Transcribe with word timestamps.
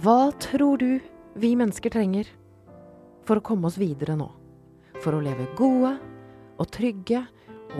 Hva 0.00 0.30
tror 0.40 0.78
du 0.80 1.00
vi 1.36 1.50
mennesker 1.58 1.92
trenger 1.92 2.28
for 3.28 3.36
å 3.36 3.44
komme 3.44 3.68
oss 3.68 3.76
videre 3.76 4.14
nå? 4.16 4.30
For 5.02 5.12
å 5.12 5.20
leve 5.20 5.44
gode 5.58 5.90
og 6.56 6.70
trygge 6.72 7.20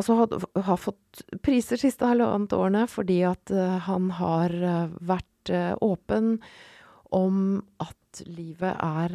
Altså 0.00 0.14
har, 0.24 0.78
fått 0.80 1.20
priser 1.44 1.76
siste 1.76 2.08
halvannet 2.08 2.54
årene 2.56 2.86
fordi 2.88 3.18
at 3.28 3.50
eh, 3.52 3.74
han 3.84 4.06
har 4.16 4.54
eh, 4.56 4.94
vært 5.04 5.52
eh, 5.52 5.74
åpen 5.84 6.38
om 7.12 7.58
at 7.76 8.22
livet 8.24 8.72
er 8.72 9.12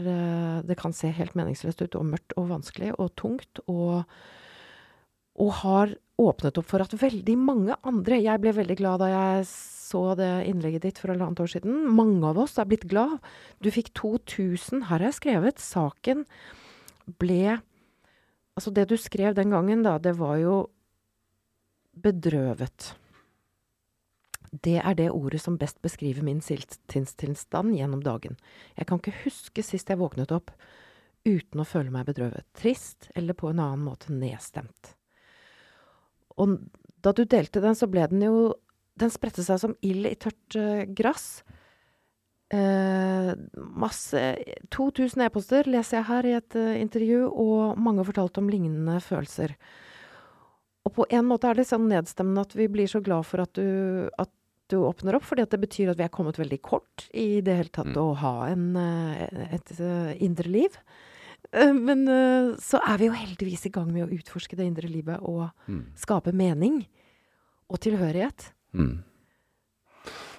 Det 0.65 0.75
kan 0.77 0.93
se 0.93 1.09
helt 1.13 1.33
meningsløst 1.37 1.81
ut 1.81 1.97
og 1.97 2.05
mørkt 2.11 2.33
og 2.37 2.47
vanskelig 2.49 2.91
og 2.97 3.11
tungt, 3.17 3.59
og, 3.69 4.05
og 5.37 5.51
har 5.63 5.93
åpnet 6.17 6.57
opp 6.61 6.69
for 6.69 6.81
at 6.81 6.93
veldig 6.97 7.35
mange 7.37 7.77
andre 7.85 8.17
Jeg 8.21 8.41
ble 8.41 8.53
veldig 8.57 8.77
glad 8.77 9.01
da 9.01 9.09
jeg 9.11 9.47
så 9.49 10.03
det 10.17 10.29
innlegget 10.49 10.85
ditt 10.85 11.01
for 11.01 11.13
halvannet 11.13 11.41
år 11.41 11.51
siden. 11.53 11.77
Mange 11.93 12.25
av 12.27 12.41
oss 12.41 12.57
er 12.57 12.69
blitt 12.69 12.87
glad. 12.89 13.17
Du 13.63 13.69
fikk 13.73 13.93
2000. 13.97 14.87
Her 14.89 14.97
har 14.97 15.05
jeg 15.07 15.19
skrevet. 15.21 15.61
Saken 15.63 16.25
ble 17.21 17.59
Altså, 18.57 18.73
det 18.73 18.87
du 18.89 18.97
skrev 18.97 19.35
den 19.37 19.53
gangen, 19.53 19.83
da, 19.85 19.97
det 20.01 20.15
var 20.17 20.39
jo 20.41 20.55
bedrøvet. 21.97 22.95
Det 24.51 24.77
er 24.79 24.95
det 24.97 25.11
ordet 25.11 25.41
som 25.43 25.59
best 25.59 25.81
beskriver 25.83 26.25
min 26.25 26.39
sinnstilstand 26.41 27.75
gjennom 27.77 28.01
dagen. 28.01 28.37
Jeg 28.77 28.89
kan 28.89 29.01
ikke 29.01 29.19
huske 29.25 29.65
sist 29.65 29.91
jeg 29.91 29.99
våknet 29.99 30.33
opp 30.33 30.53
uten 31.27 31.61
å 31.61 31.67
føle 31.67 31.91
meg 31.91 32.07
bedrøvet, 32.07 32.47
trist 32.57 33.09
eller 33.17 33.35
på 33.37 33.51
en 33.51 33.59
annen 33.59 33.83
måte 33.85 34.13
nedstemt. 34.15 34.93
Og 36.39 36.57
da 37.03 37.13
du 37.13 37.25
delte 37.25 37.61
den, 37.63 37.75
så 37.75 37.89
ble 37.89 38.07
den 38.09 38.23
jo 38.25 38.55
Den 38.97 39.11
spredte 39.13 39.43
seg 39.45 39.59
som 39.61 39.75
ild 39.85 40.07
i 40.09 40.15
tørt 40.17 40.55
uh, 40.57 40.79
gress. 40.97 41.43
Eh, 42.49 43.33
masse 43.59 44.21
2000 44.71 45.25
e-poster 45.25 45.67
leser 45.67 45.97
jeg 45.99 46.07
her 46.07 46.27
i 46.29 46.35
et 46.37 46.55
uh, 46.55 46.77
intervju, 46.79 47.25
og 47.27 47.77
mange 47.83 48.05
fortalte 48.07 48.39
om 48.39 48.47
lignende 48.47 49.01
følelser. 49.03 49.55
Og 50.87 50.93
på 50.95 51.05
en 51.11 51.25
måte 51.27 51.49
er 51.49 51.59
det 51.59 51.65
sånn 51.67 51.89
nedstemmende 51.91 52.45
at 52.47 52.55
vi 52.55 52.69
blir 52.71 52.87
så 52.87 53.01
glad 53.03 53.25
for 53.27 53.43
at 53.43 53.51
du, 53.59 54.07
at 54.17 54.31
du 54.71 54.77
åpner 54.87 55.17
opp, 55.19 55.25
fordi 55.27 55.43
at 55.43 55.51
det 55.51 55.59
betyr 55.59 55.91
at 55.91 55.99
vi 55.99 56.05
er 56.07 56.13
kommet 56.13 56.39
veldig 56.39 56.61
kort 56.63 57.09
i 57.11 57.41
det 57.43 57.55
hele 57.59 57.69
tatt 57.75 57.91
Mm. 57.91 57.99
å 57.99 58.15
ha 58.15 58.33
en, 58.47 58.65
eh, 58.75 59.53
et 59.55 59.71
eh, 59.79 60.15
indre 60.23 60.47
liv. 60.47 60.77
Men 61.53 62.01
så 62.59 62.79
er 62.83 62.97
vi 62.99 63.05
jo 63.07 63.13
heldigvis 63.15 63.65
i 63.67 63.71
gang 63.71 63.87
med 63.93 64.03
å 64.03 64.11
utforske 64.11 64.57
det 64.57 64.65
indre 64.67 64.89
livet 64.91 65.19
og 65.21 65.49
Mm. 65.67 65.85
skape 65.95 66.33
mening 66.33 66.85
og 67.69 67.79
tilhørighet. 67.79 68.51
Mm. 68.73 69.03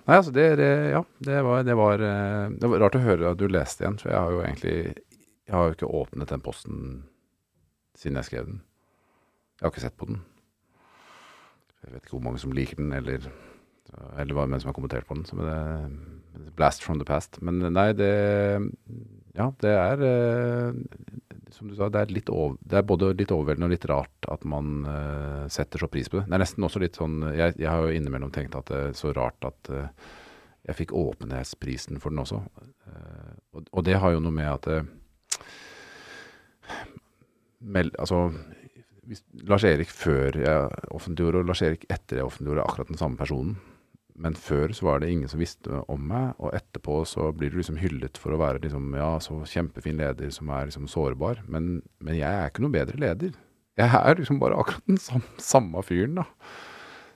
Nei, 0.09 0.17
altså 0.17 0.33
det, 0.33 0.47
det 0.57 0.69
Ja, 0.95 1.03
det 1.21 1.43
var, 1.45 1.63
det, 1.69 1.75
var, 1.77 2.01
eh, 2.01 2.47
det 2.57 2.71
var 2.73 2.81
rart 2.81 2.97
å 2.97 3.05
høre 3.05 3.33
at 3.35 3.41
du 3.41 3.45
leste 3.51 3.85
igjen, 3.85 3.99
for 4.01 4.13
jeg 4.13 4.23
har 4.25 4.33
jo 4.33 4.41
egentlig 4.41 4.77
Jeg 5.49 5.55
har 5.57 5.69
jo 5.69 5.77
ikke 5.77 5.91
åpnet 6.01 6.33
den 6.33 6.45
posten 6.45 6.81
siden 7.99 8.17
jeg 8.21 8.29
skrev 8.29 8.47
den. 8.47 8.59
Jeg 9.59 9.65
har 9.67 9.73
ikke 9.73 9.83
sett 9.83 9.97
på 9.99 10.07
den. 10.07 10.21
Jeg 11.83 11.93
vet 11.93 12.03
ikke 12.05 12.15
hvor 12.15 12.25
mange 12.27 12.41
som 12.43 12.53
liker 12.55 12.79
den, 12.79 12.93
eller 12.95 13.25
eller 14.19 14.37
hva 14.37 14.45
hvem 14.45 14.61
som 14.61 14.71
har 14.71 14.77
kommentert 14.77 15.09
på 15.09 15.17
den. 15.17 15.27
Så 15.29 15.39
det, 15.39 15.59
blast 16.59 16.85
from 16.85 16.99
the 16.99 17.07
past. 17.09 17.41
Men 17.43 17.61
nei, 17.73 17.93
det 17.97 18.13
Ja, 19.39 19.53
det 19.63 19.71
er 19.71 20.03
eh, 20.03 20.79
Som 21.55 21.71
du 21.71 21.77
sa, 21.79 21.89
det 21.89 22.01
er, 22.01 22.31
over, 22.33 22.57
det 22.61 22.79
er 22.79 22.87
både 22.87 23.13
litt 23.17 23.33
overveldende 23.33 23.69
og 23.69 23.75
litt 23.75 23.87
rart 23.89 24.29
at 24.29 24.45
man 24.45 24.85
uh, 24.85 25.45
setter 25.49 25.81
så 25.81 25.89
pris 25.91 26.11
på 26.11 26.19
det. 26.19 26.27
Det 26.29 26.37
er 26.37 26.43
nesten 26.45 26.67
også 26.67 26.83
litt 26.83 26.99
sånn 26.99 27.23
Jeg, 27.33 27.57
jeg 27.57 27.71
har 27.71 27.83
jo 27.83 27.95
innimellom 27.95 28.33
tenkt 28.35 28.57
at 28.59 28.69
det 28.71 28.83
er 28.91 28.99
så 28.99 29.15
rart 29.17 29.49
at 29.49 29.73
uh, 29.73 29.89
jeg 30.69 30.77
fikk 30.83 30.93
åpenhetsprisen 30.93 32.03
for 32.03 32.13
den 32.13 32.21
også. 32.23 32.43
Uh, 32.85 33.33
og, 33.57 33.73
og 33.73 33.87
det 33.89 33.97
har 34.03 34.13
jo 34.13 34.23
noe 34.23 34.35
med 34.35 34.51
at 34.53 34.69
mel, 37.65 37.91
Altså 37.99 38.29
Lars 39.49 39.65
Erik 39.65 39.89
før 39.89 40.37
jeg 40.37 40.85
offentliggjorde, 40.93 41.41
og 41.41 41.49
Lars 41.49 41.65
Erik 41.65 41.87
etter 41.89 42.21
jeg 42.21 42.29
offentliggjorde, 42.29 42.67
akkurat 42.69 42.91
den 42.93 43.01
samme 43.01 43.17
personen. 43.17 43.57
Men 44.19 44.35
før 44.35 44.73
så 44.75 44.89
var 44.89 45.03
det 45.03 45.11
ingen 45.13 45.31
som 45.31 45.41
visste 45.41 45.83
om 45.87 46.09
meg, 46.11 46.33
og 46.43 46.55
etterpå 46.57 47.01
så 47.07 47.29
blir 47.37 47.53
du 47.53 47.61
liksom 47.61 47.79
hyllet 47.79 48.19
for 48.19 48.35
å 48.35 48.41
være 48.41 48.65
liksom, 48.65 48.91
ja, 48.99 49.13
så 49.23 49.39
kjempefin 49.47 50.01
leder 50.01 50.33
som 50.35 50.51
er 50.55 50.67
liksom 50.67 50.89
sårbar. 50.91 51.45
Men, 51.47 51.79
men 52.03 52.19
jeg 52.19 52.29
er 52.29 52.51
ikke 52.51 52.65
noe 52.67 52.75
bedre 52.75 52.99
leder. 52.99 53.37
Jeg 53.79 53.95
er 53.95 54.19
liksom 54.19 54.41
bare 54.43 54.59
akkurat 54.59 54.91
den 54.91 54.99
samme, 54.99 55.31
samme 55.39 55.85
fyren, 55.87 56.19
da. 56.19 56.27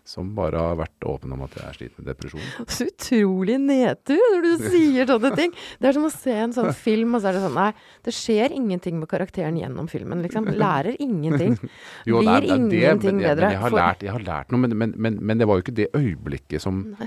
Som 0.04 0.32
bare 0.34 0.58
har 0.58 0.74
vært 0.80 1.04
åpen 1.06 1.30
om 1.36 1.44
at 1.46 1.52
jeg 1.54 1.74
sliter 1.76 2.02
med 2.02 2.08
depresjon. 2.10 2.42
Så 2.74 2.88
utrolig 2.88 3.54
nedtur 3.62 4.18
når 4.34 4.42
du 4.48 4.64
sier 4.72 5.06
sånne 5.06 5.30
ting. 5.38 5.52
Det 5.78 5.88
er 5.92 5.94
som 5.94 6.08
å 6.08 6.10
se 6.10 6.34
en 6.42 6.54
sånn 6.56 6.72
film, 6.74 7.14
og 7.14 7.22
så 7.22 7.30
er 7.30 7.36
det 7.38 7.42
sånn 7.44 7.54
Nei, 7.54 7.68
det 8.02 8.14
skjer 8.16 8.50
ingenting 8.56 8.98
med 8.98 9.06
karakteren 9.12 9.60
gjennom 9.60 9.86
filmen, 9.92 10.24
liksom. 10.26 10.48
Lærer 10.58 10.98
ingenting. 10.98 11.54
Jo, 12.10 12.18
Blir 12.18 12.26
det 12.26 12.34
er- 12.34 12.42
det 12.42 12.50
er 12.50 12.58
det, 12.58 12.58
ingenting 12.58 13.14
men, 13.14 13.22
jeg- 13.22 13.36
bedre. 13.36 13.50
Jeg 13.54 13.62
har, 13.62 13.76
lært, 13.78 14.02
jeg 14.08 14.12
har 14.16 14.26
lært 14.26 14.50
noe, 14.50 14.62
men, 14.64 14.76
men, 14.82 14.94
men, 15.06 15.18
men 15.22 15.38
det 15.38 15.46
var 15.46 15.60
jo 15.60 15.66
ikke 15.68 15.76
det 15.78 15.88
øyeblikket 15.94 16.64
som, 16.66 16.82
Nei. 16.98 17.06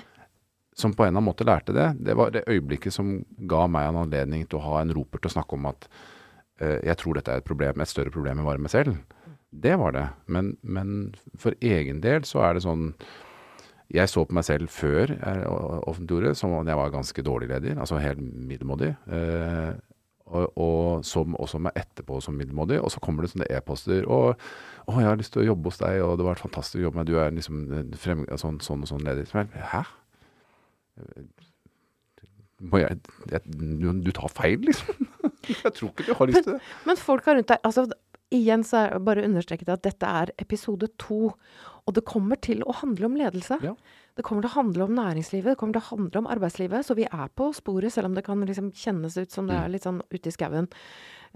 som 0.75 0.95
på 0.95 1.03
en 1.03 1.09
eller 1.11 1.17
annen 1.19 1.27
måte 1.33 1.43
lærte 1.51 1.75
det. 1.75 1.89
Det 1.99 2.15
var 2.15 2.31
det 2.31 2.45
øyeblikket 2.47 2.95
som 2.95 3.11
ga 3.51 3.65
meg 3.67 3.89
en 3.91 3.99
anledning 4.05 4.47
til 4.47 4.61
å 4.61 4.65
ha 4.69 4.79
en 4.85 4.95
roper 4.95 5.19
til 5.19 5.33
å 5.33 5.35
snakke 5.35 5.59
om 5.59 5.67
at 5.73 5.89
uh, 6.63 6.79
jeg 6.79 6.95
tror 7.03 7.19
dette 7.19 7.35
er 7.35 7.43
et 7.43 7.47
problem, 7.51 7.83
et 7.83 7.91
større 7.91 8.15
problem 8.15 8.39
enn 8.39 8.47
bare 8.47 8.63
meg 8.63 8.71
selv. 8.71 8.95
Det 9.63 9.75
var 9.79 9.95
det. 9.95 10.05
Men, 10.27 10.55
men 10.61 11.15
for 11.39 11.55
egen 11.63 12.01
del 12.03 12.25
så 12.27 12.43
er 12.45 12.57
det 12.57 12.65
sånn 12.65 12.89
Jeg 13.93 14.09
så 14.09 14.25
på 14.25 14.33
meg 14.35 14.45
selv 14.47 14.71
før 14.73 15.13
jeg 15.13 15.43
offentliggjorde 15.47 16.35
som 16.35 16.55
om 16.57 16.67
jeg 16.67 16.79
var 16.79 16.93
ganske 16.93 17.23
dårlig 17.25 17.51
leder, 17.51 17.77
altså 17.79 17.99
helt 18.01 18.19
middelmådig. 18.19 18.95
Eh, 19.13 19.75
og, 20.25 20.57
og 20.57 21.05
så 21.05 21.21
også 21.21 21.59
meg 21.61 21.77
etterpå 21.77 22.17
som 22.23 22.33
middelmådig. 22.33 22.79
Og 22.81 22.89
så 22.91 23.01
kommer 23.03 23.23
det 23.23 23.31
sånne 23.35 23.49
e-poster. 23.53 24.07
Og 24.09 24.33
'Å, 24.85 24.99
jeg 24.99 25.09
har 25.09 25.17
lyst 25.17 25.33
til 25.33 25.43
å 25.43 25.49
jobbe 25.51 25.69
hos 25.69 25.77
deg, 25.81 26.01
og 26.01 26.17
det 26.17 26.25
har 26.25 26.33
vært 26.33 26.45
fantastisk 26.45 26.81
å 26.81 26.85
jobbe 26.87 26.97
med. 26.97 27.07
Du 27.09 27.19
er 27.21 27.31
liksom 27.33 27.61
eh, 27.73 27.97
frem, 27.97 28.25
sånn, 28.41 28.59
sånn 28.61 28.85
og 28.85 28.89
sånn 28.89 29.05
leder.' 29.05 29.29
Hæ? 29.73 29.83
Må 32.65 32.79
jeg, 32.79 32.97
jeg 33.29 33.41
du, 33.45 33.89
du 34.01 34.11
tar 34.15 34.31
feil, 34.31 34.61
liksom. 34.65 35.09
jeg 35.63 35.73
tror 35.75 35.91
ikke 35.91 36.05
du 36.07 36.13
har 36.17 36.29
lyst 36.29 36.45
til 36.47 36.53
det. 36.55 36.61
Men 36.87 36.97
folk 36.97 37.25
har 37.27 37.37
rundt 37.37 37.51
deg 37.51 37.67
altså, 37.67 37.85
Igjen 38.33 38.63
så 38.65 38.77
er 38.87 38.99
bare 39.05 39.23
understreket 39.27 39.69
at 39.69 39.83
dette 39.85 40.07
er 40.07 40.31
episode 40.41 40.87
to. 40.97 41.33
Og 41.85 41.93
det 41.93 42.05
kommer 42.05 42.39
til 42.41 42.63
å 42.65 42.73
handle 42.73 43.05
om 43.05 43.15
ledelse. 43.19 43.59
Ja. 43.61 43.75
Det 44.15 44.23
kommer 44.25 44.41
til 44.41 44.49
å 44.49 44.55
handle 44.63 44.83
om 44.87 44.95
næringslivet, 44.95 45.51
det 45.53 45.57
kommer 45.59 45.73
til 45.77 45.83
å 45.83 45.89
handle 45.97 46.21
om 46.23 46.27
arbeidslivet. 46.31 46.85
Så 46.87 46.95
vi 46.97 47.03
er 47.05 47.27
på 47.35 47.51
sporet, 47.53 47.91
selv 47.93 48.05
om 48.09 48.15
det 48.15 48.23
kan 48.25 48.39
liksom 48.47 48.71
kjennes 48.73 49.17
ut 49.19 49.31
som 49.31 49.45
det 49.47 49.55
er 49.59 49.69
litt 49.69 49.83
sånn 49.85 50.01
ute 50.09 50.31
i 50.31 50.31
skauen. 50.33 50.69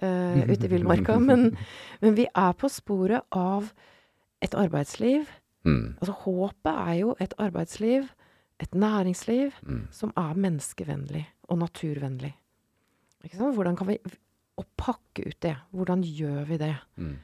uh, 0.02 0.42
ute 0.48 0.66
i 0.66 0.72
villmarka. 0.76 1.20
Men, 1.20 1.58
men 2.02 2.16
vi 2.16 2.26
er 2.34 2.54
på 2.58 2.70
sporet 2.72 3.22
av 3.36 3.74
et 4.42 4.56
arbeidsliv 4.56 5.28
Mm. 5.68 5.98
Altså 6.00 6.14
håpet 6.24 6.70
er 6.72 6.94
jo 7.02 7.10
et 7.20 7.34
arbeidsliv, 7.38 8.06
et 8.64 8.72
næringsliv, 8.72 9.52
Mm. 9.68 9.82
som 9.92 10.14
er 10.16 10.34
menneskevennlig 10.40 11.26
og 11.50 11.58
naturvennlig. 11.60 12.32
Hvordan 13.36 13.76
kan 13.76 13.88
vi 13.88 13.98
Å 14.60 14.66
pakke 14.78 15.24
ut 15.30 15.40
det. 15.46 15.56
Hvordan 15.74 16.04
gjør 16.04 16.46
vi 16.50 16.58
det? 16.62 16.74
Mm. 17.00 17.18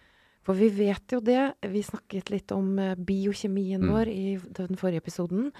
For 0.46 0.54
vi 0.56 0.70
vet 0.70 1.12
jo 1.12 1.20
det. 1.26 1.56
Vi 1.74 1.82
snakket 1.84 2.30
litt 2.30 2.52
om 2.56 2.78
eh, 2.80 2.96
biokjemien 2.96 3.82
Mm. 3.82 3.90
vår 3.92 4.08
i 4.12 4.38
den 4.60 4.78
forrige 4.78 5.02
episoden. 5.04 5.52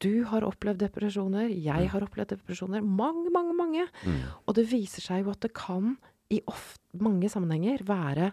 Du 0.00 0.24
har 0.30 0.42
opplevd 0.46 0.78
depresjoner. 0.78 1.48
Jeg 1.50 1.88
Mm. 1.88 1.90
har 1.90 2.00
opplevd 2.06 2.36
depresjoner. 2.36 2.80
Mange, 2.82 3.30
mange, 3.34 3.52
mange. 3.56 3.88
Mm. 4.06 4.22
Og 4.46 4.54
det 4.54 4.68
viser 4.70 5.02
seg 5.02 5.24
jo 5.24 5.30
at 5.32 5.40
det 5.40 5.52
kan 5.52 5.96
i 6.30 6.40
ofte, 6.46 6.80
mange 7.00 7.28
sammenhenger 7.28 7.82
være 7.84 8.32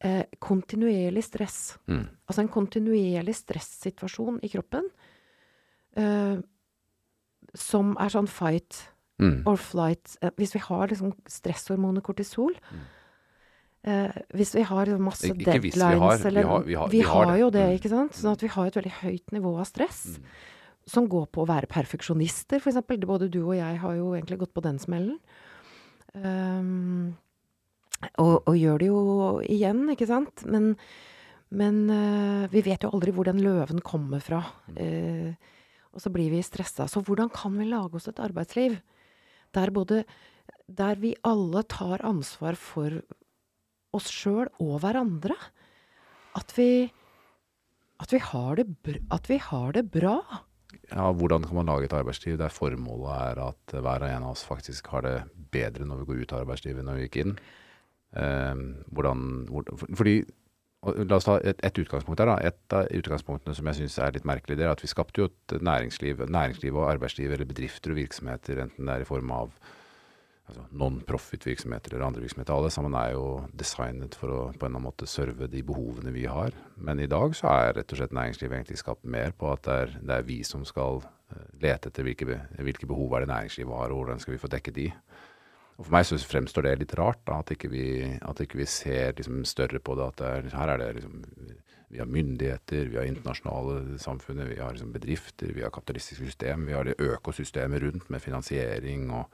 eh, 0.00 0.22
kontinuerlig 0.40 1.24
stress. 1.24 1.76
Mm. 1.88 2.06
Altså 2.28 2.38
en 2.44 2.48
kontinuerlig 2.48 3.34
stressituasjon 3.34 4.38
i 4.44 4.48
kroppen. 4.48 4.84
eh, 5.96 6.36
som 7.54 7.96
er 7.98 8.08
sånn 8.12 8.28
fight 8.28 8.88
Mm. 9.20 9.42
or 9.46 9.56
flight. 9.56 10.16
Eh, 10.22 10.30
hvis 10.38 10.52
vi 10.54 10.60
har 10.62 10.86
liksom 10.88 11.12
stresshormonet 11.26 12.02
kortisol 12.06 12.52
eh, 13.84 14.12
Hvis 14.34 14.54
vi 14.54 14.62
har 14.62 14.86
liksom 14.86 15.02
masse 15.02 15.26
Ik- 15.26 15.34
hvis 15.34 15.74
vi 15.74 15.80
har, 15.82 16.18
deadlines 16.18 16.24
vi 16.34 16.42
har- 16.42 16.62
vi 16.62 16.74
har- 16.74 16.88
vi 16.88 17.00
har 17.00 17.26
det. 17.26 17.40
jo 17.40 17.50
det, 17.50 17.66
Mm. 17.68 17.78
ikke 17.80 17.88
sant? 17.88 18.12
Sånn 18.12 18.32
at 18.32 18.40
vi 18.42 18.48
har 18.48 18.66
et 18.66 18.74
veldig 18.74 18.92
høyt 19.02 19.26
nivå 19.32 19.58
av 19.58 19.66
stress. 19.66 20.18
Mm. 20.18 20.24
Som 20.86 21.08
går 21.08 21.26
på 21.32 21.44
å 21.44 21.48
være 21.48 21.66
perfeksjonister, 21.68 22.60
eksempel. 22.60 22.98
Både 23.04 23.28
du 23.30 23.42
og 23.44 23.54
jeg 23.56 23.78
har 23.78 23.94
jo 23.94 24.12
egentlig 24.14 24.38
gått 24.38 24.54
på 24.54 24.62
den 24.62 24.78
smellen. 24.78 25.18
Um, 26.14 27.16
og, 28.18 28.42
og 28.46 28.54
gjør 28.56 28.78
det 28.78 28.86
jo 28.88 29.40
igjen, 29.44 29.82
ikke 29.94 30.06
sant? 30.06 30.44
Men, 30.46 30.76
men 31.50 31.90
uh, 31.90 32.46
vi 32.52 32.62
vet 32.62 32.82
jo 32.86 32.90
aldri 32.90 33.12
hvor 33.12 33.24
den 33.28 33.40
løven 33.42 33.80
kommer 33.84 34.20
fra. 34.24 34.42
Uh, 34.78 35.34
og 35.92 36.00
så 36.00 36.12
blir 36.12 36.30
vi 36.30 36.40
stressa. 36.42 36.86
Så 36.88 37.02
hvordan 37.04 37.30
kan 37.32 37.56
vi 37.58 37.64
lage 37.68 37.94
oss 37.98 38.08
et 38.08 38.20
arbeidsliv 38.22 38.78
der 39.54 39.70
både 39.70 40.04
Der 40.68 40.96
vi 41.00 41.14
alle 41.24 41.62
tar 41.64 42.04
ansvar 42.04 42.54
for 42.54 42.92
oss 43.96 44.10
sjøl 44.12 44.50
og 44.60 44.80
hverandre? 44.82 45.32
At 46.36 46.52
vi 46.58 46.90
at 47.98 48.12
vi, 48.14 48.20
har 48.22 48.58
det, 48.60 48.66
at 49.10 49.26
vi 49.26 49.40
har 49.42 49.72
det 49.74 49.88
bra. 49.90 50.20
Ja, 50.92 51.10
hvordan 51.10 51.44
kan 51.44 51.56
man 51.58 51.66
lage 51.66 51.88
et 51.88 51.96
arbeidsliv 51.96 52.36
der 52.38 52.52
formålet 52.52 53.10
er 53.10 53.40
at 53.48 53.74
hver 53.74 54.04
og 54.04 54.08
en 54.08 54.26
av 54.28 54.34
oss 54.36 54.44
faktisk 54.46 54.86
har 54.92 55.02
det 55.02 55.16
bedre 55.50 55.86
når 55.88 56.02
vi 56.02 56.08
går 56.10 56.22
ut 56.22 56.34
av 56.34 56.44
arbeidslivet 56.44 56.86
når 56.86 56.98
vi 56.98 57.06
gikk 57.08 57.18
inn? 57.24 57.34
Eh, 58.16 58.62
hvordan, 58.94 59.24
hvor, 59.50 59.66
fordi, 59.98 60.20
La 60.86 61.16
oss 61.16 61.26
ta 61.26 61.40
et, 61.42 61.58
et 61.66 61.80
utgangspunkt 61.82 62.20
her. 62.22 62.30
da. 62.30 62.36
Et 62.46 62.76
av 62.76 62.86
utgangspunktene 63.00 63.56
som 63.56 63.66
jeg 63.70 63.80
syns 63.80 63.98
er 63.98 64.14
litt 64.14 64.28
merkelig, 64.28 64.58
det 64.60 64.66
er 64.66 64.70
at 64.76 64.84
vi 64.84 64.90
skapte 64.90 65.24
jo 65.24 65.26
et 65.26 65.56
næringsliv, 65.58 66.22
næringsliv 66.30 66.78
og 66.78 66.86
arbeidsliv 66.92 67.34
eller 67.34 67.48
bedrifter 67.50 67.94
og 67.94 67.98
virksomheter, 67.98 68.62
enten 68.62 68.86
det 68.86 68.94
er 68.94 69.02
i 69.02 69.08
form 69.08 69.32
av 69.34 69.50
altså 70.48 70.64
non-profit-virksomheter 70.80 71.92
eller 71.92 72.06
andre 72.06 72.22
virksomheter. 72.24 72.54
Alle 72.54 72.70
sammen 72.72 72.94
er 72.96 73.12
jo 73.16 73.24
designet 73.58 74.16
for 74.18 74.32
å 74.32 74.40
på 74.54 74.64
en 74.64 74.70
eller 74.70 74.78
annen 74.78 74.86
måte 74.86 75.08
serve 75.10 75.48
de 75.50 75.62
behovene 75.66 76.14
vi 76.14 76.24
har. 76.30 76.54
Men 76.76 77.02
i 77.02 77.10
dag 77.10 77.34
så 77.36 77.50
er 77.52 77.74
rett 77.80 77.92
og 77.92 78.00
slett 78.00 78.14
næringslivet 78.16 78.56
egentlig 78.56 78.80
skapt 78.80 79.04
mer 79.04 79.34
på 79.36 79.50
at 79.52 79.66
det 79.66 79.78
er, 79.82 79.96
det 80.00 80.16
er 80.16 80.28
vi 80.30 80.38
som 80.46 80.64
skal 80.68 81.02
eh, 81.02 81.48
lete 81.64 81.90
etter 81.90 82.06
hvilke, 82.06 82.38
hvilke 82.56 82.88
behov 82.88 83.16
er 83.16 83.26
det 83.26 83.32
næringslivet 83.34 83.82
har, 83.82 83.92
og 83.92 84.02
hvordan 84.02 84.22
skal 84.24 84.36
vi 84.36 84.42
få 84.44 84.52
dekket 84.54 84.78
de. 84.78 84.88
Og 85.78 85.86
For 85.86 85.94
meg 85.94 86.06
så 86.08 86.18
fremstår 86.18 86.66
det 86.66 86.74
litt 86.80 86.94
rart, 86.98 87.20
da, 87.28 87.38
at 87.38 87.52
ikke 87.54 87.70
vi, 87.70 87.86
at 88.18 88.40
ikke 88.42 88.58
vi 88.58 88.66
ser 88.66 89.14
liksom 89.14 89.44
større 89.46 89.78
på 89.78 89.94
det. 89.98 90.08
At 90.10 90.18
det 90.18 90.30
er, 90.30 90.48
her 90.58 90.72
er 90.74 90.82
det 90.82 90.88
liksom 90.98 91.24
Vi 91.88 91.98
har 92.02 92.10
myndigheter, 92.10 92.90
vi 92.90 92.98
har 92.98 93.06
internasjonale 93.08 93.96
samfunnet, 93.98 94.50
vi 94.50 94.58
har 94.60 94.74
liksom 94.74 94.90
bedrifter, 94.92 95.54
vi 95.56 95.62
har 95.64 95.70
kapitalistiske 95.72 96.26
system, 96.26 96.66
vi 96.66 96.74
har 96.76 96.84
det 96.84 96.98
økosystemet 97.00 97.80
rundt 97.82 98.10
med 98.10 98.20
finansiering 98.20 99.06
og 99.10 99.30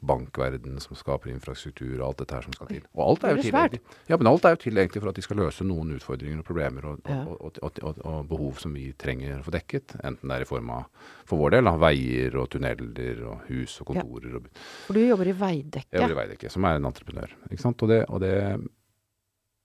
bankverden 0.00 0.78
som 0.80 0.94
skaper 0.96 1.32
infrastruktur 1.32 1.96
og 2.00 2.04
alt 2.08 2.20
dette 2.22 2.36
her 2.36 2.44
som 2.46 2.54
skal 2.54 2.68
til. 2.70 2.84
Og 2.94 3.02
alt 3.04 3.24
er 3.24 3.32
jo 3.32 3.36
Det 3.40 3.42
til 3.44 3.52
svært. 3.52 3.72
egentlig, 3.74 3.96
ja, 4.08 4.16
men 4.20 4.30
alt 4.30 4.44
er 4.44 4.54
jo 4.54 4.60
tilgjengelig 4.62 5.02
for 5.02 5.08
at 5.10 5.18
de 5.18 5.24
skal 5.26 5.36
løse 5.42 5.64
noen 5.66 5.90
utfordringer 5.96 6.38
og 6.38 6.46
problemer 6.46 6.86
og, 6.92 7.00
og, 7.08 7.34
og, 7.48 7.58
og, 7.62 7.80
og, 7.82 8.00
og 8.06 8.28
behov 8.30 8.58
som 8.62 8.74
vi 8.78 8.92
trenger 8.92 9.40
å 9.40 9.44
få 9.48 9.54
dekket. 9.56 9.96
Enten 10.04 10.28
det 10.30 10.38
er 10.38 10.46
i 10.46 10.50
form 10.52 10.70
av, 10.70 10.86
for 11.26 11.42
vår 11.42 11.56
del, 11.58 11.66
av 11.72 11.80
veier 11.82 12.38
og 12.38 12.48
tunneler 12.54 13.22
og 13.26 13.46
hus 13.50 13.80
og 13.82 13.90
kontorer. 13.92 14.38
og 14.38 14.48
For 14.86 14.94
du 14.94 15.02
jobber 15.02 15.32
i 15.32 15.36
Veidekke. 15.42 15.90
jeg 15.90 16.00
jobber 16.04 16.16
i 16.16 16.20
Veidekke, 16.22 16.50
som 16.50 16.64
er 16.64 16.78
en 16.78 16.90
entreprenør. 16.92 17.34
Ikke 17.50 17.62
sant? 17.64 17.82
Og 17.82 17.88
det, 17.90 18.04
og 18.08 18.20
det, 18.22 18.34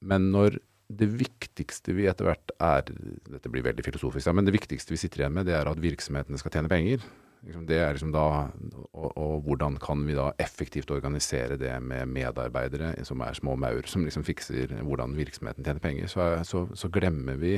men 0.04 0.32
når 0.34 0.58
det 0.94 1.08
viktigste 1.10 1.94
vi 1.96 2.06
etter 2.12 2.28
hvert 2.28 2.52
er 2.62 2.84
Dette 3.32 3.50
blir 3.50 3.64
veldig 3.66 3.86
filosofisk, 3.86 4.30
men 4.36 4.46
det 4.46 4.54
viktigste 4.54 4.94
vi 4.94 5.00
sitter 5.02 5.24
igjen 5.24 5.34
med, 5.38 5.48
det 5.48 5.56
er 5.58 5.70
at 5.72 5.80
virksomhetene 5.82 6.38
skal 6.38 6.52
tjene 6.58 6.70
penger. 6.70 7.06
Liksom, 7.44 7.66
Det 7.68 7.80
er 7.80 7.92
liksom 7.92 8.14
da, 8.16 8.28
og, 8.94 9.10
og 9.20 9.34
hvordan 9.44 9.76
kan 9.84 10.06
vi 10.08 10.16
da 10.16 10.30
effektivt 10.40 10.92
organisere 10.96 11.58
det 11.60 11.74
med 11.84 12.08
medarbeidere 12.08 12.94
som 13.04 13.22
er 13.26 13.36
små 13.36 13.58
maur, 13.60 13.84
som 13.90 14.06
liksom 14.06 14.24
fikser 14.24 14.72
hvordan 14.80 15.18
virksomheten 15.18 15.66
tjener 15.66 15.84
penger. 15.84 16.08
Så, 16.08 16.30
så, 16.48 16.68
så 16.72 16.92
glemmer 16.94 17.36
vi 17.42 17.58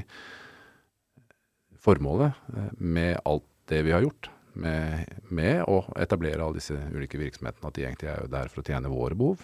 formålet 1.85 2.33
eh, 2.55 2.71
med 2.81 3.19
alt 3.25 3.45
det 3.69 3.83
vi 3.85 3.93
har 3.93 4.05
gjort. 4.05 4.31
Med, 4.55 5.09
med 5.35 5.65
å 5.67 5.81
etablere 5.99 6.39
alle 6.39 6.61
disse 6.61 6.77
ulike 6.95 7.19
virksomhetene. 7.19 7.69
At 7.69 7.77
de 7.77 7.85
egentlig 7.85 8.09
er 8.09 8.23
jo 8.23 8.31
der 8.31 8.49
for 8.49 8.63
å 8.63 8.65
tjene 8.65 8.91
våre 8.91 9.17
behov. 9.19 9.43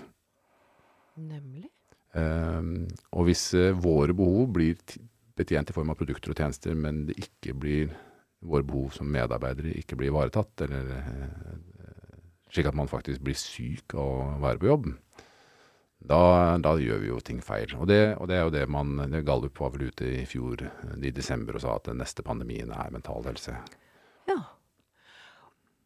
Nemlig. 1.19 1.67
Um, 2.15 2.88
og 3.15 3.27
hvis 3.29 3.43
eh, 3.55 3.75
våre 3.75 4.15
behov 4.15 4.49
blir 4.55 4.79
betjent 5.38 5.69
i 5.71 5.75
form 5.75 5.93
av 5.93 5.99
produkter 5.99 6.33
og 6.33 6.39
tjenester, 6.39 6.75
men 6.75 7.05
det 7.07 7.19
ikke 7.21 7.53
blir 7.57 7.93
våre 8.41 8.65
behov 8.65 8.95
som 8.95 9.09
medarbeidere 9.11 9.75
ikke 9.77 9.97
blir 9.99 10.11
ivaretatt, 10.11 10.65
eller 10.65 10.93
eh, 10.97 11.55
slik 12.51 12.69
at 12.69 12.77
man 12.77 12.89
faktisk 12.91 13.23
blir 13.23 13.38
syk 13.38 13.95
av 13.95 14.07
å 14.07 14.29
være 14.43 14.61
på 14.61 14.69
jobb, 14.71 14.89
da, 16.01 16.57
da 16.57 16.73
gjør 16.81 17.03
vi 17.03 17.11
jo 17.11 17.19
ting 17.21 17.43
feil. 17.45 17.75
Og 17.77 17.85
det, 17.91 17.99
og 18.17 18.29
det 18.31 18.39
er 18.39 18.47
jo 18.47 18.55
det 18.55 18.63
man 18.73 18.95
det 19.11 19.21
Gallup 19.27 19.59
var 19.61 19.75
vel 19.75 19.91
ute 19.91 20.07
i 20.21 20.23
fjor 20.25 20.63
i 20.97 21.13
desember 21.13 21.57
og 21.57 21.63
sa 21.63 21.75
at 21.77 21.91
den 21.91 22.01
neste 22.01 22.25
pandemien 22.25 22.73
er 22.73 22.89
mental 22.93 23.27
helse. 23.29 23.53
Ja. 24.29 24.39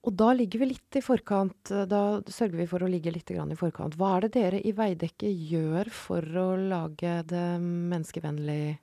Og 0.05 0.13
da 0.15 0.29
ligger 0.37 0.61
vi 0.61 0.69
litt 0.69 0.99
i 0.99 1.03
forkant. 1.03 1.73
Da 1.89 2.01
sørger 2.29 2.61
vi 2.61 2.69
for 2.69 2.85
å 2.85 2.89
ligge 2.89 3.11
litt 3.11 3.31
i 3.33 3.59
forkant. 3.59 3.97
Hva 3.99 4.15
er 4.15 4.25
det 4.25 4.35
dere 4.37 4.61
i 4.61 4.71
Veidekke 4.77 5.27
gjør 5.27 5.89
for 5.91 6.39
å 6.39 6.49
lage 6.61 7.17
det 7.27 7.47
menneskevennlig 7.59 8.77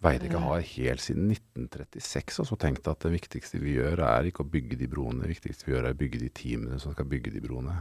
Veidekke 0.00 0.40
har 0.40 0.62
helt 0.64 1.02
siden 1.04 1.28
1936 1.28 2.40
altså 2.40 2.56
tenkt 2.60 2.88
at 2.88 3.02
det 3.04 3.12
viktigste 3.12 3.60
vi 3.60 3.74
gjør 3.76 4.00
er 4.06 4.28
ikke 4.30 4.46
å 4.46 4.48
bygge 4.48 4.78
de 4.80 4.88
broene, 4.88 5.20
det 5.26 5.34
viktigste 5.34 5.66
vi 5.66 5.74
gjør 5.74 5.90
er 5.90 5.96
å 5.96 6.00
bygge 6.00 6.22
de 6.22 6.30
teamene 6.32 6.78
som 6.80 6.94
skal 6.94 7.08
bygge 7.10 7.34
de 7.34 7.42
broene. 7.44 7.74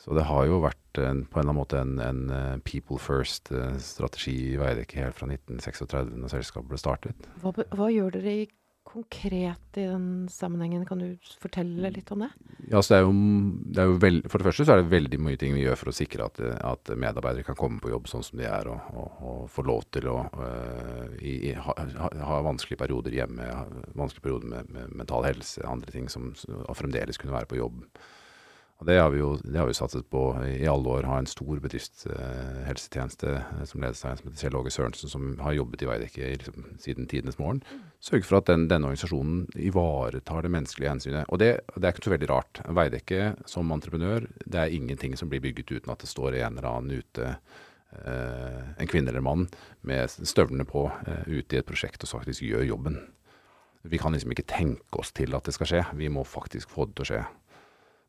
Så 0.00 0.16
det 0.16 0.24
har 0.26 0.46
jo 0.48 0.62
vært 0.64 0.98
en, 0.98 1.20
på 1.28 1.38
en 1.38 1.44
eller 1.44 1.52
annen 1.52 1.60
måte 1.60 1.78
en, 1.78 1.92
en 2.02 2.22
eh, 2.34 2.62
people 2.66 2.98
first-strategi 2.98 4.34
i 4.54 4.56
Veidekke 4.58 4.98
helt 4.98 5.18
fra 5.18 5.28
1936 5.28 6.16
når 6.16 6.32
selskapet 6.32 6.72
ble 6.72 6.80
startet. 6.80 7.28
Hva, 7.44 7.52
hva 7.76 7.90
gjør 7.92 8.16
dere 8.16 8.34
i 8.40 8.48
konkret 8.84 9.78
i 9.78 9.84
den 9.86 10.28
sammenhengen? 10.30 10.84
Kan 10.86 11.00
du 11.02 11.32
fortelle 11.40 11.90
litt 11.94 12.10
om 12.12 12.24
det? 12.24 12.30
Ja, 12.70 12.80
det 12.80 12.96
er 12.96 13.04
jo, 13.04 13.12
det 13.72 13.82
er 13.82 13.90
jo 13.90 13.98
veld, 14.02 14.26
For 14.30 14.40
det 14.40 14.48
første 14.48 14.66
så 14.66 14.74
er 14.74 14.82
det 14.82 14.92
veldig 14.92 15.20
mye 15.22 15.40
ting 15.40 15.54
vi 15.56 15.64
gjør 15.64 15.78
for 15.80 15.92
å 15.92 15.96
sikre 15.96 16.28
at, 16.28 16.40
at 16.60 16.92
medarbeidere 16.98 17.46
kan 17.46 17.58
komme 17.58 17.82
på 17.82 17.92
jobb 17.92 18.10
sånn 18.10 18.26
som 18.26 18.40
de 18.42 18.48
er, 18.48 18.70
og, 18.70 18.94
og, 18.94 19.20
og 19.32 19.44
få 19.52 19.66
lov 19.68 19.86
til 19.94 20.08
å 20.12 20.16
uh, 20.36 21.06
i, 21.18 21.54
ha, 21.56 21.76
ha, 22.22 22.40
vanskelige 22.46 22.82
perioder 22.84 23.16
hjemme, 23.16 23.48
vanskelige 23.98 24.26
perioder 24.28 24.54
med, 24.56 24.72
med 24.74 24.98
mental 25.02 25.26
helse, 25.28 25.64
andre 25.68 25.94
ting, 25.94 26.10
som, 26.12 26.32
fremdeles 26.76 27.20
kunne 27.20 27.36
være 27.36 27.50
på 27.50 27.60
jobb. 27.60 27.82
Og 28.82 28.88
det 28.88 28.96
har 28.98 29.12
vi 29.14 29.20
jo 29.20 29.36
det 29.38 29.60
har 29.60 29.68
vi 29.68 29.76
satset 29.78 30.08
på 30.10 30.20
i 30.42 30.66
alle 30.66 30.90
år. 30.90 31.06
Ha 31.06 31.20
en 31.22 31.28
stor 31.30 31.60
bedriftshelsetjeneste 31.62 33.30
eh, 33.30 33.60
som 33.70 33.84
ledes 33.84 34.00
av 34.02 34.10
en 34.10 34.18
som 34.18 34.26
heter 34.26 34.40
Kjell 34.42 34.56
Åge 34.58 34.72
Sørensen, 34.74 35.12
som 35.12 35.28
har 35.38 35.54
jobbet 35.54 35.84
i 35.84 35.86
Veidekke 35.86 36.30
liksom, 36.40 36.64
siden 36.82 37.06
tidenes 37.06 37.38
morgen. 37.38 37.60
Sørge 38.02 38.26
for 38.26 38.40
at 38.40 38.50
den, 38.50 38.66
denne 38.72 38.90
organisasjonen 38.90 39.44
ivaretar 39.54 40.42
det 40.42 40.50
menneskelige 40.50 40.96
hensynet. 40.96 41.30
Og 41.30 41.38
det, 41.38 41.52
det 41.76 41.86
er 41.86 41.94
ikke 41.94 42.08
så 42.08 42.14
veldig 42.16 42.30
rart. 42.32 42.62
Veidekke 42.80 43.28
som 43.54 43.70
entreprenør, 43.70 44.26
det 44.42 44.64
er 44.64 44.74
ingenting 44.74 45.14
som 45.20 45.30
blir 45.30 45.44
bygget 45.44 45.76
uten 45.76 45.94
at 45.94 46.02
det 46.02 46.10
står 46.10 46.40
en 46.40 46.58
eller 46.58 46.72
annen 46.74 47.04
ute, 47.04 47.36
Uh, 47.92 48.70
en 48.80 48.88
kvinne 48.88 49.12
eller 49.12 49.20
mann, 49.20 49.42
med 49.84 50.08
støvlene 50.08 50.64
på 50.64 50.86
uh, 50.88 51.26
ute 51.28 51.58
i 51.58 51.58
et 51.58 51.66
prosjekt 51.68 52.06
og 52.06 52.08
faktisk 52.08 52.40
gjør 52.46 52.64
jobben. 52.64 52.94
Vi 53.84 53.98
kan 54.00 54.16
liksom 54.16 54.32
ikke 54.32 54.46
tenke 54.48 54.96
oss 54.96 55.10
til 55.12 55.36
at 55.36 55.44
det 55.44 55.52
skal 55.52 55.68
skje. 55.68 55.82
Vi 55.98 56.08
må 56.08 56.24
faktisk 56.24 56.72
få 56.72 56.86
det 56.88 56.96
til 56.96 57.04
å 57.04 57.08
skje. 57.10 57.20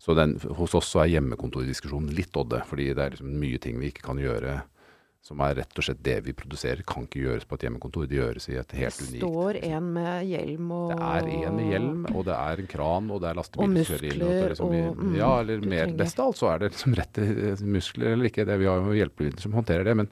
Så 0.04 0.14
den, 0.18 0.36
hos 0.60 0.74
oss 0.76 0.90
så 0.92 1.06
er 1.06 1.14
hjemmekontordiskusjonen 1.14 2.12
litt 2.18 2.36
odde, 2.36 2.60
fordi 2.68 2.90
det 2.92 3.04
er 3.06 3.14
liksom 3.16 3.30
mye 3.40 3.60
ting 3.64 3.78
vi 3.80 3.94
ikke 3.94 4.04
kan 4.10 4.20
gjøre 4.20 4.62
som 5.24 5.40
er 5.40 5.54
rett 5.56 5.78
og 5.80 5.86
slett 5.86 6.02
det 6.04 6.18
vi 6.26 6.34
produserer, 6.36 6.82
kan 6.84 7.06
ikke 7.08 7.22
gjøres 7.22 7.46
på 7.48 7.56
et 7.56 7.62
hjemmekontor. 7.64 8.10
Det 8.12 8.18
gjøres 8.18 8.50
i 8.52 8.58
et 8.60 8.74
helt 8.76 8.98
unikt 9.00 9.14
Det 9.14 9.24
unikt 9.24 9.38
står 9.38 9.60
en 9.70 9.86
med 9.96 10.26
hjelm 10.28 10.74
og 10.76 10.90
Det 10.92 10.98
er 11.08 11.30
en 11.38 11.56
med 11.56 11.70
hjelm, 11.72 12.02
og 12.12 12.26
det 12.28 12.36
er 12.36 12.60
en 12.64 12.68
kran, 12.74 13.08
og 13.08 13.22
det 13.24 13.30
er 13.30 13.38
lastebil 13.40 13.64
Og 13.64 13.72
muskler 13.78 14.04
inn. 14.10 14.26
og 14.28 14.50
liksom, 14.52 14.68
og- 14.68 15.16
ja, 15.16 15.30
mm, 15.32 15.40
eller 15.40 15.64
du 15.64 15.70
mer 15.70 15.94
best 16.04 16.20
av 16.20 16.26
alt 16.28 16.36
så 16.42 16.50
er 16.52 16.60
det 16.60 16.72
liksom 16.74 16.96
rett 17.00 17.14
til 17.14 17.66
muskler 17.78 18.12
eller 18.18 18.26
ikke. 18.28 18.46
Det, 18.46 18.60
vi 18.60 18.66
har 18.68 18.84
jo 18.84 19.00
hjelpemidler 19.00 19.40
som 19.40 19.54
håndterer 19.56 19.86
det, 19.88 19.96
men, 19.96 20.10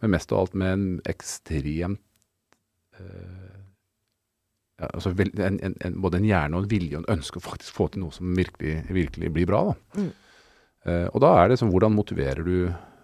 men 0.00 0.10
mest 0.14 0.30
av 0.30 0.38
alt 0.38 0.54
med 0.54 0.72
en 0.72 1.00
ekstremt 1.10 1.98
eh, 3.00 3.02
ja, 3.02 3.41
altså 4.90 5.12
en, 5.14 5.60
en, 5.62 5.76
en, 5.84 6.00
både 6.02 6.20
en 6.20 6.26
hjerne 6.26 6.58
og 6.58 6.64
en 6.64 6.70
vilje 6.70 6.98
og 6.98 7.04
en 7.04 7.18
ønske 7.18 7.38
å 7.40 7.44
faktisk 7.44 7.76
få 7.76 7.88
til 7.92 8.04
noe 8.04 8.14
som 8.14 8.32
virkelig, 8.36 8.80
virkelig 8.90 9.30
blir 9.34 9.48
bra. 9.50 9.62
Da. 9.70 10.02
Mm. 10.02 10.10
Eh, 10.82 11.06
og 11.12 11.22
da 11.22 11.36
er 11.38 11.50
det 11.50 11.60
sånn, 11.60 11.70
hvordan 11.72 11.94
motiverer 11.94 12.42
du 12.46 12.56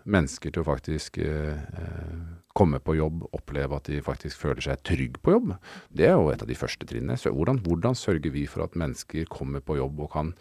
mennesker 0.09 0.53
til 0.53 0.65
å 0.65 0.67
faktisk 0.67 1.21
eh, 1.23 1.59
eh, 1.79 2.15
komme 2.57 2.81
på 2.83 2.97
jobb, 2.99 3.27
oppleve 3.37 3.79
at 3.79 3.91
de 3.93 4.01
faktisk 4.03 4.41
føler 4.43 4.65
seg 4.65 4.83
trygg 4.87 5.21
på 5.23 5.37
jobb? 5.37 5.53
Det 5.95 6.09
er 6.09 6.17
jo 6.17 6.33
et 6.33 6.43
av 6.43 6.51
de 6.51 6.59
første 6.59 6.89
trinnene. 6.89 7.19
Så 7.21 7.33
hvordan, 7.35 7.63
hvordan 7.67 7.99
sørger 7.99 8.35
vi 8.35 8.47
for 8.51 8.67
at 8.67 8.79
mennesker 8.79 9.29
kommer 9.31 9.63
på 9.63 9.79
jobb 9.79 10.03
og 10.07 10.13
kan 10.17 10.35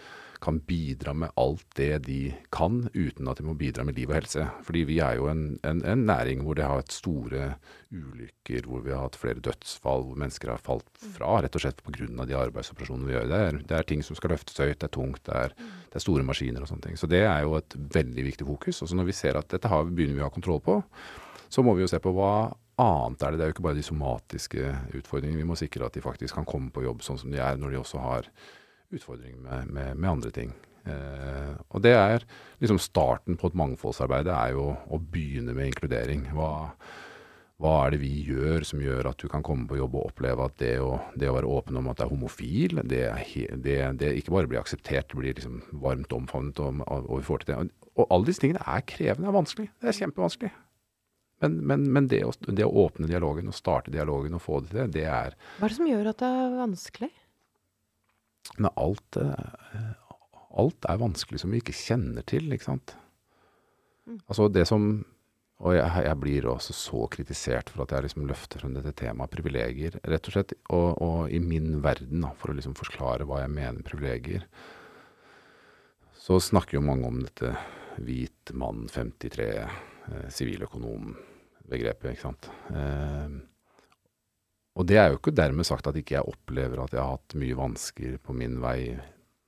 kan 0.47 0.61
bidra 0.63 1.11
med 1.13 1.33
alt 1.35 1.65
det 1.75 2.05
de 2.05 2.31
kan, 2.55 2.85
uten 2.93 3.27
at 3.27 3.41
de 3.41 3.43
må 3.43 3.55
bidra 3.59 3.83
med 3.83 3.97
liv 3.97 4.07
og 4.07 4.15
helse. 4.15 4.45
Fordi 4.63 4.85
vi 4.87 5.01
er 5.03 5.17
jo 5.19 5.27
en, 5.27 5.41
en, 5.67 5.81
en 5.83 6.05
næring 6.07 6.45
hvor 6.45 6.55
det 6.55 6.63
har 6.63 6.79
vært 6.79 6.95
store 6.95 7.49
ulykker, 7.91 8.69
hvor 8.69 8.85
vi 8.85 8.93
har 8.95 9.03
hatt 9.03 9.19
flere 9.19 9.43
dødsfall, 9.43 10.05
hvor 10.07 10.21
mennesker 10.23 10.53
har 10.53 10.63
falt 10.63 10.87
fra 11.17 11.41
rett 11.43 11.57
og 11.59 11.65
slett 11.65 11.83
pga. 11.83 12.07
de 12.29 12.37
arbeidsoperasjonene 12.39 13.09
vi 13.09 13.17
gjør. 13.17 13.27
Det 13.27 13.39
er, 13.47 13.59
det 13.59 13.75
er, 13.75 13.87
ting 13.89 14.05
som 14.07 14.15
skal 14.15 14.31
løftes 14.37 14.61
høyt, 14.63 14.77
det 14.79 14.87
er 14.87 14.93
tungt, 14.95 15.23
det 15.27 15.35
er, 15.35 15.55
det 15.57 15.99
er, 15.99 16.05
store 16.05 16.23
maskiner 16.27 16.63
og 16.63 16.71
sånne 16.71 16.87
ting. 16.87 16.99
Så 16.99 17.11
det 17.11 17.25
er 17.27 17.43
jo 17.43 17.57
et 17.59 17.75
veldig 17.99 18.27
viktig 18.29 18.47
fokus. 18.47 18.79
Og 18.85 18.91
så 18.91 18.99
når 18.99 19.09
vi 19.09 19.17
ser 19.19 19.39
at 19.39 19.51
dette 19.51 19.71
har, 19.71 19.83
begynner 19.91 20.15
vi 20.15 20.23
å 20.23 20.29
ha 20.29 20.35
kontroll 20.37 20.63
på, 20.63 20.77
så 21.51 21.63
må 21.63 21.75
vi 21.75 21.83
jo 21.83 21.91
se 21.91 21.99
på 22.03 22.15
hva 22.15 22.53
annet 22.79 23.19
er 23.19 23.33
det. 23.33 23.41
Det 23.41 23.43
er 23.43 23.51
jo 23.51 23.57
ikke 23.57 23.67
bare 23.67 23.81
de 23.81 23.89
somatiske 23.89 24.71
utfordringene. 25.01 25.41
Vi 25.43 25.49
må 25.51 25.59
sikre 25.59 25.91
at 25.91 25.99
de 25.99 26.07
faktisk 26.07 26.39
kan 26.39 26.47
komme 26.47 26.71
på 26.71 26.87
jobb 26.87 27.03
sånn 27.03 27.19
som 27.19 27.35
de 27.35 27.43
er, 27.43 27.59
når 27.59 27.75
de 27.75 27.81
også 27.83 27.99
har 28.03 28.31
utfordring 28.93 29.41
med, 29.43 29.67
med, 29.73 29.97
med 29.97 30.09
andre 30.09 30.31
ting. 30.31 30.53
Eh, 30.87 31.53
og 31.73 31.83
det 31.83 31.93
er 31.97 32.23
liksom 32.61 32.79
starten 32.81 33.37
på 33.39 33.51
et 33.51 33.59
mangfoldsarbeid. 33.59 34.27
Det 34.29 34.35
er 34.35 34.55
jo 34.55 34.71
å 34.73 34.99
begynne 35.01 35.55
med 35.55 35.71
inkludering. 35.71 36.27
Hva, 36.35 36.51
hva, 37.61 37.73
er 37.85 37.95
det 37.95 38.01
vi 38.03 38.13
gjør 38.27 38.65
som 38.67 38.83
gjør 38.83 39.11
at 39.11 39.19
du 39.21 39.27
kan 39.31 39.43
komme 39.45 39.67
på 39.69 39.79
jobb 39.79 39.97
og 39.97 40.11
oppleve 40.11 40.45
at 40.47 40.59
det 40.61 40.75
å, 40.83 40.93
det 41.19 41.31
å 41.31 41.35
være 41.37 41.51
åpen 41.57 41.79
om 41.81 41.89
at 41.91 41.99
det 41.99 42.07
er 42.07 42.13
homofil, 42.13 42.77
det, 42.83 43.03
det, 43.65 43.79
det 43.99 44.13
ikke 44.21 44.35
bare 44.37 44.51
blir 44.51 44.61
akseptert, 44.61 45.09
det 45.11 45.19
blir 45.19 45.35
liksom 45.39 45.59
varmt 45.83 46.15
omfavnet, 46.15 46.61
og, 46.63 46.85
og, 46.87 47.17
vi 47.17 47.27
får 47.27 47.43
til 47.43 47.53
det. 47.53 47.59
Og, 47.59 47.91
og 47.97 48.07
alle 48.13 48.31
disse 48.31 48.45
tingene 48.45 48.63
er 48.63 48.87
krevende, 48.87 49.27
er 49.27 49.39
vanskelig. 49.41 49.69
Det 49.81 49.91
er 49.91 50.01
kjempevanskelig. 50.03 50.53
Men, 51.43 51.59
men, 51.69 51.83
men 51.93 52.07
å, 52.25 52.31
det, 52.47 52.65
å, 52.65 52.85
åpne 52.87 53.09
dialogen 53.09 53.49
og 53.51 53.53
starte 53.53 53.93
dialogen 53.93 54.33
og 54.33 54.41
få 54.41 54.63
det 54.63 54.71
til, 54.71 54.93
det 54.95 55.05
er 55.05 55.35
Hva 55.59 55.67
er 55.67 55.73
det 55.73 55.77
som 55.77 55.89
gjør 55.89 56.13
at 56.13 56.21
det 56.23 56.29
er 56.33 56.55
vanskelig? 56.63 57.09
Men 58.55 58.71
alt, 58.79 59.19
eh, 59.19 59.91
alt 60.57 60.87
er 60.89 61.01
vanskelig 61.01 61.41
som 61.43 61.53
vi 61.53 61.61
ikke 61.61 61.75
kjenner 61.75 62.25
til, 62.27 62.49
ikke 62.53 62.69
sant. 62.69 62.95
Mm. 64.07 64.21
Altså 64.25 64.47
det 64.51 64.67
som 64.69 65.05
Og 65.57 65.73
jeg, 65.73 65.89
jeg, 66.05 66.17
blir 66.21 66.45
også 66.45 66.73
så 66.77 66.99
kritisert 67.09 67.71
for 67.73 67.81
at 67.81 67.95
jeg 67.95 68.05
liksom 68.05 68.27
løfter 68.29 68.61
frem 68.61 68.75
dette 68.75 68.91
temaet 68.93 69.31
privilegier. 69.33 69.95
Rett 70.05 70.27
og 70.29 70.35
slett, 70.35 70.53
og, 70.69 71.01
og 71.01 71.31
i 71.33 71.39
min 71.41 71.79
verden, 71.81 72.21
da, 72.21 72.29
for 72.37 72.53
å 72.53 72.57
liksom 72.59 72.75
forklare 72.77 73.25
hva 73.25 73.39
jeg 73.41 73.55
mener 73.55 73.81
privilegier, 73.87 74.45
så 76.13 76.37
snakker 76.37 76.77
jo 76.77 76.83
mange 76.85 77.09
om 77.09 77.17
dette 77.25 77.55
hvit 78.05 78.53
mann 78.53 78.85
53, 78.85 79.49
eh, 79.65 80.29
siviløkonom-begrepet, 80.37 82.11
ikke 82.11 82.27
sant. 82.27 82.51
Eh, 82.69 83.39
og 84.77 84.85
det 84.85 84.99
er 85.01 85.09
jo 85.09 85.17
ikke 85.17 85.33
dermed 85.33 85.65
sagt 85.65 85.87
at 85.89 85.97
ikke 85.97 86.19
jeg 86.19 86.29
opplever 86.29 86.83
at 86.83 86.93
jeg 86.93 87.01
har 87.01 87.15
hatt 87.15 87.37
mye 87.39 87.57
vansker 87.57 88.19
på 88.21 88.35
min 88.37 88.59
vei 88.61 88.93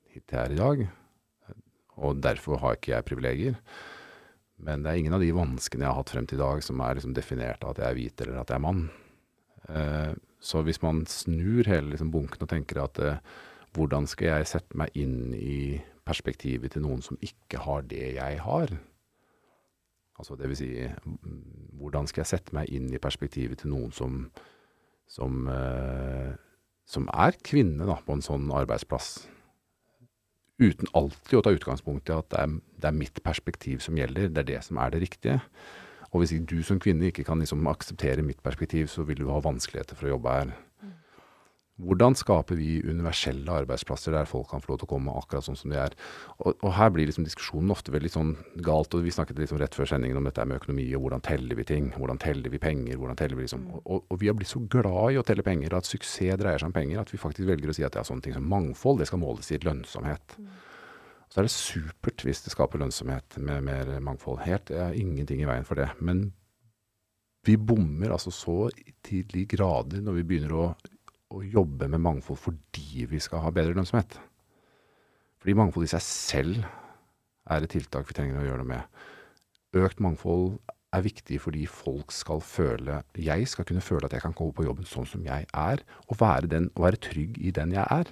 hit 0.09 0.25
til 0.25 0.39
her 0.39 0.55
i 0.55 0.57
dag. 0.59 0.87
Og 1.99 2.21
derfor 2.23 2.57
har 2.63 2.77
ikke 2.77 2.95
jeg 2.95 3.05
privilegier. 3.05 3.59
Men 4.59 4.83
det 4.83 4.91
er 4.91 5.01
ingen 5.01 5.15
av 5.15 5.21
de 5.23 5.29
vanskene 5.35 5.85
jeg 5.85 5.91
har 5.91 5.99
hatt 6.01 6.11
frem 6.15 6.25
til 6.27 6.39
i 6.39 6.41
dag 6.41 6.63
som 6.65 6.81
er 6.83 6.97
liksom 6.97 7.13
definert 7.15 7.63
av 7.63 7.75
at 7.75 7.83
jeg 7.83 7.87
er 7.91 7.99
hvit 7.99 8.25
eller 8.25 8.41
at 8.41 8.49
jeg 8.51 8.57
er 8.59 8.65
mann. 8.65 8.81
Eh, 9.69 10.11
så 10.39 10.63
hvis 10.65 10.81
man 10.81 11.05
snur 11.07 11.67
hele 11.67 11.93
liksom 11.93 12.11
bunken 12.11 12.43
og 12.43 12.51
tenker 12.51 12.81
at 12.83 12.99
eh, 13.03 13.21
hvordan 13.77 14.09
skal 14.09 14.31
jeg 14.33 14.49
sette 14.49 14.79
meg 14.81 14.95
inn 14.97 15.33
i 15.37 15.79
perspektivet 16.09 16.73
til 16.73 16.87
noen 16.87 17.03
som 17.05 17.19
ikke 17.21 17.61
har 17.63 17.85
det 17.87 18.15
jeg 18.17 18.39
har? 18.43 18.73
Altså 20.19 20.35
det 20.35 20.49
vil 20.51 20.59
si, 20.59 20.71
hvordan 21.79 22.09
skal 22.09 22.25
jeg 22.25 22.33
sette 22.33 22.55
meg 22.55 22.71
inn 22.73 22.89
i 22.91 22.99
perspektivet 22.99 23.61
til 23.61 23.71
noen 23.71 23.93
som 23.95 24.23
som, 25.09 25.47
eh, 25.49 26.37
som 26.85 27.09
er 27.13 27.37
kvinne 27.43 27.87
da, 27.89 27.97
på 28.05 28.15
en 28.15 28.25
sånn 28.25 28.47
arbeidsplass. 28.53 29.27
Uten 30.59 30.89
alltid 30.93 31.39
å 31.39 31.43
ta 31.43 31.53
utgangspunkt 31.55 32.09
i 32.11 32.15
at 32.17 32.29
det 32.33 32.39
er, 32.43 32.55
det 32.79 32.89
er, 32.89 32.97
mitt 32.99 33.21
perspektiv 33.23 33.83
som 33.83 33.97
gjelder, 33.97 34.29
det 34.29 34.43
er 34.43 34.49
det 34.53 34.63
som 34.67 34.79
er 34.81 34.93
det 34.93 35.03
riktige. 35.05 35.39
Og 36.09 36.23
hvis 36.23 36.33
du 36.49 36.57
som 36.65 36.81
kvinne 36.81 37.09
ikke 37.09 37.23
kan 37.27 37.39
liksom 37.39 37.67
akseptere 37.69 38.25
mitt 38.25 38.41
perspektiv, 38.43 38.89
så 38.91 39.05
vil 39.07 39.21
du 39.21 39.29
ha 39.29 39.39
vanskeligheter 39.45 39.95
for 39.95 40.09
å 40.09 40.15
jobbe 40.17 40.35
her. 40.35 40.55
Hvordan 41.79 42.15
skaper 42.19 42.57
vi 42.59 42.81
universelle 42.83 43.53
arbeidsplasser 43.61 44.11
der 44.11 44.27
folk 44.27 44.49
kan 44.51 44.63
få 44.63 44.73
lov 44.73 44.81
til 44.81 44.89
å 44.89 44.91
komme 44.91 45.13
akkurat 45.15 45.45
sånn 45.45 45.57
som 45.59 45.71
de 45.71 45.77
er? 45.79 45.95
Og, 46.37 46.51
og 46.57 46.73
her 46.75 46.91
blir 46.91 47.07
liksom 47.07 47.23
diskusjonen 47.27 47.71
ofte 47.71 47.93
veldig 47.95 48.11
sånn 48.11 48.33
galt. 48.65 48.95
og 48.97 49.05
Vi 49.05 49.13
snakket 49.15 49.39
liksom 49.39 49.61
rett 49.61 49.77
før 49.77 49.87
sendingen 49.93 50.19
om 50.19 50.27
dette 50.27 50.43
med 50.49 50.59
økonomi 50.59 50.89
og 50.97 51.05
hvordan 51.05 51.23
teller 51.23 51.59
vi 51.59 51.67
ting. 51.69 51.91
Hvordan 51.95 52.19
teller 52.19 52.51
vi 52.51 52.59
penger? 52.61 52.97
hvordan 52.99 53.19
teller 53.19 53.39
vi 53.39 53.45
liksom, 53.45 53.61
mm. 53.65 53.77
og, 53.83 54.01
og, 54.03 54.17
vi 54.19 54.27
har 54.27 54.35
blitt 54.37 54.51
så 54.51 54.61
glad 54.71 55.13
i 55.13 55.19
å 55.19 55.25
telle 55.25 55.45
penger, 55.45 55.75
at 55.77 55.87
suksess 55.87 56.39
dreier 56.39 56.59
seg 56.59 56.71
om 56.71 56.75
penger, 56.75 56.99
at 57.01 57.13
vi 57.13 57.21
faktisk 57.21 57.47
velger 57.47 57.71
å 57.71 57.75
si 57.75 57.85
at 57.87 57.95
ja, 57.95 58.03
sånne 58.05 58.25
ting 58.25 58.35
som 58.35 58.49
mangfold 58.49 58.99
det 58.99 59.07
skal 59.09 59.21
måles 59.21 59.51
i 59.55 59.61
lønnsomhet. 59.63 60.35
Mm. 60.35 60.49
Så 61.29 61.39
er 61.39 61.45
det 61.45 61.53
supert 61.53 62.25
hvis 62.25 62.43
det 62.43 62.53
skaper 62.53 62.81
lønnsomhet 62.81 63.37
med 63.45 63.65
mer 63.67 63.91
mangfold. 64.03 64.41
Helt, 64.43 64.67
det 64.71 64.81
er 64.81 64.97
ingenting 64.97 65.43
i 65.43 65.47
veien 65.49 65.67
for 65.67 65.79
det. 65.79 65.91
Men 66.01 66.31
vi 67.47 67.55
bommer 67.55 68.11
altså 68.15 68.33
så 68.35 68.57
til 69.05 69.27
de 69.31 69.45
grader 69.49 70.01
når 70.03 70.17
vi 70.19 70.25
begynner 70.27 70.55
å 70.57 70.65
å 71.29 71.43
jobbe 71.45 71.87
med 71.91 72.01
mangfold 72.01 72.39
fordi 72.41 73.05
vi 73.09 73.21
skal 73.21 73.43
ha 73.43 73.53
bedre 73.53 73.75
lønnsomhet. 73.77 74.17
Fordi 75.39 75.55
mangfold 75.55 75.87
i 75.87 75.93
seg 75.93 76.03
selv 76.03 76.65
er 77.49 77.63
et 77.63 77.71
tiltak 77.73 78.09
vi 78.09 78.17
trenger 78.17 78.41
å 78.41 78.47
gjøre 78.47 78.63
noe 78.63 78.71
med. 78.73 79.01
Økt 79.79 80.01
mangfold 80.03 80.57
er 80.95 81.05
viktig 81.05 81.37
fordi 81.43 81.67
folk 81.69 82.11
skal 82.13 82.41
føle 82.41 83.03
Jeg 83.21 83.45
skal 83.51 83.67
kunne 83.69 83.83
føle 83.85 84.07
at 84.07 84.15
jeg 84.15 84.23
kan 84.23 84.33
gå 84.33 84.49
på 84.55 84.65
jobben 84.65 84.87
sånn 84.89 85.07
som 85.09 85.21
jeg 85.25 85.45
er, 85.53 85.83
og 86.09 86.17
være, 86.19 86.49
den, 86.49 86.71
og 86.75 86.87
være 86.87 87.01
trygg 87.09 87.37
i 87.37 87.53
den 87.55 87.75
jeg 87.77 87.85
er. 87.85 88.09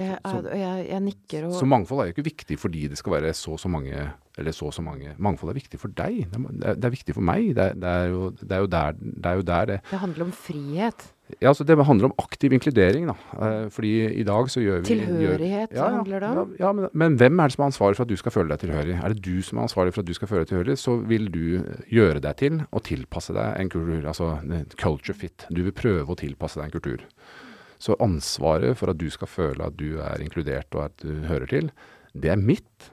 Jeg, 0.00 0.16
jeg, 0.24 0.86
jeg, 0.88 1.00
nikker 1.04 1.46
og 1.50 1.54
Så 1.58 1.68
mangfold 1.68 2.02
er 2.02 2.10
jo 2.10 2.16
ikke 2.16 2.28
viktig 2.30 2.56
fordi 2.60 2.86
det 2.88 2.98
skal 3.00 3.18
være 3.18 3.34
så 3.36 3.54
og 3.56 3.60
så 3.60 3.68
mange 3.68 4.08
eller 4.40 4.54
så 4.56 4.70
og 4.70 4.74
så 4.74 4.82
mange. 4.82 5.14
Mangfold 5.18 5.52
er 5.52 5.58
viktig 5.58 5.80
for 5.80 5.92
deg. 5.92 6.26
Det 6.32 6.40
er, 6.64 6.76
det 6.78 6.88
er 6.88 6.92
viktig 6.94 7.14
for 7.16 7.26
meg. 7.26 7.50
Det 7.56 7.64
er, 7.64 7.78
det, 7.78 7.88
er 7.88 8.12
jo, 8.12 8.28
det 8.40 8.52
er, 8.56 8.60
jo, 8.62 8.68
der, 8.72 9.00
det 9.00 9.32
er 9.32 9.40
jo 9.40 9.48
der 9.50 9.64
det 9.70 9.80
Det 9.90 9.98
handler 9.98 10.24
om 10.24 10.32
frihet. 10.32 11.08
Ja, 11.38 11.48
altså 11.48 11.64
det 11.64 11.76
handler 11.86 12.08
om 12.08 12.14
aktiv 12.18 12.52
inkludering, 12.52 13.06
da. 13.06 13.14
Eh, 13.46 13.70
fordi 13.70 13.92
i 14.18 14.24
dag 14.26 14.50
så 14.50 14.60
gjør 14.60 14.80
vi 14.80 14.86
Tilhørighet 14.88 15.70
gjør, 15.70 15.76
ja, 15.78 15.90
handler 15.96 16.20
det 16.24 16.28
om? 16.28 16.54
Ja, 16.58 16.66
ja 16.66 16.72
men, 16.72 16.88
men, 16.92 17.18
hvem 17.20 17.38
er 17.38 17.50
det 17.50 17.54
som 17.54 17.62
er 17.62 17.70
ansvarlig 17.70 17.96
for 17.96 18.06
at 18.08 18.10
du 18.10 18.16
skal 18.16 18.34
føle 18.34 18.50
deg 18.50 18.64
tilhørig? 18.64 18.96
Er 18.96 19.14
det 19.14 19.22
du 19.24 19.42
som 19.46 19.58
er 19.58 19.68
ansvarlig 19.68 19.94
for 19.94 20.02
at 20.02 20.08
du 20.08 20.14
skal 20.16 20.30
føle 20.30 20.42
deg 20.42 20.48
tilhørig, 20.48 20.78
så 20.78 20.96
vil 21.12 21.30
du 21.30 21.44
gjøre 21.92 22.24
deg 22.24 22.40
til 22.40 22.58
og 22.70 22.82
tilpasse 22.88 23.36
deg 23.36 23.60
en 23.60 23.70
kultur. 23.70 24.08
Altså 24.10 24.32
culture 24.80 25.14
fit. 25.14 25.46
Du 25.50 25.62
vil 25.62 25.76
prøve 25.76 26.08
å 26.10 26.18
tilpasse 26.18 26.58
deg 26.58 26.70
en 26.70 26.76
kultur. 26.80 27.06
Så 27.80 27.96
ansvaret 28.04 28.76
for 28.76 28.92
at 28.92 29.00
du 29.00 29.08
skal 29.12 29.30
føle 29.30 29.66
at 29.66 29.76
du 29.80 29.98
er 30.04 30.20
inkludert 30.20 30.74
og 30.76 30.90
at 30.90 31.04
du 31.04 31.24
hører 31.28 31.48
til, 31.50 31.70
det 32.12 32.32
er 32.32 32.40
mitt. 32.40 32.90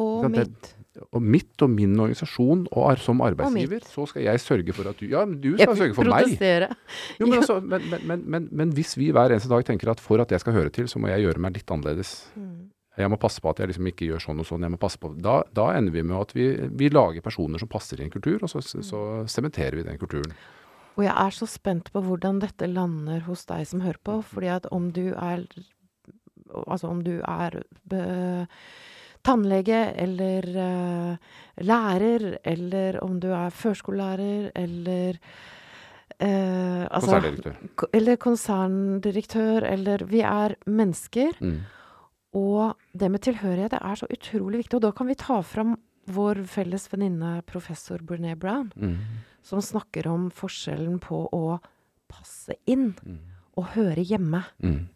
Og 0.00 0.30
mitt. 0.32 0.72
Og 1.16 1.22
mitt 1.24 1.62
og 1.64 1.70
min 1.72 1.94
organisasjon, 1.96 2.66
og 2.76 2.98
som 3.00 3.22
arbeidsgiver, 3.24 3.84
så 3.88 4.04
skal 4.10 4.26
jeg 4.26 4.40
sørge 4.44 4.74
for 4.76 4.90
at 4.90 4.98
du 5.00 5.06
Ja, 5.08 5.22
du 5.24 5.54
skal 5.56 5.76
sørge 5.78 5.96
for 5.96 6.08
meg. 6.10 6.34
Jo, 7.20 7.28
men, 7.28 7.38
altså, 7.38 7.60
men, 7.60 7.86
men, 8.04 8.24
men, 8.26 8.48
men, 8.50 8.74
hvis 8.76 8.92
vi 9.00 9.08
hver 9.14 9.32
eneste 9.32 9.48
dag 9.52 9.64
tenker 9.64 9.92
at 9.92 10.02
for 10.04 10.20
at 10.20 10.32
jeg 10.32 10.42
skal 10.44 10.56
høre 10.56 10.72
til, 10.74 10.90
så 10.92 11.00
må 11.00 11.08
jeg 11.08 11.24
gjøre 11.24 11.40
meg 11.40 11.56
litt 11.56 11.72
annerledes. 11.72 12.12
Mm. 12.36 12.68
Jeg 13.00 13.08
må 13.08 13.16
passe 13.16 13.40
på 13.40 13.48
at 13.48 13.62
jeg 13.62 13.70
liksom 13.70 13.88
ikke 13.88 14.10
gjør 14.10 14.20
sånn 14.20 14.42
og 14.42 14.48
sånn. 14.48 14.66
jeg 14.66 14.74
må 14.74 14.80
passe 14.80 15.00
på, 15.00 15.14
Da, 15.16 15.38
da 15.56 15.70
ender 15.78 15.94
vi 15.94 16.04
med 16.04 16.18
at 16.18 16.34
vi, 16.36 16.50
vi, 16.76 16.90
lager 16.92 17.24
personer 17.24 17.62
som 17.62 17.70
passer 17.72 18.00
i 18.00 18.04
en 18.04 18.12
kultur, 18.12 18.42
og 18.42 18.52
så, 18.52 18.60
så 18.60 19.00
sementerer 19.32 19.80
vi 19.80 19.86
den 19.86 20.00
kulturen. 20.00 20.36
Og 20.96 21.04
jeg 21.06 21.12
er 21.12 21.34
så 21.34 21.48
spent 21.48 21.90
på 21.92 22.02
hvordan 22.04 22.40
dette 22.42 22.68
lander 22.68 23.22
hos 23.28 23.46
deg 23.48 23.64
som 23.68 23.84
hører 23.84 24.00
på. 24.04 24.20
fordi 24.22 24.50
at 24.52 24.66
om 24.72 24.90
du 24.92 25.12
er 25.14 25.46
Altså 26.52 26.86
om 26.86 26.98
du 27.00 27.22
er 27.24 27.62
tannlege 29.24 29.94
eller 29.96 30.48
uh, 30.52 31.16
lærer, 31.64 32.36
eller 32.44 32.98
om 33.00 33.20
du 33.20 33.30
er 33.32 33.48
førskolelærer 33.48 34.50
eller 34.54 35.16
uh, 36.20 36.84
altså, 36.90 37.08
Konserndirektør. 37.08 37.88
Eller 37.92 38.16
konserndirektør, 38.16 39.64
eller 39.64 40.04
Vi 40.04 40.20
er 40.20 40.54
mennesker. 40.66 41.32
Mm. 41.40 41.60
Og 42.34 42.76
det 42.92 43.10
med 43.10 43.20
tilhørighet 43.20 43.72
er 43.72 43.94
så 43.94 44.06
utrolig 44.12 44.58
viktig. 44.58 44.76
Og 44.76 44.82
da 44.82 44.90
kan 44.90 45.08
vi 45.08 45.14
ta 45.14 45.40
fram 45.40 45.78
vår 46.04 46.44
felles 46.44 46.92
venninne 46.92 47.42
professor 47.46 47.96
Brené 47.96 48.34
Brown. 48.34 48.72
Mm 48.76 48.98
som 49.42 49.62
snakker 49.62 50.08
om 50.10 50.30
forskjellen 50.34 50.98
på 51.02 51.24
å 51.34 51.58
passe 52.10 52.56
inn 52.68 52.92
og 53.58 53.72
høre 53.74 54.04
hjemme. 54.06 54.44
Mm. 54.62 54.88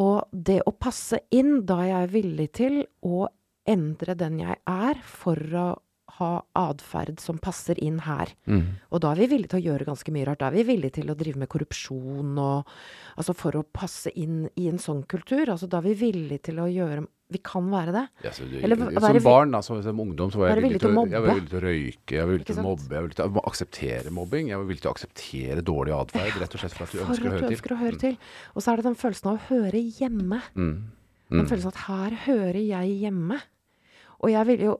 Og 0.00 0.30
det 0.32 0.60
å 0.66 0.72
passe 0.72 1.20
inn, 1.34 1.60
da 1.68 1.80
er 1.84 1.90
jeg 1.92 2.12
villig 2.14 2.48
til 2.56 2.80
å 3.04 3.26
endre 3.68 4.16
den 4.18 4.40
jeg 4.40 4.56
er, 4.66 5.00
for 5.04 5.38
å 5.60 5.68
ha 6.20 6.30
atferd 6.60 7.18
som 7.20 7.40
passer 7.42 7.80
inn 7.82 7.98
her. 8.06 8.30
Mm. 8.46 8.66
Og 8.92 9.00
da 9.02 9.10
er 9.14 9.22
vi 9.24 9.30
villige 9.34 9.54
til 9.54 9.60
å 9.62 9.66
gjøre 9.72 9.88
ganske 9.90 10.12
mye 10.14 10.28
rart. 10.28 10.40
Da 10.44 10.50
er 10.52 10.58
vi 10.60 10.66
villige 10.70 11.00
til 11.00 11.10
å 11.10 11.16
drive 11.18 11.40
med 11.42 11.50
korrupsjon 11.50 12.36
og 12.38 12.74
Altså 13.20 13.34
for 13.36 13.56
å 13.58 13.60
passe 13.66 14.08
inn 14.16 14.46
i 14.56 14.68
en 14.70 14.78
sånn 14.80 15.02
kultur. 15.10 15.50
Altså 15.52 15.66
da 15.68 15.80
er 15.82 15.90
vi 15.90 15.96
villige 15.98 16.46
til 16.46 16.60
å 16.62 16.68
gjøre 16.70 17.02
Vi 17.30 17.40
kan 17.44 17.66
være 17.70 17.92
det. 17.92 18.04
Ja, 18.24 18.30
så, 18.32 18.46
Eller 18.48 18.78
som 18.80 19.02
være 19.04 19.20
barn, 19.22 19.52
da, 19.54 19.60
som, 19.62 19.82
som 19.84 20.00
ungdom, 20.02 20.30
så 20.32 20.40
var 20.40 20.50
jeg 20.54 20.64
villig 20.64 20.80
til, 20.82 20.96
å, 20.98 21.04
jeg 21.06 21.22
var 21.22 21.36
villig 21.36 21.50
til 21.50 21.58
å 21.58 21.62
røyke, 21.62 22.14
jeg 22.16 22.24
var 22.24 22.32
villig 22.32 22.46
til 22.48 22.58
å 22.58 22.64
mobbe, 22.64 22.88
jeg 22.88 22.96
var 22.96 23.04
villig 23.06 23.18
til 23.20 23.28
å 23.28 23.44
akseptere 23.50 24.14
mobbing. 24.16 24.48
Jeg 24.50 24.58
var 24.58 24.66
villig 24.70 24.82
til 24.82 24.90
å 24.90 24.94
akseptere 24.96 25.66
dårlig 25.68 25.94
atferd, 25.94 26.40
rett 26.42 26.56
og 26.56 26.64
slett 26.64 26.74
for 26.74 26.86
at 26.88 26.94
du 26.96 27.02
ønsker 27.04 27.12
å 27.12 27.12
at 27.12 27.20
du 27.20 27.44
høre 27.44 27.52
ønsker 27.54 27.74
å 27.76 27.78
høre 27.84 28.00
til. 28.02 28.16
Og 28.54 28.64
så 28.64 28.72
er 28.72 28.80
det 28.80 28.86
den 28.88 28.98
følelsen 29.04 29.30
av 29.30 29.38
å 29.38 29.44
høre 29.50 29.84
hjemme. 30.00 30.40
Mm. 30.56 30.74
Den 31.30 31.44
Mm. 31.44 31.50
følelsen 31.52 31.70
at 31.70 31.82
her 31.86 32.18
hører 32.26 32.58
jeg 32.58 32.96
hjemme. 33.04 33.38
Og 34.24 34.32
jeg 34.32 34.46
vil 34.50 34.64
jo 34.66 34.72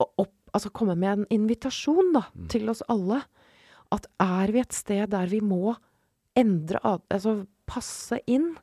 opp, 0.00 0.32
altså 0.52 0.70
komme 0.72 0.96
med 0.98 1.18
en 1.18 1.26
invitasjon 1.30 2.12
da, 2.14 2.22
Mm. 2.34 2.48
til 2.48 2.68
oss 2.70 2.82
alle. 2.88 3.22
At 3.92 4.06
er 4.20 4.52
vi 4.52 4.60
et 4.60 4.72
sted 4.72 5.10
der 5.10 5.26
vi 5.26 5.40
må 5.40 5.76
endre 6.36 6.78
Altså 7.10 7.46
passe 7.66 8.20
inn, 8.26 8.56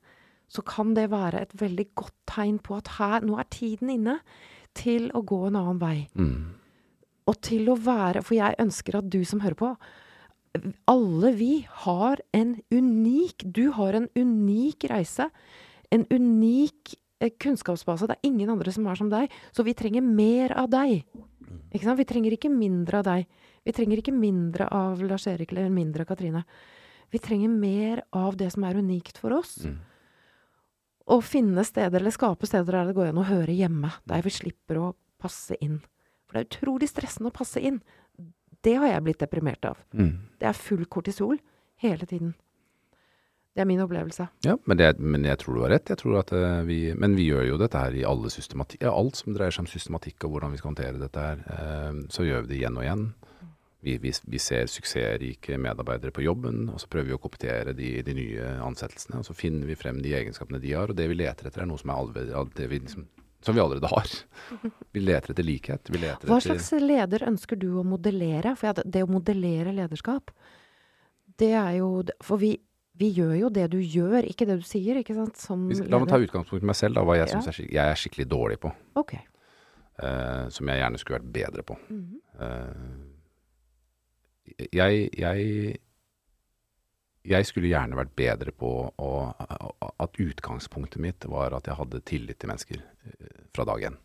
så 0.48 0.64
kan 0.64 0.94
det 0.94 1.10
være 1.12 1.42
et 1.42 1.54
veldig 1.60 1.88
godt 1.96 2.14
tegn 2.26 2.60
på 2.60 2.78
at 2.78 2.88
her, 2.98 3.20
nå 3.22 3.38
er 3.40 3.44
tiden 3.52 3.90
inne 3.90 4.20
til 4.74 5.10
å 5.12 5.24
gå 5.26 5.48
en 5.48 5.56
annen 5.56 5.80
vei. 5.80 6.08
Mm. 6.16 6.54
Og 7.28 7.42
til 7.42 7.68
å 7.68 7.76
være 7.76 8.24
For 8.24 8.36
jeg 8.36 8.56
ønsker 8.58 8.96
at 8.96 9.10
du 9.10 9.26
som 9.26 9.42
hører 9.42 9.56
på 9.60 9.76
Alle 10.88 11.34
vi 11.36 11.68
har 11.84 12.22
en 12.34 12.56
unik 12.72 13.44
Du 13.54 13.72
har 13.72 13.94
en 13.94 14.08
unik 14.16 14.86
reise. 14.90 15.30
En 15.92 16.06
unik 16.10 16.96
eh, 17.20 17.30
kunnskapsbase. 17.40 18.08
Det 18.08 18.16
er 18.16 18.28
ingen 18.30 18.50
andre 18.50 18.72
som 18.72 18.88
er 18.88 18.96
som 18.96 19.10
deg. 19.12 19.30
Så 19.52 19.64
vi 19.68 19.74
trenger 19.74 20.02
mer 20.02 20.56
av 20.58 20.70
deg. 20.70 21.04
Vi 21.72 22.08
trenger 22.08 22.36
ikke 22.36 22.52
mindre 22.52 23.02
av 23.02 23.08
deg. 23.08 23.28
Vi 23.68 23.76
trenger 23.76 24.02
ikke 24.02 24.16
mindre 24.16 24.68
av 24.74 25.02
Lars 25.04 25.28
Erik 25.28 25.52
eller 25.52 25.70
mindre 25.74 26.06
av 26.06 26.12
Katrine. 26.12 26.44
Vi 27.12 27.20
trenger 27.24 27.52
mer 27.52 28.04
av 28.16 28.38
det 28.40 28.50
som 28.54 28.66
er 28.68 28.80
unikt 28.80 29.20
for 29.22 29.36
oss. 29.38 29.58
Mm. 29.64 29.78
Og 31.16 31.24
finne 31.24 31.64
steder, 31.64 32.02
eller 32.02 32.12
skape 32.12 32.48
steder 32.50 32.80
der 32.80 32.90
det 32.90 32.98
går 32.98 33.12
an 33.12 33.22
å 33.22 33.28
høre 33.28 33.56
hjemme. 33.56 33.94
Der 34.08 34.26
vi 34.26 34.34
slipper 34.36 34.82
å 34.82 34.90
passe 35.22 35.56
inn. 35.64 35.80
For 36.28 36.36
det 36.36 36.44
er 36.44 36.50
utrolig 36.50 36.90
stressende 36.92 37.32
å 37.32 37.38
passe 37.38 37.64
inn. 37.64 37.80
Det 38.64 38.76
har 38.76 38.92
jeg 38.92 39.06
blitt 39.06 39.22
deprimert 39.24 39.64
av. 39.70 39.80
Mm. 39.96 40.18
Det 40.40 40.50
er 40.50 40.60
full 40.60 40.84
kortisol 40.92 41.40
hele 41.84 42.10
tiden. 42.10 42.36
Det 43.58 43.64
er 43.64 43.66
min 43.66 43.80
opplevelse. 43.82 44.28
Ja, 44.46 44.54
men, 44.70 44.78
det, 44.78 44.92
men 45.02 45.24
jeg 45.26 45.40
tror 45.42 45.56
du 45.56 45.62
har 45.64 45.72
rett. 45.74 45.90
Jeg 45.90 45.98
tror 45.98 46.20
at 46.20 46.30
eh, 46.38 46.60
vi, 46.68 46.76
men 46.94 47.16
vi 47.18 47.24
gjør 47.32 47.48
jo 47.48 47.56
dette 47.58 47.80
her 47.82 47.96
i 47.98 48.04
alle 48.06 48.30
systematikk, 48.30 48.84
ja, 48.86 48.92
alt 48.94 49.18
som 49.18 49.34
dreier 49.34 49.56
seg 49.56 49.64
om 49.64 49.70
systematikk 49.72 50.28
og 50.28 50.36
hvordan 50.36 50.54
vi 50.54 50.60
skal 50.62 50.70
håndtere 50.76 51.02
dette 51.02 51.24
her. 51.24 51.42
eh, 51.56 52.04
så 52.14 52.28
gjør 52.28 52.44
vi 52.46 52.52
det 52.52 52.60
igjen 52.60 52.78
og 52.78 52.86
igjen. 52.86 53.08
Vi, 53.88 53.96
vi, 54.04 54.12
vi 54.30 54.42
ser 54.42 54.70
suksessrike 54.70 55.58
medarbeidere 55.62 56.14
på 56.14 56.22
jobben, 56.22 56.68
og 56.70 56.78
så 56.84 56.90
prøver 56.92 57.10
vi 57.10 57.16
å 57.18 57.22
kopiere 57.24 57.74
de, 57.78 57.90
de 58.06 58.16
nye 58.20 58.52
ansettelsene. 58.68 59.24
Og 59.24 59.26
så 59.26 59.34
finner 59.38 59.66
vi 59.70 59.78
frem 59.80 60.04
de 60.06 60.14
egenskapene 60.20 60.62
de 60.62 60.76
har, 60.78 60.94
og 60.94 61.00
det 61.00 61.08
vi 61.10 61.18
leter 61.18 61.50
etter 61.50 61.66
er 61.66 61.70
noe 61.72 61.82
som, 61.82 61.96
er 61.96 62.04
allerede, 62.04 62.70
vi 62.70 62.82
liksom, 62.84 63.08
som 63.42 63.58
vi 63.58 63.64
allerede 63.64 63.90
har. 63.90 64.14
Vi 64.94 65.02
leter 65.02 65.34
etter 65.34 65.46
likhet. 65.46 65.90
Vi 65.90 66.02
leter 66.02 66.30
Hva 66.30 66.38
etter 66.38 66.58
slags 66.58 66.70
leder 66.82 67.26
ønsker 67.30 67.58
du 67.58 67.72
å 67.82 67.86
modellere? 67.86 68.54
For 68.58 68.86
det 68.86 69.06
å 69.06 69.10
modellere 69.10 69.74
lederskap, 69.78 70.34
det 71.38 71.54
er 71.58 71.78
jo 71.78 71.90
For 72.26 72.42
vi, 72.42 72.56
vi 72.98 73.10
gjør 73.14 73.34
jo 73.38 73.50
det 73.54 73.68
du 73.74 73.78
gjør, 73.80 74.26
ikke 74.26 74.48
det 74.50 74.60
du 74.62 74.66
sier, 74.68 75.00
ikke 75.02 75.16
sant? 75.18 75.38
Som 75.40 75.68
La 75.70 76.00
meg 76.02 76.10
ta 76.10 76.20
utgangspunkt 76.22 76.66
i 76.66 76.70
meg 76.70 76.78
selv, 76.80 76.98
da, 76.98 77.06
hva 77.06 77.18
jeg 77.20 77.28
Ja. 77.30 77.42
syns 77.42 77.60
jeg 77.60 77.84
er 77.84 78.00
skikkelig 78.00 78.28
dårlig 78.30 78.60
på. 78.64 78.72
Ok. 78.96 79.14
Uh, 79.98 80.46
som 80.54 80.70
jeg 80.70 80.82
gjerne 80.82 80.98
skulle 81.02 81.20
vært 81.20 81.34
bedre 81.34 81.64
på. 81.64 81.78
Mm 81.90 82.02
-hmm. 82.06 82.20
uh, 82.42 83.18
jeg, 84.72 85.10
jeg 85.18 85.80
Jeg 87.28 87.46
skulle 87.46 87.68
gjerne 87.68 87.98
vært 87.98 88.16
bedre 88.16 88.52
på 88.52 88.94
å, 88.98 89.34
at 90.00 90.20
utgangspunktet 90.20 91.02
mitt 91.02 91.26
var 91.26 91.52
at 91.58 91.68
jeg 91.68 91.76
hadde 91.76 92.00
tillit 92.08 92.40
til 92.40 92.48
mennesker 92.48 92.78
eh, 92.78 93.42
fra 93.52 93.66
dag 93.66 93.84
én. 93.84 93.98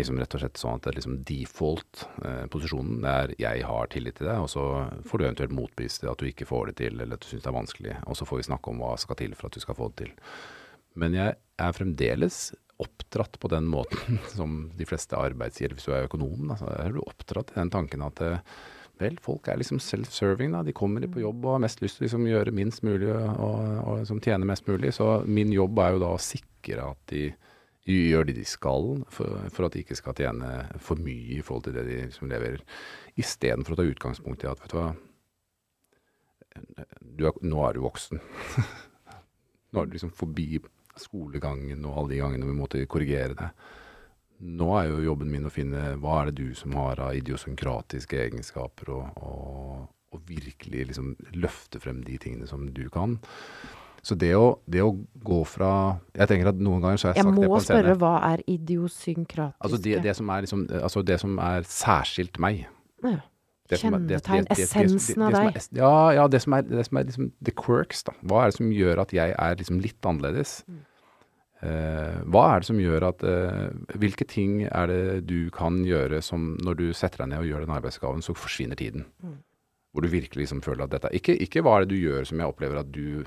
Liksom 0.00 0.20
rett 0.20 0.36
og 0.36 0.42
slett 0.42 0.60
sånn 0.60 0.78
at 0.78 0.86
det 0.86 0.92
er 0.92 0.98
liksom 0.98 1.18
default-posisjonen 1.28 3.04
er 3.10 3.34
jeg 3.40 3.66
har 3.68 3.90
tillit 3.92 4.16
til 4.18 4.30
deg, 4.30 4.40
og 4.40 4.48
så 4.52 4.64
får 5.06 5.20
du 5.20 5.26
eventuelt 5.26 5.54
motbevise 5.56 6.08
at 6.08 6.22
du 6.22 6.30
ikke 6.30 6.48
får 6.48 6.70
det 6.70 6.78
til, 6.80 6.96
eller 6.96 7.18
at 7.18 7.26
du 7.26 7.28
syns 7.28 7.44
det 7.44 7.52
er 7.52 7.58
vanskelig, 7.58 7.98
og 8.06 8.18
så 8.18 8.28
får 8.28 8.40
vi 8.40 8.48
snakke 8.48 8.72
om 8.72 8.82
hva 8.82 8.94
skal 9.00 9.20
til 9.20 9.36
for 9.36 9.50
at 9.50 9.58
du 9.58 9.64
skal 9.64 9.78
få 9.78 9.90
det 9.92 10.06
til. 10.06 10.16
Men 10.98 11.14
jeg 11.14 11.36
er 11.36 11.76
fremdeles 11.76 12.40
oppdratt 12.80 13.36
på 13.40 13.50
den 13.52 13.68
måten 13.70 14.18
som 14.38 14.70
de 14.76 14.88
fleste 14.88 15.18
arbeidsgivere, 15.18 15.76
hvis 15.76 15.88
du 15.88 15.94
er 15.94 16.08
økonom, 16.08 16.52
da, 16.54 16.60
er 16.80 16.94
du 16.96 17.02
oppdratt 17.04 17.52
i 17.54 17.60
den 17.60 17.72
tanken 17.72 18.04
at 18.06 18.22
eh, 18.24 18.40
vel, 19.00 19.16
folk 19.22 19.48
er 19.48 19.60
liksom 19.60 19.80
self-serving. 19.82 20.54
De 20.66 20.76
kommer 20.76 21.04
på 21.08 21.22
jobb 21.22 21.44
og 21.44 21.56
har 21.56 21.62
mest 21.64 21.80
lyst 21.84 21.98
til 21.98 22.04
å 22.04 22.08
liksom 22.08 22.26
gjøre 22.28 22.56
minst 22.56 22.84
mulig 22.86 23.08
og, 23.12 23.28
og, 23.36 23.60
og 23.84 24.02
liksom 24.02 24.20
tjene 24.24 24.48
mest 24.48 24.68
mulig. 24.68 24.92
Så 24.96 25.08
min 25.28 25.52
jobb 25.54 25.80
er 25.80 25.94
jo 25.94 26.02
da 26.04 26.10
å 26.16 26.20
sikre 26.20 26.90
at 26.92 27.00
de 27.12 27.30
gjør 27.92 28.26
det 28.28 28.36
de 28.38 28.46
skal, 28.48 28.90
for, 29.12 29.46
for 29.54 29.66
at 29.66 29.76
de 29.76 29.84
ikke 29.84 29.98
skal 29.98 30.16
tjene 30.18 30.50
for 30.82 31.00
mye 31.00 31.38
i 31.38 31.44
forhold 31.44 31.68
til 31.68 31.78
det 31.78 31.86
de 31.88 32.00
liksom 32.06 32.30
leverer. 32.30 32.64
Istedenfor 33.20 33.76
å 33.76 33.80
ta 33.80 33.88
utgangspunkt 33.88 34.44
i 34.44 34.50
at, 34.50 34.62
vet 34.62 34.74
du 34.74 34.80
hva 34.80 34.90
du 37.00 37.26
er, 37.28 37.36
Nå 37.46 37.62
er 37.66 37.76
du 37.76 37.84
voksen. 37.84 38.20
nå 39.70 39.80
er 39.80 39.86
du 39.86 39.94
liksom 39.96 40.14
forbi 40.16 40.60
skolegangen 40.98 41.84
og 41.86 41.96
alle 41.96 42.14
de 42.14 42.20
gangene 42.20 42.48
vi 42.48 42.56
måtte 42.58 42.82
korrigere 42.90 43.36
det. 43.38 43.50
Nå 44.40 44.70
er 44.78 44.88
jo 44.88 45.02
jobben 45.04 45.30
min 45.32 45.46
å 45.46 45.52
finne 45.52 45.94
hva 46.00 46.22
er 46.22 46.30
det 46.30 46.40
du 46.40 46.54
som 46.56 46.74
har 46.78 47.00
av 47.04 47.16
idiosynkratiske 47.18 48.22
egenskaper, 48.22 48.88
og, 48.96 49.18
og, 49.20 49.82
og 50.16 50.22
virkelig 50.28 50.86
liksom 50.90 51.12
løfte 51.36 51.80
frem 51.82 52.00
de 52.06 52.16
tingene 52.22 52.48
som 52.48 52.64
du 52.72 52.86
kan. 52.92 53.18
Så 54.02 54.16
det 54.16 54.30
å, 54.36 54.44
det 54.64 54.80
å 54.80 54.94
gå 55.20 55.42
fra 55.44 55.70
Jeg 56.16 56.30
tenker 56.30 56.48
at 56.54 56.60
noen 56.60 56.80
ganger 56.80 57.00
så 57.00 57.10
har 57.10 57.18
jeg, 57.18 57.20
Jeg 57.20 57.26
sagt 57.28 57.40
det 57.42 57.48
på 57.50 57.56
en 57.56 57.64
scene. 57.64 57.80
spørre, 57.80 57.96
hva 58.00 58.12
er 58.30 58.42
idiosynkratiske 58.48 59.66
Altså 59.66 59.80
det, 59.84 59.96
det, 60.06 60.14
som 60.16 60.30
er 60.32 60.46
liksom, 60.46 60.62
altså 60.80 61.02
det 61.04 61.18
som 61.20 61.40
er 61.44 61.66
særskilt 61.68 62.40
meg. 62.40 62.62
Ja. 63.04 63.18
Kjennetegn, 63.70 64.48
essensen 64.50 65.22
av 65.22 65.36
deg. 65.36 65.58
Ja, 65.78 65.94
ja, 66.16 66.24
det 66.30 66.40
som 66.42 66.56
er, 66.56 66.64
det 66.66 66.86
som 66.88 66.98
er 66.98 67.04
liksom 67.06 67.28
the 67.44 67.52
quirks, 67.54 68.02
da. 68.08 68.16
Hva 68.26 68.42
er 68.42 68.50
det 68.50 68.56
som 68.56 68.72
gjør 68.74 69.04
at 69.04 69.12
jeg 69.14 69.34
er 69.36 69.60
liksom 69.60 69.82
litt 69.84 70.08
annerledes? 70.08 70.56
Mm. 70.66 70.80
Uh, 71.60 72.16
hva 72.32 72.46
er 72.54 72.62
det 72.62 72.70
som 72.70 72.78
gjør 72.80 73.04
at 73.10 73.20
uh, 73.20 73.66
Hvilke 74.00 74.24
ting 74.24 74.62
er 74.64 74.86
det 74.88 75.02
du 75.28 75.50
kan 75.52 75.82
gjøre 75.84 76.22
som 76.24 76.54
når 76.64 76.78
du 76.78 76.86
setter 76.96 77.20
deg 77.20 77.34
ned 77.34 77.42
og 77.42 77.50
gjør 77.50 77.66
den 77.66 77.74
arbeidsgaven, 77.76 78.24
så 78.24 78.34
forsvinner 78.34 78.80
tiden? 78.80 79.04
Mm. 79.20 79.38
Hvor 79.92 80.06
du 80.06 80.08
virkelig 80.08 80.46
liksom 80.46 80.64
føler 80.64 80.86
at 80.86 80.94
dette 80.94 81.12
ikke, 81.20 81.36
ikke 81.44 81.62
hva 81.66 81.76
er 81.76 81.84
det 81.84 81.92
du 81.92 82.00
gjør 82.00 82.26
som 82.30 82.40
jeg 82.40 82.54
opplever 82.54 82.80
at 82.80 82.90
du 82.94 83.26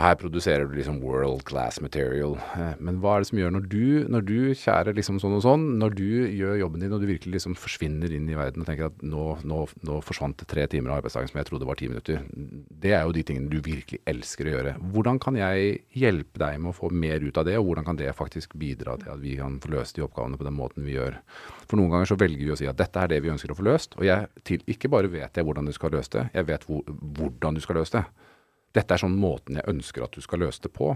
her 0.00 0.16
produserer 0.18 0.66
du 0.68 0.74
liksom 0.76 1.00
world 1.04 1.42
class 1.48 1.80
material. 1.82 2.36
Eh, 2.56 2.74
Men 2.80 3.00
hva 3.02 3.16
er 3.16 3.22
det 3.22 3.28
som 3.30 3.40
gjør 3.40 3.52
når 3.54 3.66
du, 3.70 3.84
når 4.10 4.24
du 4.26 4.38
kjære 4.56 4.94
liksom 4.96 5.20
sånn 5.22 5.36
og 5.36 5.42
sånn, 5.44 5.66
når 5.80 5.96
du 5.98 6.06
gjør 6.38 6.58
jobben 6.62 6.82
din 6.82 6.94
og 6.96 7.02
du 7.02 7.08
virkelig 7.10 7.36
liksom 7.36 7.56
forsvinner 7.58 8.12
inn 8.16 8.28
i 8.30 8.38
verden 8.38 8.64
og 8.64 8.68
tenker 8.70 8.88
at 8.88 9.04
nå, 9.04 9.26
nå, 9.44 9.60
nå 9.86 9.98
forsvant 10.06 10.38
det 10.40 10.48
tre 10.50 10.66
timer 10.72 10.92
av 10.92 11.00
arbeidsdagen 11.00 11.30
som 11.32 11.40
jeg 11.40 11.50
trodde 11.50 11.68
var 11.68 11.78
ti 11.80 11.90
minutter. 11.90 12.24
Det 12.30 12.94
er 12.96 13.04
jo 13.04 13.14
de 13.16 13.24
tingene 13.28 13.52
du 13.52 13.58
virkelig 13.64 14.00
elsker 14.10 14.48
å 14.48 14.54
gjøre. 14.56 14.74
Hvordan 14.94 15.20
kan 15.22 15.38
jeg 15.38 15.82
hjelpe 16.00 16.40
deg 16.42 16.60
med 16.60 16.72
å 16.72 16.78
få 16.80 16.92
mer 16.92 17.20
ut 17.20 17.40
av 17.40 17.48
det, 17.48 17.58
og 17.60 17.68
hvordan 17.68 17.90
kan 17.90 18.00
det 18.00 18.14
faktisk 18.16 18.56
bidra 18.60 18.96
til 19.00 19.12
at 19.14 19.20
vi 19.22 19.36
kan 19.40 19.60
få 19.62 19.74
løst 19.76 19.98
de 19.98 20.06
oppgavene 20.06 20.40
på 20.40 20.48
den 20.48 20.56
måten 20.56 20.86
vi 20.88 20.96
gjør? 20.96 21.20
For 21.68 21.78
noen 21.78 21.92
ganger 21.92 22.10
så 22.10 22.18
velger 22.18 22.46
vi 22.46 22.54
å 22.54 22.58
si 22.58 22.70
at 22.70 22.80
dette 22.80 22.98
er 23.04 23.12
det 23.12 23.20
vi 23.22 23.30
ønsker 23.30 23.52
å 23.52 23.58
få 23.58 23.68
løst, 23.68 23.94
og 24.00 24.06
jeg 24.08 24.26
til, 24.48 24.64
ikke 24.70 24.90
bare 24.90 25.12
vet 25.12 25.36
jeg 25.36 25.46
hvordan 25.46 25.68
du 25.68 25.74
skal 25.76 25.92
løse 25.94 26.16
det, 26.16 26.26
jeg 26.34 26.48
vet 26.48 26.66
hvor, 26.66 26.82
hvordan 27.20 27.54
du 27.54 27.62
skal 27.62 27.78
løse 27.78 28.00
det. 28.00 28.29
Dette 28.76 28.94
er 28.94 29.02
sånn 29.02 29.18
måten 29.18 29.58
jeg 29.58 29.70
ønsker 29.70 30.04
at 30.06 30.14
du 30.14 30.22
skal 30.24 30.44
løse 30.44 30.62
det 30.62 30.72
på. 30.74 30.92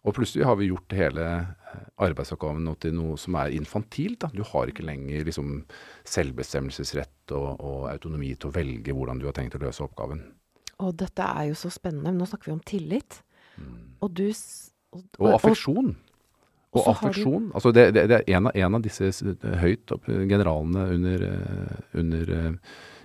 Og 0.00 0.16
plutselig 0.16 0.46
har 0.48 0.56
vi 0.56 0.70
gjort 0.70 0.94
hele 0.96 1.24
eh, 1.28 1.80
arbeidsoppgaven 2.00 2.64
nå 2.64 2.72
til 2.80 2.94
noe 2.96 3.18
som 3.20 3.36
er 3.36 3.52
infantilt. 3.52 4.24
Du 4.32 4.42
har 4.48 4.70
ikke 4.72 4.86
lenger 4.88 5.26
liksom 5.28 5.58
selvbestemmelsesrett 6.08 7.34
og, 7.36 7.60
og 7.60 7.88
autonomi 7.90 8.32
til 8.34 8.48
å 8.48 8.54
velge 8.54 8.96
hvordan 8.96 9.20
du 9.20 9.28
har 9.28 9.36
tenkt 9.36 9.58
å 9.58 9.62
løse 9.62 9.84
oppgaven. 9.84 10.22
Og 10.80 10.94
dette 10.96 11.26
er 11.26 11.50
jo 11.50 11.58
så 11.60 11.68
spennende. 11.72 12.14
Nå 12.16 12.26
snakker 12.30 12.48
vi 12.48 12.56
om 12.56 12.64
tillit. 12.64 13.20
Og 14.00 14.14
du 14.16 14.30
og, 14.30 14.38
Mm. 14.90 15.04
Og 15.20 15.34
affeksjon. 15.36 15.92
Og 16.76 16.86
affeksjon. 16.92 17.48
du-. 17.48 17.54
Altså 17.58 17.72
det, 17.74 17.88
det, 17.96 18.06
det 18.10 18.20
er 18.20 18.36
en 18.36 18.46
av, 18.46 18.54
en 18.54 18.78
av 18.78 18.82
disse 18.84 19.10
høyt 19.62 19.90
opp, 19.94 20.06
generalene 20.06 20.86
under, 20.94 21.24
eh, 21.26 21.80
under 21.98 22.34
eh, 22.36 22.52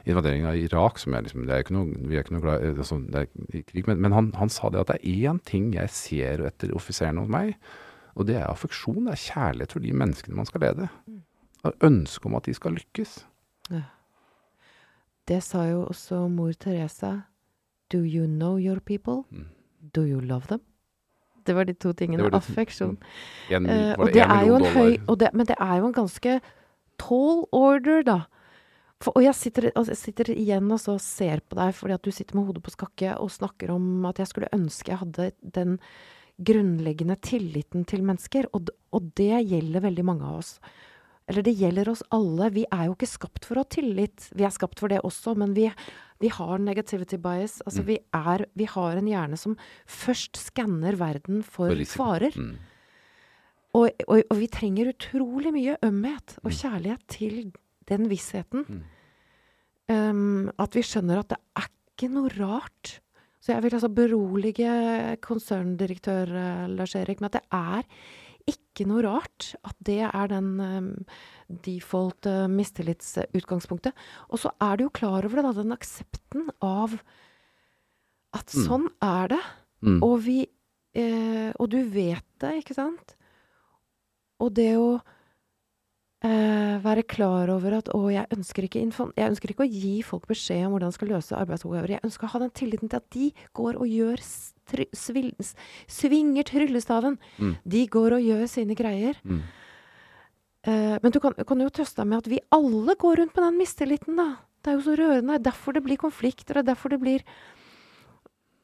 invaderingen 0.05 0.51
av 0.51 0.59
Irak, 0.59 1.01
som 1.01 1.15
er 1.17 1.25
liksom, 1.25 1.47
det 1.47 1.55
er 1.55 1.65
ikke 1.65 1.77
noe, 1.77 2.03
vi 2.05 2.17
er 2.17 2.25
ikke 2.25 2.35
noe 2.35 2.45
glad 2.45 2.67
altså, 2.75 2.99
det 3.09 3.23
er 3.23 3.57
i 3.57 3.63
krig, 3.65 3.87
men, 3.89 4.03
men 4.05 4.13
han, 4.13 4.29
han 4.37 4.53
sa 4.53 4.69
det 4.69 4.83
at 4.83 4.93
det 4.93 4.99
er 5.01 5.31
én 5.31 5.41
ting 5.49 5.71
jeg 5.73 5.93
ser 5.97 6.45
etter 6.45 6.75
offiserene 6.77 7.25
hos 7.25 7.33
meg, 7.33 7.55
og 8.15 8.29
det 8.29 8.37
er 8.37 8.45
affeksjon, 8.47 9.07
det 9.07 9.15
er 9.15 9.23
kjærlighet 9.25 9.73
for 9.75 9.83
de 9.83 9.95
menneskene 9.97 10.37
man 10.37 10.47
skal 10.47 10.63
lede. 10.63 10.91
Og 11.65 11.87
ønske 11.89 12.29
om 12.29 12.37
at 12.37 12.45
de 12.45 12.53
skal 12.55 12.77
lykkes. 12.77 13.17
Det 15.25 15.41
sa 15.41 15.65
jo 15.65 15.81
også 15.89 16.27
mor 16.29 16.53
Teresa. 16.53 17.25
Do 17.91 18.05
you 18.05 18.27
know 18.29 18.57
your 18.61 18.79
people? 18.79 19.25
Mm. 19.31 19.49
Do 19.95 20.05
you 20.05 20.21
love 20.21 20.47
them? 20.47 20.61
Det 21.45 21.55
var 21.57 21.67
de 21.69 21.75
to 21.77 21.93
tingene. 21.97 22.23
Det 22.23 22.39
Affeksjon. 22.39 22.95
En, 23.49 23.69
Eh, 23.69 23.91
var 23.95 24.05
og 24.05 24.13
det 24.13 24.23
er 24.23 24.47
jo 24.47 24.55
en 24.59 24.65
høy 24.75 25.17
det, 25.19 25.33
Men 25.33 25.45
det 25.45 25.57
er 25.59 25.75
jo 25.79 25.89
en 25.89 25.99
ganske 25.99 26.39
tall 27.01 27.45
order, 27.51 28.03
da. 28.03 28.19
For, 29.03 29.11
og 29.15 29.23
jeg 29.25 29.35
sitter, 29.35 29.71
og, 29.75 29.87
jeg 29.91 29.99
sitter 29.99 30.31
igjen 30.31 30.71
og 30.71 30.79
så 30.79 30.95
ser 31.03 31.41
på 31.43 31.57
deg 31.59 31.73
fordi 31.75 31.93
at 31.97 32.05
du 32.05 32.11
sitter 32.15 32.37
med 32.37 32.47
hodet 32.47 32.63
på 32.63 32.71
skakke 32.71 33.17
og 33.19 33.33
snakker 33.33 33.73
om 33.73 34.05
at 34.07 34.21
jeg 34.21 34.29
skulle 34.31 34.47
ønske 34.55 34.93
jeg 34.93 35.01
hadde 35.01 35.31
den 35.57 35.75
grunnleggende 36.39 37.17
tilliten 37.23 37.85
til 37.87 38.03
mennesker. 38.07 38.47
Og, 38.55 38.71
og 38.95 39.11
det 39.19 39.43
gjelder 39.47 39.83
veldig 39.85 40.05
mange 40.07 40.27
av 40.27 40.41
oss. 40.41 40.57
Eller 41.27 41.41
det 41.41 41.55
gjelder 41.57 41.89
oss 41.89 42.03
alle. 42.13 42.51
Vi 42.53 42.65
er 42.71 42.85
jo 42.85 42.93
ikke 42.93 43.09
skapt 43.09 43.45
for 43.47 43.57
å 43.57 43.63
ha 43.63 43.69
tillit. 43.73 44.27
Vi 44.37 44.43
er 44.45 44.53
skapt 44.53 44.79
for 44.79 44.91
det 44.93 44.99
også, 45.01 45.33
men 45.37 45.55
vi, 45.57 45.65
vi 46.21 46.29
har 46.29 46.59
negativity 46.61 47.17
bias. 47.17 47.61
Altså 47.65 47.81
Mm. 47.81 47.87
vi, 47.87 47.97
er, 48.13 48.45
vi 48.55 48.65
har 48.69 48.97
en 48.97 49.07
hjerne 49.09 49.37
som 49.37 49.57
først 49.87 50.37
skanner 50.37 50.95
verden 50.95 51.41
for, 51.43 51.69
For 51.73 51.85
farer. 51.97 52.37
Mm. 52.37 52.57
Og, 53.75 53.89
og, 54.07 54.21
og 54.31 54.37
vi 54.39 54.47
trenger 54.47 54.93
utrolig 54.93 55.51
mye 55.51 55.77
ømhet 55.83 56.37
og 56.43 56.51
Mm. 56.51 56.57
kjærlighet 56.61 57.07
til 57.07 57.51
den 57.89 58.05
vissheten. 58.09 58.65
Mm. 58.69 58.83
Um, 59.87 60.51
at 60.57 60.73
vi 60.73 60.81
skjønner 60.81 61.19
at 61.21 61.29
det 61.33 61.37
er 61.57 61.67
ikke 61.95 62.09
noe 62.13 62.29
rart. 62.37 62.99
Så 63.41 63.53
jeg 63.53 63.61
vil 63.61 63.75
altså 63.77 63.89
berolige 63.93 65.17
konserndirektør 65.21 66.31
eh, 66.33 66.67
Lars 66.73 66.95
Erik 66.97 67.19
med 67.21 67.35
at 67.35 67.41
det 67.41 67.45
er 67.53 67.83
ikke 68.49 68.85
noe 68.87 69.01
rart 69.05 69.53
at 69.65 69.75
det 69.87 70.01
er 70.05 70.27
den 70.29 70.49
um, 70.61 70.89
default 71.65 72.27
uh, 72.29 72.45
mistillitsutgangspunktet. 72.51 73.95
Og 74.29 74.41
så 74.43 74.51
er 74.61 74.77
du 74.77 74.85
jo 74.85 74.93
klar 74.93 75.25
over 75.25 75.39
det, 75.39 75.45
da, 75.47 75.53
den 75.61 75.75
aksepten 75.75 76.49
av 76.61 76.97
at 78.35 78.51
Mm. 78.51 78.65
sånn 78.67 78.87
er 79.01 79.27
det. 79.31 79.43
Mm. 79.81 79.99
Og 80.03 80.15
vi 80.25 80.41
eh, 80.95 81.51
Og 81.59 81.69
du 81.71 81.81
vet 81.89 82.25
det, 82.39 82.53
ikke 82.61 82.75
sant? 82.75 83.15
Og 84.39 84.53
det 84.53 84.75
å 84.77 84.99
eh, 86.25 86.75
være 86.83 87.05
klar 87.07 87.51
over 87.53 87.77
at 87.77 87.89
å, 87.93 88.01
jeg 88.13 88.27
ønsker, 88.33 88.67
ikke 88.67 88.81
jeg 88.81 89.29
ønsker 89.29 89.53
ikke 89.53 89.65
å 89.65 89.69
gi 89.69 89.99
folk 90.05 90.25
beskjed 90.29 90.65
om 90.65 90.75
hvordan 90.75 90.91
de 90.91 90.97
skal 90.97 91.11
løse 91.13 91.37
arbeidsoppgaver. 91.37 91.95
Jeg 91.95 92.05
ønsker 92.07 92.27
å 92.27 92.33
ha 92.33 92.41
den 92.43 92.53
tilliten 92.57 92.91
til 92.91 93.01
at 93.01 93.07
de 93.15 93.31
går 93.57 93.79
og 93.79 93.89
gjør 93.89 94.25
Svinger 95.05 96.47
tryllestaven. 96.49 97.19
Mm. 97.37 97.51
De 97.69 97.83
går 97.93 98.15
og 98.17 98.23
gjør 98.25 98.47
sine 98.49 98.77
greier. 98.77 99.19
Mm. 99.21 99.43
Uh, 100.65 100.95
men 101.03 101.13
du 101.13 101.19
kan, 101.21 101.35
kan 101.37 101.61
jo 101.61 101.69
trøste 101.69 102.01
deg 102.01 102.09
med 102.09 102.23
at 102.23 102.29
vi 102.31 102.39
alle 102.55 102.95
går 102.97 103.19
rundt 103.21 103.35
med 103.37 103.45
den 103.45 103.59
mistilliten, 103.59 104.17
da. 104.17 104.31
Det 104.65 104.71
er 104.71 104.79
jo 104.79 104.85
så 104.87 104.95
rørende. 104.97 105.35
Er 105.37 105.43
derfor 105.45 105.77
det 105.77 105.83
blir 105.85 106.01
konflikter, 106.01 106.57
og 106.57 106.65
derfor 106.65 106.95
det 106.95 106.99
blir 107.03 107.21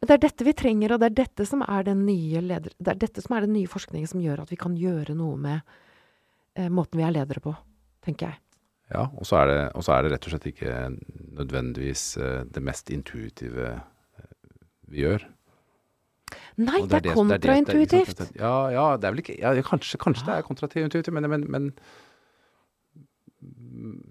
Det 0.02 0.16
er 0.16 0.24
dette 0.24 0.42
vi 0.42 0.56
trenger, 0.58 0.96
og 0.96 1.04
det 1.04 1.12
er 1.12 1.18
dette 1.22 1.46
som 1.46 1.62
er 1.62 1.84
den 1.86 2.02
nye 2.08 2.42
leder... 2.42 2.74
Det 2.82 2.96
er 2.96 3.02
dette 3.04 3.22
som 3.22 3.36
er 3.38 3.46
den 3.46 3.54
nye 3.54 3.70
forskningen 3.70 4.10
som 4.10 4.24
gjør 4.24 4.42
at 4.42 4.50
vi 4.50 4.58
kan 4.58 4.74
gjøre 4.74 5.14
noe 5.14 5.38
med 5.38 5.62
måten 6.70 7.00
vi 7.00 7.06
er 7.08 7.14
ledere 7.16 7.40
på, 7.44 7.54
tenker 8.04 8.28
jeg. 8.32 8.40
Ja, 8.92 9.06
og 9.16 9.24
så 9.24 9.38
er, 9.40 9.46
det, 9.48 9.60
og 9.80 9.84
så 9.88 9.94
er 9.96 10.04
det 10.04 10.12
rett 10.12 10.26
og 10.28 10.34
slett 10.34 10.48
ikke 10.52 10.72
nødvendigvis 11.38 12.02
eh, 12.20 12.42
det 12.52 12.64
mest 12.68 12.90
intuitive 12.92 13.70
eh, 13.72 14.26
vi 14.92 15.06
gjør. 15.06 15.24
Nei, 16.60 16.82
det 16.84 16.84
er, 16.84 17.00
det- 17.00 17.04
det- 17.08 17.16
kontraintuitivt. 17.16 18.20
Ja, 18.36 18.52
ja, 18.72 18.86
det 18.98 19.08
er 19.08 19.14
vel 19.16 19.24
ikke 19.24 19.38
ja, 19.40 19.54
Kanskje, 19.64 19.98
kanskje 20.00 20.26
det 20.28 20.36
er 20.38 20.48
kontraintuitivt, 20.48 21.12
men, 21.16 21.30
men, 21.32 21.46
men 21.52 21.70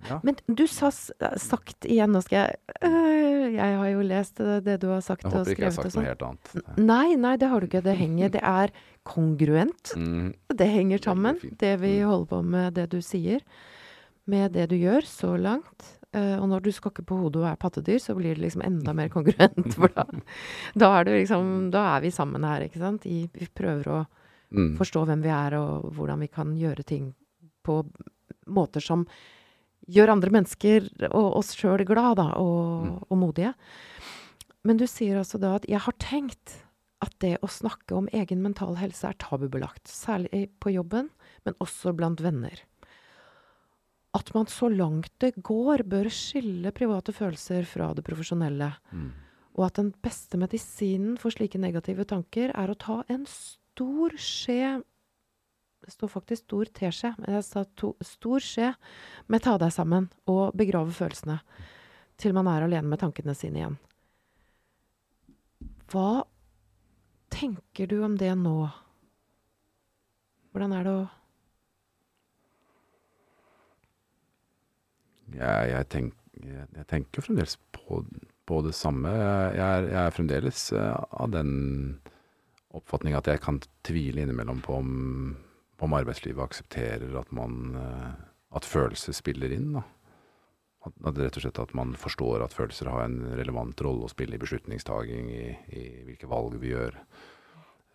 ja. 0.09 0.19
Men 0.27 0.37
du 0.47 0.64
sa 0.66 0.90
sagt 0.90 1.87
igjen, 1.87 2.11
nå 2.14 2.23
skal 2.25 2.40
jeg 2.40 2.57
øh, 2.88 3.53
Jeg 3.55 3.77
har 3.79 3.88
jo 3.93 4.01
lest 4.07 4.40
det, 4.64 4.79
du 4.83 4.88
har 4.90 5.01
sagt 5.05 5.23
Jeg 5.27 5.33
håper 5.33 5.53
ikke 5.53 5.62
jeg 5.62 5.71
har 5.71 5.77
sagt 5.77 5.87
noe 5.90 5.95
sånn. 5.95 6.09
helt 6.09 6.25
annet. 6.27 6.79
Nei, 6.79 7.14
nei, 7.21 7.37
det 7.38 7.51
har 7.53 7.61
du 7.62 7.69
ikke. 7.69 7.83
Det 7.87 7.95
henger 7.99 8.33
Det 8.35 8.43
er 8.43 8.73
kongruent. 9.07 9.93
Mm, 9.97 10.33
Det 10.57 10.69
henger 10.71 10.99
sammen, 11.05 11.38
det, 11.43 11.57
det 11.62 11.73
vi 11.81 11.93
Mm. 12.01 12.09
holder 12.11 12.27
på 12.33 12.43
med, 12.45 12.75
det 12.75 12.88
du 12.90 13.01
sier, 13.03 13.40
med 14.27 14.53
det 14.53 14.69
du 14.71 14.77
gjør 14.77 15.07
så 15.07 15.37
langt. 15.38 15.97
Uh, 16.11 16.43
og 16.43 16.49
når 16.51 16.62
du 16.64 16.71
skakker 16.75 17.05
på 17.07 17.16
hodet 17.21 17.38
og 17.38 17.47
er 17.53 17.57
pattedyr, 17.57 18.01
så 18.03 18.16
blir 18.19 18.35
det 18.35 18.43
liksom 18.43 18.62
enda 18.66 18.93
mer 18.93 19.09
kongruent. 19.09 19.75
For 19.79 19.88
da, 19.95 20.05
da 20.75 20.88
er 20.99 21.05
liksom 21.05 21.71
Da 21.71 21.85
er 21.97 22.01
vi 22.03 22.11
sammen 22.11 22.43
her, 22.43 22.64
ikke 22.66 22.81
sant? 22.83 23.07
I, 23.07 23.29
vi 23.33 23.47
prøver 23.47 23.87
å 23.87 23.99
mm. 24.51 24.73
forstå 24.81 25.05
hvem 25.07 25.23
vi 25.23 25.31
er, 25.31 25.55
og 25.61 25.93
hvordan 25.95 26.19
vi 26.21 26.27
kan 26.29 26.57
gjøre 26.59 26.83
ting 26.83 27.12
på 27.62 27.85
måter 28.47 28.83
som 28.85 29.07
gjør 29.90 30.12
andre 30.12 30.31
mennesker 30.31 30.87
og 31.11 31.37
oss 31.40 31.55
sjøl 31.57 31.85
glad, 31.88 32.16
da, 32.21 32.33
og, 32.38 32.87
Mm. 32.87 33.05
og 33.11 33.19
modige. 33.19 33.55
Men 34.64 34.77
du 34.77 34.87
sier 34.87 35.19
altså 35.19 35.40
da 35.40 35.55
at 35.57 35.66
'jeg 35.66 35.81
har 35.81 35.93
tenkt' 35.99 36.64
at 37.03 37.19
det 37.19 37.38
å 37.40 37.49
snakke 37.49 37.97
om 37.97 38.09
egen 38.12 38.43
mental 38.43 38.77
helse 38.77 39.09
er 39.09 39.14
tabubelagt. 39.14 39.88
Særlig 39.88 40.51
på 40.61 40.73
jobben, 40.75 41.09
men 41.47 41.55
også 41.61 41.97
blant 41.97 42.21
venner. 42.21 42.61
At 44.12 44.35
man 44.35 44.47
så 44.47 44.69
langt 44.69 45.11
det 45.23 45.37
går, 45.43 45.85
bør 45.88 46.11
skille 46.11 46.73
private 46.73 47.12
følelser 47.14 47.64
fra 47.64 47.95
det 47.95 48.05
profesjonelle. 48.05 48.75
Mm. 48.93 49.12
Og 49.57 49.66
at 49.66 49.75
den 49.75 49.95
beste 50.03 50.37
medisinen 50.37 51.16
for 51.19 51.31
slike 51.31 51.59
negative 51.59 52.05
tanker 52.05 52.51
er 52.55 52.69
å 52.69 52.79
ta 52.79 53.03
en 53.09 53.25
stor 53.25 54.11
skje 54.11 54.83
Det 55.81 55.95
står 55.95 56.11
faktisk 56.12 56.45
stor 56.45 56.71
teskje, 56.77 57.12
men 57.19 57.37
jeg 57.38 57.45
sa 57.47 57.64
to, 57.79 57.95
stor 58.05 58.45
skje 58.45 58.73
med 59.33 59.43
ta 59.45 59.57
deg 59.61 59.73
sammen 59.75 60.11
og 60.29 60.53
begrave 60.59 60.93
følelsene. 60.95 61.38
Til 62.21 62.37
man 62.37 62.51
er 62.53 62.66
alene 62.66 62.90
med 62.90 63.01
tankene 63.01 63.35
sine 63.37 63.62
igjen. 63.62 63.79
Hva 65.90 66.23
tenker 67.33 67.88
du 67.90 68.03
om 68.05 68.19
det 68.21 68.35
nå? 68.38 68.69
Hvordan 70.51 70.77
er 70.77 70.87
det 70.87 70.99
å 70.99 71.09
Jeg, 75.31 75.66
jeg, 75.71 75.87
tenk, 75.95 76.14
jeg, 76.43 76.85
tenker 76.90 77.23
fremdeles 77.23 77.53
på, 77.71 78.01
på 78.51 78.57
det 78.66 78.73
samme. 78.75 79.12
Er, 79.14 79.85
jeg 79.87 79.99
er 80.01 80.16
fremdeles 80.16 80.64
eh, 80.75 80.97
av 81.23 81.31
den 81.31 81.53
oppfatning 82.75 83.14
at 83.14 83.31
jeg 83.31 83.43
kan 83.45 83.61
tvile 83.87 84.25
innimellom 84.25 84.59
på 84.64 84.81
om, 84.81 84.90
om 85.87 85.97
arbeidslivet 85.97 86.45
aksepterer 86.45 87.14
at 87.21 87.33
man 87.37 87.75
eh, 87.79 88.12
at 88.57 88.66
følelser 88.66 89.14
spiller 89.16 89.53
inn. 89.55 89.73
Da. 89.79 89.85
At, 90.87 90.95
at 91.11 91.19
rett 91.21 91.37
og 91.38 91.45
slett 91.45 91.61
at 91.62 91.75
man 91.77 91.93
forstår 91.99 92.45
at 92.45 92.57
følelser 92.57 92.88
har 92.90 93.05
en 93.05 93.21
relevant 93.38 93.83
rolle 93.85 94.07
å 94.07 94.12
spille 94.12 94.38
i 94.38 94.43
beslutningstaking, 94.43 95.29
i, 95.31 95.45
i 95.77 95.85
hvilke 96.09 96.31
valg 96.31 96.57
vi 96.62 96.73
gjør. 96.75 96.97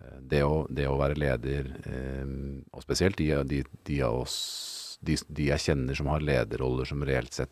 Eh, 0.02 0.20
Det 0.22 0.44
å, 0.46 0.64
det 0.70 0.88
å 0.90 0.98
være 1.02 1.20
leder, 1.20 1.72
eh, 1.90 2.36
og 2.72 2.86
spesielt 2.86 3.20
de, 3.22 3.32
de, 3.44 3.64
de 3.90 4.02
av 4.06 4.24
oss 4.24 4.40
de, 5.06 5.18
de 5.28 5.50
jeg 5.52 5.62
kjenner 5.68 5.98
som 5.98 6.08
har 6.10 6.24
lederroller 6.24 6.88
som 6.88 7.04
reelt 7.06 7.36
sett 7.36 7.52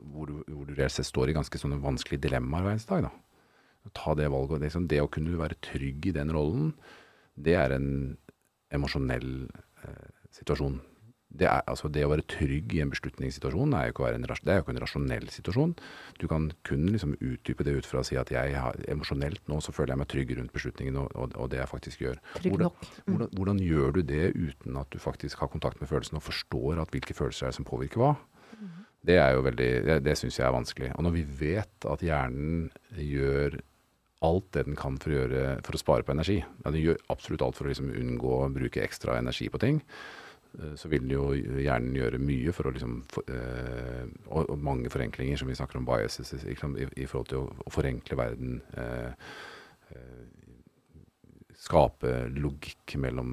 hvor 0.00 0.30
hvor 0.48 0.64
du 0.66 0.72
reelt 0.74 0.90
sett 0.90 1.06
står 1.06 1.30
i 1.30 1.34
ganske 1.36 1.58
sånne 1.60 1.76
vanskelige 1.78 2.24
dilemmaer 2.24 2.64
hver 2.64 2.72
eneste 2.74 2.96
dag. 2.96 3.04
Da. 3.06 3.90
Ta 3.94 4.14
det 4.18 4.26
valget. 4.32 4.64
Liksom, 4.64 4.88
det 4.90 4.98
å 5.04 5.10
kunne 5.12 5.38
være 5.38 5.60
trygg 5.62 6.08
i 6.10 6.14
den 6.16 6.32
rollen, 6.34 6.72
det 7.38 7.54
er 7.54 7.76
en 7.76 8.16
emosjonell 8.74 9.46
situasjon. 10.36 10.80
Det, 11.28 11.44
er, 11.44 11.60
altså, 11.68 11.90
det 11.92 12.06
å 12.06 12.08
være 12.08 12.24
trygg 12.24 12.72
i 12.72 12.78
en 12.80 12.88
beslutningssituasjon 12.88 13.74
er 13.76 13.90
jo 13.90 13.92
ikke, 13.92 14.12
en, 14.16 14.22
det 14.24 14.48
er 14.48 14.56
jo 14.56 14.62
ikke 14.64 14.72
en 14.72 14.80
rasjonell 14.80 15.26
situasjon. 15.28 15.74
Du 16.16 16.24
kan 16.30 16.46
kun 16.64 16.86
liksom 16.88 17.18
utdype 17.20 17.66
det 17.68 17.74
ut 17.76 17.88
fra 17.88 18.00
å 18.00 18.06
si 18.08 18.16
at 18.16 18.32
jeg 18.32 18.54
har, 18.56 18.78
emosjonelt 18.88 19.42
nå 19.50 19.60
så 19.60 19.74
føler 19.76 19.92
jeg 19.92 20.00
meg 20.00 20.08
trygg 20.14 20.32
rundt 20.38 20.54
beslutningen 20.56 20.96
og, 21.02 21.12
og, 21.12 21.36
og 21.36 21.52
det 21.52 21.60
jeg 21.60 21.72
faktisk 21.74 22.06
gjør. 22.06 22.22
trygg 22.38 22.56
Hvordan- 22.56 22.70
nok? 22.70 22.88
Mm. 22.88 23.12
Hvordan, 23.12 23.30
hvordan 23.36 23.62
gjør 23.66 23.94
du 23.98 24.02
det 24.08 24.24
uten 24.38 24.80
at 24.80 24.88
du 24.94 24.98
faktisk 25.04 25.44
har 25.44 25.52
kontakt 25.52 25.84
med 25.84 25.92
følelsene 25.92 26.22
og 26.22 26.26
forstår 26.30 26.80
at 26.80 26.96
hvilke 26.96 27.16
følelser 27.20 27.46
er 27.46 27.52
det 27.52 27.60
som 27.60 27.68
påvirker 27.68 28.00
hva? 28.00 28.14
Det 29.08 29.14
er 29.20 29.36
jo 29.36 29.44
veldig, 29.46 29.68
det, 29.86 29.96
det 30.04 30.16
syns 30.18 30.40
jeg 30.40 30.44
er 30.48 30.52
vanskelig. 30.56 30.88
Og 30.96 31.04
når 31.06 31.12
vi 31.14 31.22
vet 31.44 31.86
at 31.86 32.00
hjernen 32.02 32.64
gjør 32.98 33.60
alt 34.26 34.48
det 34.56 34.64
den 34.66 34.78
kan 34.78 34.96
for 35.00 35.12
å, 35.12 35.18
gjøre, 35.20 35.42
for 35.66 35.76
å 35.76 35.80
spare 35.80 36.06
på 36.06 36.14
energi, 36.14 36.38
ja, 36.40 36.70
den 36.70 36.80
gjør 36.82 37.02
absolutt 37.14 37.44
alt 37.46 37.58
for 37.58 37.68
å 37.68 37.72
liksom 37.72 37.92
unngå 37.92 38.32
å 38.38 38.48
bruke 38.54 38.82
ekstra 38.82 39.18
energi 39.20 39.46
på 39.52 39.60
ting, 39.62 39.78
eh, 40.58 40.74
så 40.80 40.90
vil 40.90 41.06
jo 41.12 41.28
hjernen 41.36 41.94
gjøre 41.98 42.22
mye 42.22 42.54
for 42.56 42.70
å 42.70 42.74
liksom 42.74 42.96
for, 43.12 43.30
øh, 43.30 44.08
og, 44.26 44.48
og 44.48 44.66
mange 44.70 44.90
forenklinger 44.92 45.40
som 45.40 45.50
vi 45.50 45.58
snakker 45.58 45.80
om 45.80 45.86
biases 45.88 46.34
i, 46.40 46.56
i 46.56 47.06
forhold 47.06 47.30
til 47.30 47.44
å, 47.44 47.46
å 47.66 47.74
forenkle 47.74 48.18
verden. 48.18 48.58
Øh, 48.74 49.30
eh, 49.94 50.26
skape 51.58 52.12
logikk 52.30 52.94
mellom, 53.02 53.30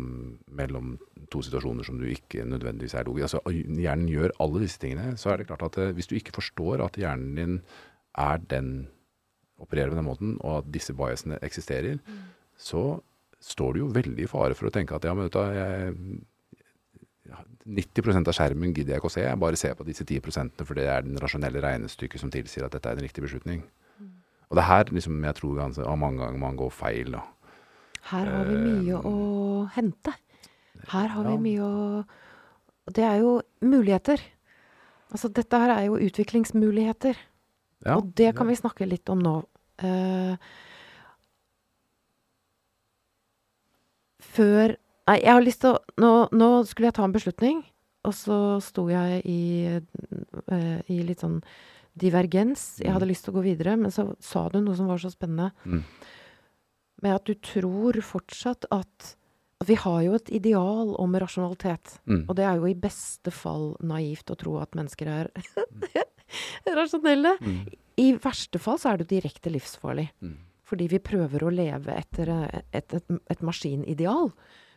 mellom 0.58 0.96
to 1.32 1.44
situasjoner 1.46 1.86
som 1.86 2.00
du 2.00 2.08
ikke 2.10 2.46
nødvendigvis 2.48 2.96
er 2.98 3.08
logisk. 3.08 3.38
Altså, 3.38 3.54
hjernen 3.54 4.10
gjør 4.10 4.34
alle 4.42 4.64
disse 4.66 4.82
tingene. 4.82 5.14
Så 5.22 5.32
er 5.32 5.42
det 5.42 5.50
klart 5.52 5.66
at 5.68 5.78
eh, 5.82 5.94
hvis 5.96 6.10
du 6.10 6.18
ikke 6.18 6.36
forstår 6.40 6.84
at 6.86 6.98
hjernen 7.00 7.38
din 7.38 7.60
er 8.18 8.42
den 8.50 8.88
opererer 9.62 9.92
på 9.94 10.00
den 10.00 10.08
måten, 10.08 10.38
og 10.42 10.60
at 10.60 10.72
disse 10.74 10.96
biasene 10.98 11.40
eksisterer, 11.46 12.00
så 12.58 13.00
står 13.42 13.76
du 13.76 13.84
jo 13.84 13.92
veldig 13.94 14.26
i 14.26 14.30
fare 14.30 14.56
for 14.58 14.70
å 14.70 14.74
tenke 14.74 14.96
at 14.96 15.06
ja, 15.06 15.14
men 15.16 15.28
vet 15.28 15.36
du, 15.36 15.42
jeg, 15.60 15.94
90% 17.66 18.30
av 18.30 18.36
skjermen 18.38 18.74
gidder 18.74 18.96
jeg 18.96 19.02
ikke 19.02 19.10
å 19.10 19.16
se, 19.16 19.24
jeg 19.26 19.42
bare 19.42 19.60
ser 19.60 19.74
på 19.78 19.86
disse 19.88 20.06
10% 20.06 20.62
for 20.62 20.78
det 20.78 20.86
er 20.92 21.06
den 21.06 21.18
rasjonelle 21.22 21.64
regnestykket 21.64 22.22
som 22.22 22.32
tilsier 22.34 22.68
at 22.68 22.76
dette 22.76 22.92
er 22.92 23.00
en 23.00 23.06
riktig 23.06 23.26
beslutning. 23.26 23.64
Og 24.46 24.58
det 24.58 24.62
er 24.62 24.70
her 24.70 24.92
liksom, 24.94 25.24
jeg 25.26 25.38
tror 25.40 25.56
ganske, 25.58 25.96
mange 25.98 26.22
ganger 26.22 26.38
man 26.44 26.60
går 26.60 26.70
feil. 26.70 27.16
da. 27.18 27.24
Her 28.12 28.30
har 28.30 28.46
vi 28.52 28.60
mye 28.62 29.00
å 29.02 29.16
hente. 29.74 30.14
Her 30.92 31.10
har 31.16 31.26
vi 31.32 31.40
mye 31.48 31.66
å 31.66 32.04
det 32.94 33.04
er 33.04 33.16
jo 33.24 33.40
muligheter. 33.66 34.22
Altså, 35.12 35.30
dette 35.30 35.58
her 35.58 35.72
er 35.74 35.88
jo 35.88 35.98
utviklingsmuligheter. 35.98 37.18
Ja, 37.86 37.98
og 38.00 38.14
det 38.18 38.32
kan 38.38 38.48
vi 38.50 38.56
snakke 38.58 38.88
litt 38.90 39.10
om 39.14 39.20
nå. 39.22 39.36
Uh, 39.84 40.36
før 44.24 44.76
Nei, 45.06 45.20
jeg 45.22 45.30
har 45.36 45.44
lyst 45.46 45.62
til 45.62 45.76
å 45.76 45.80
nå, 46.02 46.12
nå 46.34 46.48
skulle 46.66 46.88
jeg 46.90 46.96
ta 46.98 47.04
en 47.06 47.12
beslutning, 47.14 47.60
og 48.10 48.14
så 48.18 48.38
sto 48.66 48.88
jeg 48.90 49.20
i, 49.30 49.42
uh, 50.50 50.80
i 50.90 50.98
litt 51.06 51.22
sånn 51.22 51.36
divergens. 51.94 52.80
Jeg 52.82 52.90
hadde 52.90 53.06
Mm. 53.06 53.12
lyst 53.12 53.28
til 53.28 53.34
å 53.36 53.38
gå 53.38 53.44
videre, 53.46 53.76
men 53.78 53.94
så 53.94 54.08
sa 54.20 54.48
du 54.50 54.58
noe 54.66 54.74
som 54.76 54.88
var 54.90 54.98
så 54.98 55.12
spennende. 55.14 55.52
Mm. 55.64 55.84
Med 57.06 57.14
at 57.20 57.24
du 57.30 57.36
tror 57.38 58.02
fortsatt 58.02 58.66
at 58.72 59.14
at 59.62 59.70
vi 59.70 59.76
har 59.80 60.02
jo 60.04 60.16
et 60.18 60.28
ideal 60.36 60.96
om 61.00 61.14
rasjonalitet. 61.16 62.00
Mm. 62.10 62.26
Og 62.28 62.36
det 62.36 62.44
er 62.44 62.58
jo 62.58 62.66
i 62.68 62.74
beste 62.76 63.32
fall 63.32 63.78
naivt 63.80 64.28
å 64.34 64.36
tro 64.36 64.58
at 64.60 64.74
mennesker 64.76 65.08
er 65.08 65.30
rasjonelle. 66.76 67.38
Mm. 67.40 67.62
I 68.02 68.12
verste 68.20 68.60
fall 68.60 68.80
så 68.82 68.92
er 68.92 69.02
det 69.02 69.12
direkte 69.14 69.52
livsfarlig. 69.54 70.10
Mm. 70.22 70.38
Fordi 70.66 70.88
vi 70.92 71.00
prøver 71.04 71.46
å 71.46 71.54
leve 71.54 71.96
etter 71.96 72.32
eh, 72.34 72.62
et, 72.76 72.94
et, 72.98 73.18
et 73.32 73.44
maskinideal 73.46 74.32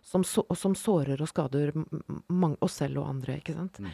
som, 0.04 0.24
så, 0.24 0.44
som 0.56 0.76
sårer 0.78 1.20
og 1.20 1.30
skader 1.30 1.72
mange, 1.74 2.56
oss 2.64 2.78
selv 2.82 3.02
og 3.02 3.08
andre, 3.10 3.38
ikke 3.40 3.56
sant. 3.56 3.80
Mm. 3.82 3.92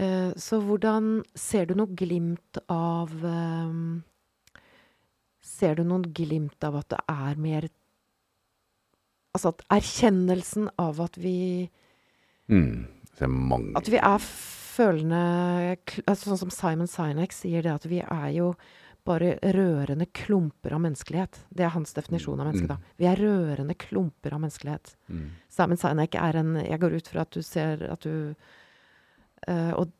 Uh, 0.00 0.30
så 0.38 0.60
hvordan 0.62 1.18
Ser 1.36 1.66
du 1.66 1.74
noe 1.76 1.90
glimt 1.98 2.60
av 2.70 3.10
um, 3.10 3.98
Ser 5.44 5.80
du 5.80 5.82
noen 5.84 6.06
glimt 6.14 6.62
av 6.64 6.78
at 6.78 6.92
det 6.94 7.00
er 7.10 7.40
mer 7.42 7.66
Altså 9.34 9.50
at 9.50 9.64
erkjennelsen 9.74 10.70
av 10.80 11.02
at 11.02 11.18
vi 11.20 11.66
Mm. 12.50 12.86
At 13.78 13.86
vi 13.86 13.98
er 14.02 14.22
følende 14.70 15.22
altså 16.06 16.30
Sånn 16.30 16.44
som 16.44 16.54
Simon 16.54 16.90
Sinek 16.90 17.34
sier 17.34 17.66
det 17.66 17.72
at 17.74 17.88
vi 17.90 18.00
er 18.04 18.30
jo 18.36 18.52
bare 19.08 19.38
rørende 19.56 20.04
klumper 20.12 20.74
av 20.76 20.82
menneskelighet. 20.84 21.38
Det 21.48 21.64
er 21.64 21.72
hans 21.74 21.94
definisjon 21.96 22.40
av 22.40 22.50
menneske, 22.50 22.68
da. 22.68 22.76
Vi 23.00 23.06
er 23.08 23.18
rørende 23.18 23.74
klumper 23.80 24.36
av 24.36 24.42
menneskelighet. 24.42 24.92
Mm. 25.08 25.30
Simon 25.50 25.80
Sinek 25.80 26.18
er 26.20 26.40
en 26.42 26.52
Jeg 26.60 26.82
går 26.82 26.98
ut 26.98 27.08
fra 27.08 27.24
at 27.24 27.32
du 27.32 27.40
ser 27.42 27.86
at 27.88 28.04
du 28.04 28.34
eh, 29.48 29.72
Og 29.72 29.90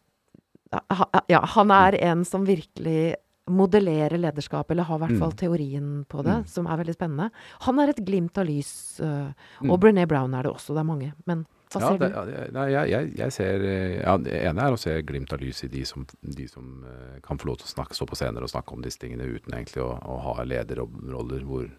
ja, 1.27 1.41
han 1.57 1.73
er 1.75 1.97
en 1.99 2.25
som 2.29 2.45
virkelig 2.47 3.17
modellerer 3.51 4.19
lederskap, 4.21 4.71
eller 4.71 4.85
har 4.89 4.99
i 4.99 5.05
hvert 5.07 5.19
fall 5.19 5.33
Mm. 5.33 5.39
teorien 5.43 5.89
på 6.09 6.23
det, 6.25 6.37
Mm. 6.45 6.47
som 6.49 6.67
er 6.67 6.77
veldig 6.85 6.95
spennende. 6.97 7.31
Han 7.67 7.79
er 7.81 7.89
et 7.91 8.05
glimt 8.05 8.39
av 8.39 8.47
lys. 8.47 9.01
Mm. 9.01 9.71
og 9.71 9.81
Brené 9.81 10.07
Brown 10.09 10.35
er 10.35 10.43
det 10.45 10.53
også. 10.53 10.75
Det 10.75 10.79
er 10.79 10.85
mange. 10.85 11.13
Men 11.27 11.47
hva 11.71 11.81
Ja, 11.81 11.89
ser 11.89 11.99
det, 11.99 12.13
du? 12.49 12.53
nei, 12.53 12.71
jeg, 12.71 12.89
jeg, 12.91 13.17
jeg 13.17 13.33
ser 13.33 13.61
eh, 13.63 14.03
ja, 14.03 14.17
Det 14.19 14.33
ene 14.33 14.59
er 14.61 14.73
å 14.73 14.79
se 14.79 15.03
glimt 15.03 15.33
av 15.33 15.39
lys 15.41 15.63
i 15.65 15.69
de 15.69 15.85
som, 15.85 16.07
de 16.23 16.47
som 16.49 16.85
eh, 16.85 17.21
kan 17.23 17.39
få 17.39 17.47
lov 17.47 17.59
til 17.59 17.67
å 17.67 17.75
snakke, 17.77 17.95
stå 17.95 18.07
på 18.09 18.17
scener 18.17 18.43
og 18.43 18.51
snakke 18.51 18.73
om 18.73 18.83
disse 18.83 18.99
tingene 18.99 19.23
uten 19.23 19.53
egentlig 19.55 19.83
å, 19.83 19.93
å 20.03 20.19
ha 20.21 20.43
lederroller 20.45 21.45
hvor 21.45 21.71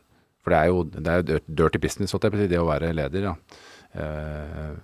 For 0.43 0.49
det 0.49 0.57
er 0.57 0.67
jo, 0.67 0.83
det 0.83 1.07
er 1.07 1.21
jo 1.21 1.39
dirty 1.53 1.77
business, 1.77 2.11
det 2.11 2.57
å 2.57 2.65
være 2.65 2.93
leder. 2.95 3.21
Ja. 3.21 3.35
Og 3.95 4.79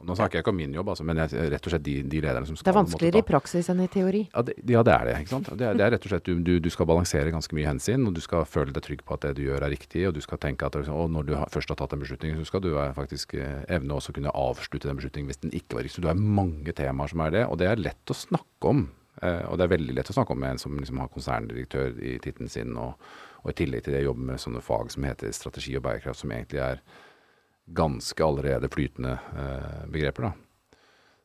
nå 0.00 0.14
snakker 0.16 0.38
jeg 0.38 0.44
ikke 0.44 0.52
om 0.52 0.56
min 0.56 0.74
jobb, 0.74 0.90
altså, 0.92 1.04
men 1.04 1.18
jeg, 1.20 1.48
rett 1.52 1.66
og 1.66 1.72
slett 1.74 1.84
de, 1.84 1.94
de 2.08 2.20
lederne 2.24 2.48
som 2.48 2.56
skal 2.56 2.70
Det 2.70 2.72
er 2.72 2.78
vanskeligere 2.78 3.20
i 3.20 3.26
praksis 3.28 3.68
enn 3.72 3.82
i 3.84 3.88
teori. 3.92 4.22
ja 4.30 4.44
det, 4.46 4.54
ja, 4.64 4.84
det 4.86 4.94
er 4.94 5.08
det. 5.08 5.16
ikke 5.24 5.32
sant? 5.34 5.50
Det 5.52 5.66
er, 5.66 5.76
det 5.76 5.84
er 5.84 5.92
rett 5.94 6.06
og 6.06 6.14
slett 6.14 6.30
du, 6.30 6.52
du, 6.64 6.70
skal 6.72 6.88
balansere 6.88 7.34
ganske 7.34 7.56
mye 7.56 7.68
hensyn, 7.68 8.06
og 8.08 8.16
du 8.16 8.22
skal 8.24 8.46
føle 8.48 8.72
deg 8.76 8.86
trygg 8.86 9.02
på 9.04 9.16
at 9.16 9.26
det 9.26 9.34
du 9.36 9.42
gjør 9.44 9.66
er 9.66 9.74
riktig, 9.74 10.06
og 10.08 10.14
du 10.16 10.22
skal 10.24 10.40
tenke 10.40 10.68
at 10.68 10.78
liksom, 10.80 11.12
når 11.12 11.28
du 11.28 11.34
har, 11.36 11.52
først 11.52 11.74
har 11.74 11.80
tatt 11.80 11.96
en 11.96 12.04
beslutning, 12.04 12.38
så 12.38 12.48
skal 12.48 12.64
du 12.64 12.70
eh, 12.72 12.94
faktisk 12.96 13.36
eh, 13.36 13.60
evne 13.68 13.98
også 13.98 14.16
kunne 14.16 14.32
avslutte 14.32 14.88
den 14.88 15.02
beslutningen 15.02 15.28
hvis 15.28 15.42
den 15.44 15.52
ikke 15.56 15.76
var 15.76 15.84
riktig. 15.84 15.98
Så 15.98 16.06
det 16.06 16.14
er 16.14 16.24
mange 16.40 16.76
temaer 16.80 17.12
som 17.12 17.24
er 17.26 17.36
det, 17.36 17.44
og 17.50 17.60
det 17.60 17.68
er 17.68 17.84
lett 17.84 18.14
å 18.14 18.16
snakke 18.16 18.72
om. 18.72 18.86
Eh, 19.20 19.44
og 19.50 19.60
det 19.60 19.66
er 19.66 19.74
veldig 19.74 19.98
lett 19.98 20.14
å 20.14 20.16
snakke 20.16 20.32
om 20.32 20.40
med 20.40 20.56
en 20.56 20.64
som 20.64 20.80
liksom 20.80 21.02
har 21.02 21.12
konserndirektør 21.12 22.00
i 22.00 22.16
tittelen 22.24 22.48
sin, 22.52 22.72
og, 22.80 22.96
og 23.44 23.52
i 23.52 23.58
tillegg 23.60 23.84
til 23.84 23.98
det 23.98 24.06
jobber 24.06 24.32
med 24.32 24.40
sånne 24.40 24.64
fag 24.64 24.92
som 24.96 25.04
heter 25.04 25.36
strategi 25.36 25.76
og 25.76 25.84
bærekraft, 25.84 26.22
som 26.24 26.32
egentlig 26.32 26.64
er 26.64 26.84
ganske 27.66 28.24
allerede 28.24 28.70
flytende 28.72 29.16
eh, 29.36 29.86
begreper. 29.90 30.30
da. 30.30 30.32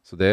Så 0.06 0.18
det, 0.20 0.32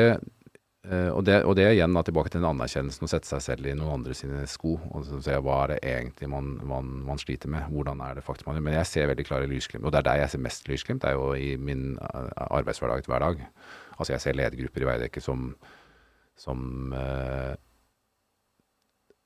eh, 0.85 1.09
og, 1.09 1.25
det, 1.25 1.39
og 1.49 1.57
det 1.57 1.65
er 1.65 1.77
igjen 1.77 1.95
da, 1.97 2.03
tilbake 2.05 2.33
til 2.33 2.43
den 2.43 2.51
anerkjennelsen 2.51 3.09
å 3.09 3.11
sette 3.11 3.31
seg 3.31 3.45
selv 3.47 3.69
i 3.71 3.75
noen 3.79 4.01
andre 4.01 4.17
sine 4.17 4.45
sko. 4.51 4.75
og 4.93 5.09
se 5.09 5.39
Hva 5.39 5.63
er 5.63 5.75
det 5.75 5.79
egentlig 5.95 6.29
man, 6.29 6.55
man, 6.69 6.91
man 7.09 7.23
sliter 7.23 7.53
med? 7.53 7.71
Hvordan 7.73 8.03
er 8.05 8.19
det 8.19 8.27
faktisk 8.27 8.49
man 8.49 8.59
gjør? 8.59 8.67
Men 8.69 8.79
jeg 8.81 8.91
ser 8.91 9.13
veldig 9.13 9.29
klare 9.29 9.51
lysglimt. 9.51 9.87
Og 9.87 9.95
det 9.95 10.03
er 10.03 10.09
der 10.11 10.23
jeg 10.25 10.35
ser 10.35 10.45
mest 10.45 10.69
lysglimt. 10.69 11.05
Det 11.05 11.13
er 11.13 11.17
jo 11.17 11.33
i 11.33 11.57
min 11.57 11.97
arbeidshverdag 12.03 12.59
arbeidshverdag 12.61 13.09
hver 13.09 13.27
dag. 13.29 13.47
Altså 13.99 14.17
jeg 14.17 14.25
ser 14.25 14.37
ledergrupper 14.37 14.85
i 14.85 14.91
Veidekke 14.91 15.23
som, 15.25 15.53
som 16.37 16.93
eh, 16.97 17.55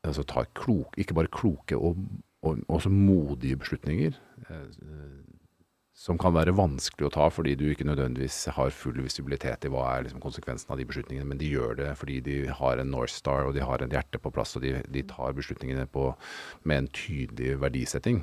altså 0.07 0.23
tar 0.23 0.49
klok, 0.55 0.95
ikke 0.99 1.17
bare 1.19 1.33
kloke 1.33 1.79
og, 1.79 1.99
og 2.47 2.63
også 2.69 2.93
modige 2.93 3.59
beslutninger. 3.59 4.19
Eh, 4.47 5.36
som 5.97 6.19
kan 6.21 6.35
være 6.37 6.53
vanskelig 6.53 7.07
å 7.09 7.13
ta 7.15 7.27
fordi 7.33 7.55
du 7.57 7.71
ikke 7.71 7.87
nødvendigvis 7.89 8.51
har 8.53 8.75
full 8.77 8.99
visibilitet 9.01 9.65
i 9.65 9.71
hva 9.73 9.87
er 9.95 10.05
liksom 10.05 10.21
konsekvensen 10.21 10.75
av 10.75 10.81
de 10.81 10.85
beslutningene, 10.89 11.29
men 11.31 11.41
de 11.41 11.49
gjør 11.49 11.79
det 11.79 11.93
fordi 11.97 12.19
de 12.27 12.35
har 12.59 12.83
en 12.83 12.91
North 12.93 13.15
Star 13.17 13.49
og 13.49 13.57
de 13.57 13.65
har 13.65 13.81
en 13.81 13.95
hjerte 13.97 14.21
på 14.21 14.33
plass, 14.35 14.53
og 14.59 14.67
de, 14.67 14.75
de 14.93 15.05
tar 15.09 15.33
beslutningene 15.39 15.87
på, 15.89 16.11
med 16.69 16.83
en 16.83 16.91
tydelig 16.93 17.57
verdisetting. 17.63 18.21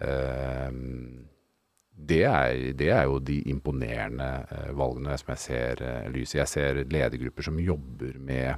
Uh, 0.00 0.74
det, 1.94 2.24
er, 2.26 2.66
det 2.74 2.90
er 2.96 3.06
jo 3.06 3.20
de 3.22 3.38
imponerende 3.52 4.28
eh, 4.48 4.70
valgene 4.72 5.18
som 5.20 5.34
jeg 5.34 5.42
ser 5.42 5.82
uh, 5.84 6.10
lyset. 6.10 6.40
Jeg 6.40 6.50
ser 6.54 6.82
ledergrupper 6.88 7.44
som 7.44 7.60
jobber 7.60 8.18
med 8.18 8.56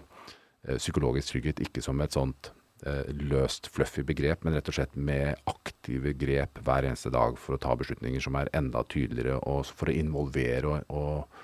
psykologisk 0.79 1.33
trygghet, 1.33 1.61
ikke 1.67 1.83
som 1.83 1.99
et 2.05 2.15
sånt 2.15 2.53
løst, 2.83 3.69
fluffy 3.71 4.03
begrep, 4.07 4.43
men 4.45 4.57
rett 4.57 4.69
og 4.71 4.77
slett 4.77 4.97
med 4.99 5.39
aktive 5.51 6.15
grep 6.19 6.59
hver 6.67 6.89
eneste 6.89 7.13
dag 7.15 7.39
for 7.39 7.57
å 7.57 7.63
ta 7.63 7.77
beslutninger 7.79 8.23
som 8.25 8.37
er 8.41 8.51
enda 8.57 8.83
tydeligere, 8.91 9.39
og 9.47 9.71
for 9.71 9.91
å 9.91 9.97
involvere 9.97 10.73
og, 10.73 10.87
og 10.91 11.43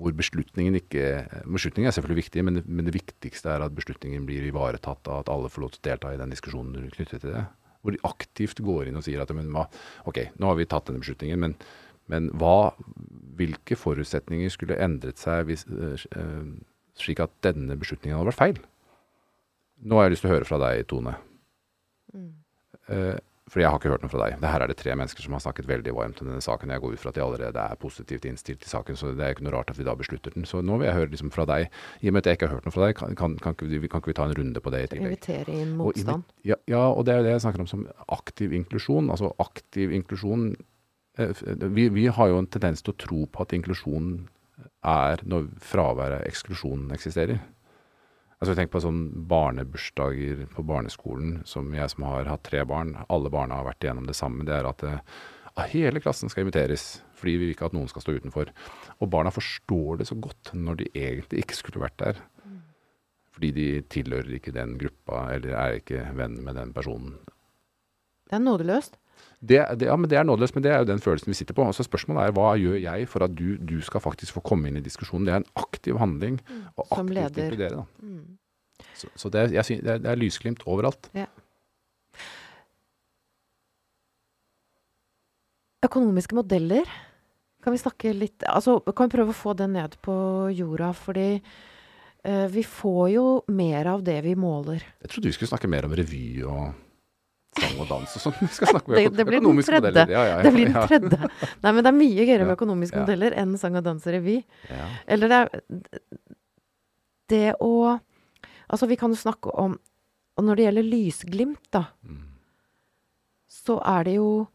hvor 0.00 0.14
beslutningen 0.16 0.78
ikke 0.78 1.06
Beslutningen 1.50 1.90
er 1.90 1.94
selvfølgelig 1.96 2.22
viktig, 2.22 2.44
men, 2.46 2.60
men 2.66 2.86
det 2.86 2.94
viktigste 2.94 3.50
er 3.52 3.64
at 3.64 3.74
beslutningen 3.74 4.26
blir 4.28 4.46
ivaretatt, 4.46 5.08
av 5.10 5.24
at 5.24 5.32
alle 5.32 5.50
får 5.50 5.64
lov 5.64 5.72
til 5.74 5.82
å 5.82 5.88
delta 5.88 6.12
i 6.14 6.20
den 6.20 6.32
diskusjonen 6.32 6.90
knyttet 6.94 7.24
til 7.24 7.34
det. 7.34 7.44
Hvor 7.80 7.96
de 7.96 8.02
aktivt 8.06 8.62
går 8.64 8.90
inn 8.90 9.00
og 9.00 9.04
sier 9.06 9.22
at 9.22 9.32
men, 9.34 9.50
ok, 10.08 10.20
nå 10.38 10.50
har 10.50 10.58
vi 10.58 10.68
tatt 10.70 10.88
denne 10.88 11.02
beslutningen, 11.02 11.40
men, 11.42 11.56
men 12.12 12.28
hva, 12.38 12.70
hvilke 13.40 13.78
forutsetninger 13.80 14.52
skulle 14.52 14.78
endret 14.84 15.20
seg 15.20 15.48
hvis, 15.48 15.66
eh, 15.72 16.44
slik 17.00 17.22
at 17.24 17.34
denne 17.44 17.78
beslutningen 17.80 18.20
hadde 18.20 18.30
vært 18.30 18.42
feil? 18.44 18.62
Nå 19.80 19.96
har 19.96 20.08
jeg 20.08 20.16
lyst 20.16 20.24
til 20.26 20.30
å 20.30 20.36
høre 20.36 20.48
fra 20.48 20.60
deg, 20.60 20.84
Tone. 20.90 21.16
Eh, 22.90 23.18
for 23.50 23.58
jeg 23.58 23.66
har 23.66 23.80
ikke 23.80 23.90
hørt 23.90 24.04
noe 24.04 24.12
fra 24.12 24.20
deg. 24.22 24.36
Det 24.38 24.50
her 24.52 24.62
er 24.62 24.70
det 24.70 24.76
tre 24.78 24.94
mennesker 24.94 25.24
som 25.24 25.34
har 25.34 25.42
snakket 25.42 25.66
veldig 25.66 25.92
varmt 25.96 26.20
om 26.22 26.28
denne 26.28 26.44
saken. 26.44 26.70
Jeg 26.70 26.82
går 26.84 26.92
ut 26.94 27.02
fra 27.02 27.10
at 27.10 27.16
de 27.16 27.22
allerede 27.24 27.64
er 27.64 27.80
positivt 27.82 28.28
innstilt 28.30 28.60
til 28.62 28.70
saken, 28.70 28.98
så 28.98 29.10
det 29.18 29.24
er 29.26 29.34
ikke 29.34 29.42
noe 29.46 29.56
rart 29.56 29.72
at 29.72 29.80
vi 29.80 29.86
da 29.88 29.96
beslutter 29.98 30.36
den. 30.36 30.46
Så 30.46 30.60
nå 30.62 30.76
vil 30.78 30.86
jeg 30.86 30.94
høre 30.94 31.10
liksom 31.10 31.32
fra 31.34 31.48
deg. 31.50 31.66
I 31.98 32.12
og 32.12 32.14
med 32.14 32.22
at 32.22 32.30
jeg 32.30 32.38
ikke 32.38 32.46
har 32.46 32.54
hørt 32.60 32.68
noe 32.68 32.76
fra 32.76 32.86
deg, 32.86 32.94
kan, 33.00 33.18
kan, 33.18 33.34
kan, 33.42 33.56
kan 33.58 33.74
ikke 33.74 34.06
vi 34.06 34.16
ta 34.20 34.28
en 34.28 34.36
runde 34.38 34.62
på 34.62 34.74
det 34.74 34.84
i 34.84 34.90
tillegg? 34.92 35.16
Invitere 35.16 35.56
inn 35.64 35.74
Og 35.74 35.88
motstand. 35.88 36.30
Ja, 36.46 36.60
ja, 36.70 36.84
og 36.92 37.08
det 37.08 37.16
er 37.16 37.22
jo 37.22 37.26
det 37.26 37.34
jeg 37.34 37.44
snakker 37.46 37.64
om 37.64 37.70
som 37.72 37.86
aktiv 38.20 38.54
inklusjon. 38.60 39.10
Altså 39.10 39.32
aktiv 39.42 39.96
inklusjon 39.98 40.52
eh, 41.18 41.46
vi, 41.74 41.88
vi 41.90 42.06
har 42.06 42.30
jo 42.30 42.38
en 42.38 42.50
tendens 42.54 42.86
til 42.86 42.94
å 42.94 43.00
tro 43.02 43.24
på 43.26 43.48
at 43.48 43.56
inklusjon 43.58 44.12
er 44.86 45.26
når 45.26 45.50
fraværet 45.64 46.20
av 46.20 46.28
eksklusjon 46.30 46.86
eksisterer. 46.94 47.42
Altså 48.40 48.54
Tenk 48.56 48.70
på 48.72 48.80
sånn 48.80 49.00
barnebursdager 49.28 50.46
på 50.54 50.62
barneskolen, 50.64 51.42
som 51.44 51.68
jeg 51.76 51.92
som 51.92 52.06
har 52.08 52.28
hatt 52.30 52.46
tre 52.48 52.62
barn. 52.64 52.94
Alle 53.12 53.28
barna 53.32 53.58
har 53.58 53.66
vært 53.68 53.84
igjennom 53.84 54.06
det 54.08 54.16
samme. 54.16 54.46
Det 54.48 54.54
er 54.56 54.68
at 54.68 54.80
det, 54.80 54.94
ah, 55.52 55.66
hele 55.68 56.00
klassen 56.00 56.32
skal 56.32 56.46
inviteres, 56.46 57.02
fordi 57.20 57.34
vi 57.34 57.42
vil 57.42 57.52
ikke 57.52 57.68
at 57.68 57.76
noen 57.76 57.90
skal 57.92 58.06
stå 58.06 58.16
utenfor. 58.16 58.52
Og 58.96 59.12
barna 59.12 59.32
forstår 59.34 60.00
det 60.00 60.08
så 60.08 60.16
godt 60.16 60.54
når 60.56 60.80
de 60.80 60.88
egentlig 60.96 61.44
ikke 61.44 61.58
skulle 61.58 61.84
vært 61.84 61.98
der. 62.00 62.22
Fordi 63.36 63.52
de 63.56 63.68
tilhører 63.92 64.32
ikke 64.40 64.56
den 64.56 64.74
gruppa, 64.80 65.26
eller 65.34 65.54
er 65.60 65.76
ikke 65.82 66.08
venn 66.16 66.40
med 66.44 66.56
den 66.56 66.72
personen. 66.76 67.18
Det 68.30 68.38
er 68.38 68.44
nådeløst. 68.46 68.96
Det, 69.40 69.56
det, 69.80 69.86
ja, 69.88 69.94
men 69.96 70.10
det 70.10 70.18
er 70.20 70.26
nådeløst, 70.28 70.52
men 70.54 70.62
det 70.66 70.72
er 70.74 70.82
jo 70.82 70.88
den 70.90 71.00
følelsen 71.00 71.30
vi 71.32 71.36
sitter 71.38 71.56
på. 71.56 71.64
Så 71.72 71.86
spørsmålet 71.86 72.26
er 72.28 72.34
hva 72.36 72.50
gjør 72.60 72.76
jeg 72.76 73.06
for 73.08 73.24
at 73.24 73.32
du, 73.38 73.54
du 73.56 73.78
skal 73.80 74.02
faktisk 74.04 74.36
få 74.36 74.42
komme 74.44 74.68
inn 74.68 74.76
i 74.76 74.84
diskusjonen. 74.84 75.24
Det 75.24 75.32
er 75.32 75.40
en 75.40 75.48
aktiv 75.56 75.96
handling. 75.96 76.36
Og 76.76 76.84
Som 76.90 77.06
aktivt 77.08 77.14
leder. 77.16 77.46
inkludere. 77.46 77.76
Da. 77.80 77.86
Mm. 78.04 78.90
Så, 79.00 79.08
så 79.16 79.30
det, 79.32 79.46
er- 79.56 79.62
synes, 79.64 79.80
det, 79.86 79.94
er, 79.94 80.02
det 80.04 80.10
er 80.12 80.20
lysglimt 80.20 80.66
overalt. 80.68 81.08
Økonomiske 85.86 86.36
modeller. 86.36 86.84
Kan 87.64 87.74
vi 87.74 87.80
snakke 87.80 88.12
litt 88.16 88.44
Altså, 88.48 88.78
kan 88.92 89.08
vi 89.08 89.14
prøve 89.16 89.32
å 89.34 89.36
få 89.36 89.54
det 89.56 89.68
ned 89.72 89.96
på 90.04 90.14
jorda? 90.56 90.92
Fordi 90.96 91.28
uh, 91.40 92.46
vi 92.52 92.64
får 92.64 93.02
jo 93.14 93.24
mer 93.52 93.88
av 93.94 94.04
det 94.04 94.18
vi 94.24 94.36
måler. 94.36 94.84
Jeg 95.04 95.12
trodde 95.14 95.32
vi 95.32 95.36
skulle 95.36 95.52
snakke 95.52 95.70
mer 95.72 95.88
om 95.88 95.96
revy 95.96 96.42
og 96.44 96.70
sang 97.58 97.80
og 97.82 97.88
dans 97.90 98.12
og 98.16 98.22
sånn. 98.22 98.36
Vi 98.40 98.48
skal 98.54 98.68
snakke 98.74 98.90
om 98.92 98.94
Det, 98.98 99.04
det 99.16 99.24
blir 99.26 99.40
den 99.40 99.46
økonomiske 99.48 99.80
modeller. 99.80 100.12
Ja, 100.14 100.20
ja, 100.22 100.36
ja, 100.36 100.42
Det 100.46 100.52
blir 100.54 100.68
den 100.70 100.86
tredje. 100.86 101.30
Nei, 101.64 101.72
men 101.72 101.82
det 101.82 101.90
er 101.90 101.96
mye 101.98 102.26
gøyere 102.28 102.46
med 102.46 102.54
økonomiske 102.58 103.00
modeller 103.02 103.34
enn 103.42 103.56
sang 103.58 103.76
og 103.80 103.84
dans 103.88 104.06
og 104.06 104.14
revy. 104.14 104.36
Ja. 104.70 104.86
Eller 105.10 105.32
det 105.32 105.40
er 105.40 105.50
det 107.30 107.44
å 107.62 107.72
Altså, 108.70 108.86
vi 108.86 108.94
kan 109.00 109.10
jo 109.10 109.18
snakke 109.18 109.50
om 109.58 109.72
Og 110.38 110.44
når 110.46 110.56
det 110.60 110.64
gjelder 110.68 110.86
lysglimt, 110.86 111.64
da, 111.74 111.84
Mm. 112.06 112.20
så 113.50 113.80
er 113.84 114.04
det 114.06 114.14
jo 114.14 114.46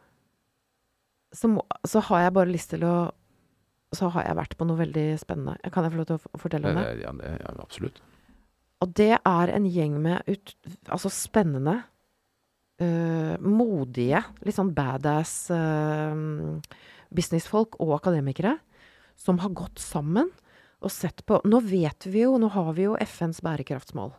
så, 1.36 1.50
må, 1.52 1.66
så 1.86 2.00
har 2.08 2.22
jeg 2.24 2.34
bare 2.34 2.52
lyst 2.54 2.70
til 2.72 2.86
å 2.88 2.96
Så 3.96 4.08
har 4.16 4.24
jeg 4.24 4.36
vært 4.40 4.56
på 4.58 4.66
noe 4.68 4.80
veldig 4.80 5.04
spennende. 5.20 5.58
Kan 5.72 5.84
jeg 5.84 5.92
få 5.94 6.00
lov 6.00 6.08
til 6.10 6.16
å 6.20 6.40
fortelle 6.40 6.72
om 6.72 6.80
det? 6.80 6.86
Ja, 7.04 7.12
det, 7.12 7.34
ja, 7.44 7.52
absolutt. 7.64 8.00
Og 8.84 8.92
det 8.98 9.12
er 9.20 9.52
en 9.56 9.66
gjeng 9.72 9.94
med 10.04 10.24
ut, 10.28 10.56
altså 10.92 11.08
spennende, 11.12 11.78
øh, 12.84 13.36
modige, 13.42 14.22
litt 14.46 14.58
sånn 14.58 14.74
badass 14.76 15.52
uh, 15.54 16.58
businessfolk 17.16 17.80
og 17.84 17.96
akademikere 18.00 18.58
som 19.20 19.40
har 19.44 19.54
gått 19.56 19.80
sammen 19.80 20.32
og 20.84 20.92
sett 20.92 21.24
på 21.26 21.40
Nå 21.48 21.62
vet 21.66 22.08
vi 22.10 22.26
jo, 22.26 22.36
nå 22.42 22.50
har 22.54 22.74
vi 22.78 22.86
jo 22.86 22.98
FNs 23.00 23.42
bærekraftsmål. 23.46 24.12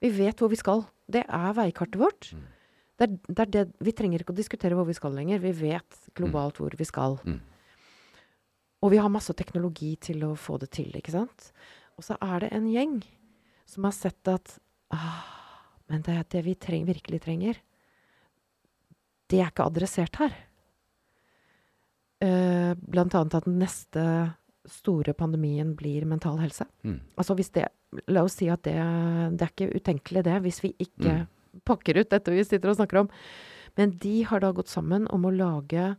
Vi 0.00 0.10
vet 0.14 0.38
hvor 0.38 0.50
vi 0.52 0.58
skal. 0.60 0.86
Det 1.10 1.24
er 1.26 1.56
veikartet 1.56 1.98
vårt. 2.00 2.30
Mm. 2.32 2.46
Det 2.98 3.06
er, 3.06 3.12
det 3.26 3.42
er 3.42 3.50
det, 3.54 3.64
vi 3.84 3.94
trenger 3.94 4.22
ikke 4.22 4.34
å 4.34 4.38
diskutere 4.38 4.78
hvor 4.78 4.86
vi 4.88 4.96
skal 4.96 5.14
lenger. 5.14 5.42
Vi 5.42 5.52
vet 5.58 5.98
globalt 6.18 6.58
hvor 6.62 6.74
vi 6.78 6.86
skal. 6.86 7.18
Mm. 7.26 7.40
Og 8.82 8.94
vi 8.94 9.00
har 9.02 9.10
masse 9.10 9.34
teknologi 9.34 9.96
til 10.00 10.22
å 10.26 10.32
få 10.38 10.58
det 10.62 10.70
til, 10.76 10.90
ikke 10.94 11.14
sant? 11.14 11.50
Og 11.98 12.06
så 12.06 12.16
er 12.22 12.44
det 12.44 12.52
en 12.54 12.68
gjeng 12.70 13.00
som 13.68 13.86
har 13.88 13.94
sett 13.96 14.30
at 14.30 14.54
ah, 14.94 15.34
Men 15.88 16.02
det, 16.04 16.18
det 16.34 16.42
vi 16.44 16.52
treng, 16.54 16.84
virkelig 16.84 17.22
trenger, 17.24 17.58
det 19.28 19.40
er 19.42 19.50
ikke 19.50 19.66
adressert 19.68 20.16
her. 20.20 20.34
Eh, 22.20 22.74
blant 22.74 23.14
annet 23.14 23.34
at 23.38 23.46
den 23.46 23.58
neste 23.62 24.04
store 24.68 25.14
pandemien 25.16 25.74
blir 25.78 26.04
mental 26.08 26.40
helse. 26.42 26.66
Mm. 26.84 26.98
Altså 27.16 27.36
hvis 27.38 27.52
det 27.54 27.68
La 28.12 28.20
oss 28.20 28.34
si 28.36 28.50
at 28.52 28.60
det, 28.66 28.74
det 29.38 29.46
er 29.46 29.52
ikke 29.54 29.70
utenkelig, 29.80 30.22
det, 30.26 30.34
hvis 30.44 30.58
vi 30.60 30.74
ikke 30.76 31.22
Mm. 31.22 31.62
pakker 31.64 31.96
ut 31.96 32.10
dette 32.10 32.30
vi 32.30 32.42
sitter 32.44 32.68
og 32.68 32.76
snakker 32.76 32.98
om. 33.00 33.08
Men 33.78 33.92
de 33.96 34.22
har 34.28 34.40
da 34.40 34.50
gått 34.52 34.68
sammen 34.68 35.06
om 35.08 35.22
å 35.24 35.32
lage 35.32 35.96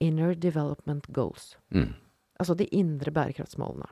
Inner 0.00 0.34
Development 0.38 1.08
Goals. 1.12 1.56
Mm. 1.74 1.94
Altså 2.38 2.54
de 2.56 2.68
indre 2.70 3.10
bærekraftsmålene. 3.10 3.88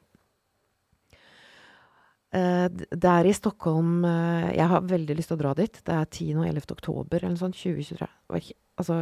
Eh, 2.29 2.67
det 2.69 3.09
er 3.09 3.25
i 3.25 3.33
Stockholm 3.33 4.03
eh, 4.05 4.51
Jeg 4.59 4.69
har 4.69 4.85
veldig 4.85 5.15
lyst 5.17 5.31
til 5.33 5.39
å 5.39 5.41
dra 5.41 5.55
dit. 5.57 5.81
Det 5.81 5.95
er 5.95 6.05
10. 6.05 6.35
og 6.37 6.49
11. 6.51 6.67
oktober 6.77 7.23
eller 7.23 7.35
noe 7.35 7.41
sånt. 7.41 7.57
2023. 7.57 8.05
Det 8.05 8.37
var 8.37 8.55
Altså 8.79 8.99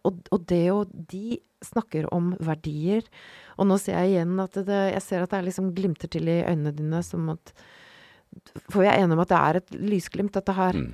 og, 0.00 0.16
og 0.32 0.46
det 0.48 0.62
jo 0.64 0.78
De 0.88 1.36
snakker 1.64 2.08
om 2.14 2.32
verdier. 2.40 3.04
Og 3.60 3.68
nå 3.68 3.76
ser 3.78 3.98
jeg 3.98 4.14
igjen 4.14 4.32
at 4.40 4.56
det 4.64 4.80
Jeg 4.94 5.04
ser 5.04 5.24
at 5.24 5.34
det 5.34 5.40
er 5.40 5.46
liksom 5.50 5.74
glimter 5.76 6.10
til 6.12 6.30
i 6.32 6.40
øynene 6.40 6.72
dine 6.72 7.02
som 7.04 7.28
at 7.34 7.52
For 8.70 8.80
vi 8.80 8.88
er 8.88 8.96
enige 8.96 9.18
om 9.18 9.24
at 9.26 9.32
det 9.32 9.40
er 9.40 9.60
et 9.60 9.78
lysglimt, 9.92 10.32
dette 10.34 10.54
her. 10.56 10.76
Mm. 10.78 10.90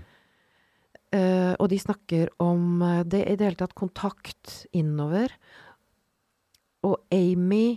Uh, 1.15 1.53
og 1.63 1.69
de 1.71 1.77
snakker 1.79 2.33
om 2.43 2.81
det 3.07 3.21
i 3.23 3.37
det 3.39 3.47
hele 3.47 3.61
tatt 3.61 3.77
kontakt 3.79 4.65
innover. 4.75 5.31
Og 6.89 6.97
Amy 7.15 7.77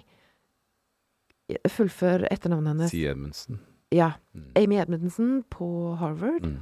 Fullfør 1.69 2.27
etternavnet 2.29 2.75
hennes. 2.75 2.93
Si 2.93 3.05
Edmundsen. 3.09 3.59
Ja. 3.95 4.13
Mm. 4.37 4.51
Amy 4.59 4.79
Edmundsen 4.83 5.31
på 5.49 5.95
Harvard. 5.99 6.45
Mm. 6.45 6.59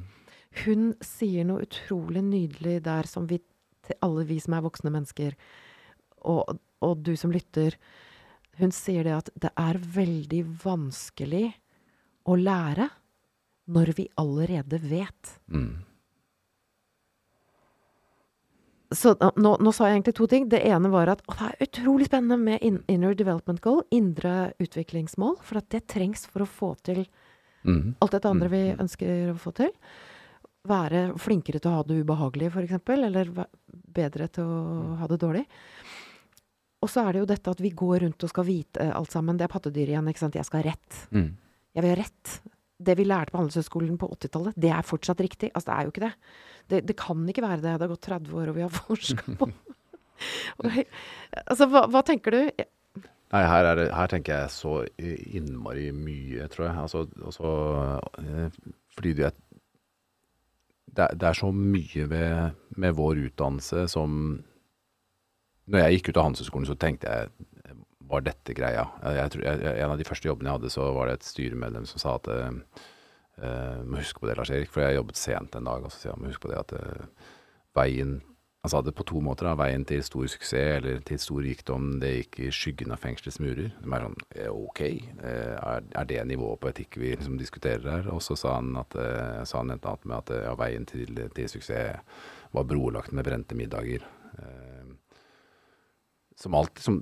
Hun 0.64 0.90
sier 1.04 1.46
noe 1.48 1.66
utrolig 1.68 2.24
nydelig 2.26 2.80
der 2.86 3.10
som 3.10 3.28
vi 3.30 3.42
til 3.88 4.00
alle 4.04 4.26
vi 4.28 4.40
som 4.44 4.58
er 4.58 4.66
voksne 4.66 4.92
mennesker, 4.92 5.36
og, 6.28 6.58
og 6.84 7.04
du 7.06 7.14
som 7.16 7.32
lytter 7.32 7.78
Hun 8.58 8.74
sier 8.74 9.06
det 9.06 9.14
at 9.14 9.30
det 9.38 9.52
er 9.54 9.78
veldig 9.78 10.42
vanskelig 10.64 11.52
å 12.26 12.36
lære 12.36 12.88
når 13.70 13.92
vi 14.00 14.08
allerede 14.18 14.80
vet. 14.82 15.34
Mm. 15.54 15.84
Så 18.96 19.16
nå, 19.20 19.58
nå 19.60 19.72
sa 19.76 19.88
jeg 19.90 19.98
egentlig 19.98 20.16
to 20.16 20.28
ting. 20.32 20.46
Det 20.48 20.62
ene 20.64 20.88
var 20.90 21.10
at 21.12 21.22
å, 21.28 21.34
det 21.36 21.48
er 21.58 21.66
utrolig 21.68 22.06
spennende 22.08 22.38
med 22.40 22.62
in 22.64 22.78
inner 22.88 23.14
development 23.20 23.60
goal, 23.62 23.82
indre 23.92 24.54
utviklingsmål, 24.64 25.38
for 25.44 25.60
at 25.60 25.68
det 25.74 25.88
trengs 25.92 26.26
for 26.28 26.46
å 26.46 26.48
få 26.48 26.76
til 26.88 27.08
Mm. 27.68 27.96
alt 28.00 28.12
dette 28.14 28.30
andre 28.30 28.48
vi 28.48 28.60
Mm. 28.72 28.80
ønsker 28.80 29.34
å 29.34 29.38
få 29.38 29.52
til. 29.54 29.72
Være 30.66 31.18
flinkere 31.20 31.60
til 31.60 31.70
å 31.72 31.76
ha 31.76 31.84
det 31.84 31.98
ubehagelig, 32.06 32.48
f.eks., 32.54 32.90
eller 32.94 33.26
bedre 33.94 34.28
til 34.32 34.44
å 34.46 34.98
ha 35.00 35.08
det 35.08 35.20
dårlig. 35.20 35.46
Og 36.82 36.88
så 36.90 37.04
er 37.08 37.14
det 37.14 37.20
jo 37.20 37.26
dette 37.26 37.50
at 37.52 37.60
vi 37.60 37.72
går 37.72 38.00
rundt 38.06 38.24
og 38.24 38.30
skal 38.30 38.46
vite 38.46 38.94
alt 38.94 39.12
sammen. 39.12 39.36
Det 39.38 39.44
er 39.50 39.52
pattedyr 39.52 39.88
igjen, 39.90 40.08
ikke 40.08 40.20
sant. 40.20 40.36
Jeg 40.36 40.46
skal 40.46 40.62
ha 40.64 40.70
rett. 40.70 41.08
Mm. 41.12 41.34
Jeg 41.76 41.84
vil 41.84 41.96
ha 41.96 42.02
rett. 42.04 42.40
Det 42.78 42.94
vi 43.00 43.06
lærte 43.08 43.34
på 43.34 43.40
Handelshøyskolen 43.42 43.96
på 43.98 44.10
80-tallet, 44.14 44.54
det 44.62 44.70
er 44.70 44.86
fortsatt 44.86 45.22
riktig. 45.26 45.50
Altså, 45.56 45.72
det 45.72 45.76
er 45.78 45.88
jo 45.88 45.94
ikke 45.96 46.04
det. 46.06 46.14
Det, 46.70 46.82
det 46.92 46.96
kan 47.00 47.24
ikke 47.32 47.42
være 47.46 47.62
det. 47.64 47.72
Det 47.74 47.86
har 47.88 47.94
gått 47.94 48.06
30 48.06 48.36
år, 48.38 48.52
og 48.52 48.58
vi 48.60 48.66
har 48.66 48.74
forska 48.76 49.38
på 49.40 49.48
Altså, 51.48 51.68
hva, 51.72 51.86
hva 51.94 52.02
tenker 52.06 52.34
du? 52.34 52.42
Nei, 53.34 53.42
her, 53.44 53.66
er 53.72 53.76
det, 53.82 53.88
her 53.94 54.08
tenker 54.12 54.34
jeg 54.44 54.54
så 54.54 54.76
innmari 55.38 55.90
mye, 55.94 56.46
tror 56.54 56.70
jeg. 56.70 56.78
Altså, 56.86 57.02
altså 57.28 57.50
eh, 58.24 58.62
fordi 58.96 59.14
det, 59.20 59.32
er- 59.32 61.14
det 61.18 61.28
er 61.30 61.38
så 61.38 61.52
mye 61.54 62.08
ved, 62.10 62.56
med 62.82 62.96
vår 62.98 63.20
utdannelse 63.28 63.88
som 63.92 64.40
Når 65.68 65.82
jeg 65.84 65.98
gikk 65.98 66.10
ut 66.14 66.18
av 66.22 66.24
Handelshøyskolen, 66.30 66.66
så 66.70 66.78
tenkte 66.80 67.12
jeg 67.12 67.28
Var 68.08 68.24
dette 68.24 68.56
greia? 68.56 68.86
Jeg, 69.04 69.32
tror- 69.34 69.44
jeg, 69.44 69.74
en 69.84 69.92
av 69.92 69.98
de 70.00 70.06
første 70.08 70.30
jobbene 70.30 70.50
jeg 70.52 70.60
hadde, 70.62 70.72
så 70.72 70.86
var 70.96 71.10
det 71.10 71.18
et 71.18 71.28
styremedlem 71.28 71.88
som 71.90 72.00
sa 72.02 72.16
at 72.16 72.30
eh, 72.32 73.82
Må 73.84 74.00
huske 74.00 74.22
på 74.22 74.30
det, 74.30 74.38
Lars 74.40 74.52
Erik, 74.54 74.72
for 74.72 74.82
jeg 74.82 74.96
jobbet 74.98 75.20
sent 75.20 75.58
en 75.58 75.68
dag. 75.68 75.84
Og 75.84 75.92
så 75.92 76.00
sier 76.02 76.16
han 76.16 76.24
må 76.24 76.32
huske 76.32 76.48
på 76.48 76.54
det 76.54 76.62
at 76.62 76.72
uh, 76.74 77.28
veien 77.78 78.22
Han 78.64 78.72
sa 78.74 78.80
det 78.82 78.96
på 78.98 79.06
to 79.08 79.20
måter. 79.22 79.46
Da. 79.46 79.54
Veien 79.60 79.84
til 79.88 80.02
stor 80.04 80.26
suksess 80.28 80.80
eller 80.80 81.04
til 81.06 81.20
stor 81.22 81.44
rikdom, 81.46 82.00
det 82.02 82.10
gikk 82.16 82.40
i 82.48 82.50
skyggen 82.52 82.92
av 82.92 83.00
fengselets 83.04 83.38
murer. 83.40 83.70
Det 83.78 83.92
er 83.94 84.08
sånn, 84.08 84.18
ok, 84.50 84.82
er, 85.22 85.86
er 86.02 86.08
det 86.10 86.24
nivået 86.28 86.60
på 86.64 86.72
etikk 86.72 86.98
vi 87.00 87.14
liksom 87.14 87.38
diskuterer 87.40 87.86
her? 87.92 88.10
Og 88.12 88.24
så 88.26 88.36
sa 88.36 88.56
han, 88.58 88.74
at, 88.82 88.98
uh, 88.98 89.44
sa 89.48 89.62
han 89.62 89.76
enten 89.76 89.92
annet 89.92 90.10
med 90.10 90.18
at 90.18 90.34
ja, 90.50 90.56
veien 90.60 90.90
til, 90.90 91.22
til 91.38 91.52
suksess 91.54 92.26
var 92.58 92.68
brolagt 92.68 93.14
med 93.14 93.28
brente 93.28 93.56
middager. 93.56 94.04
Som 96.38 96.58
alltid 96.58 96.84
som 96.84 97.00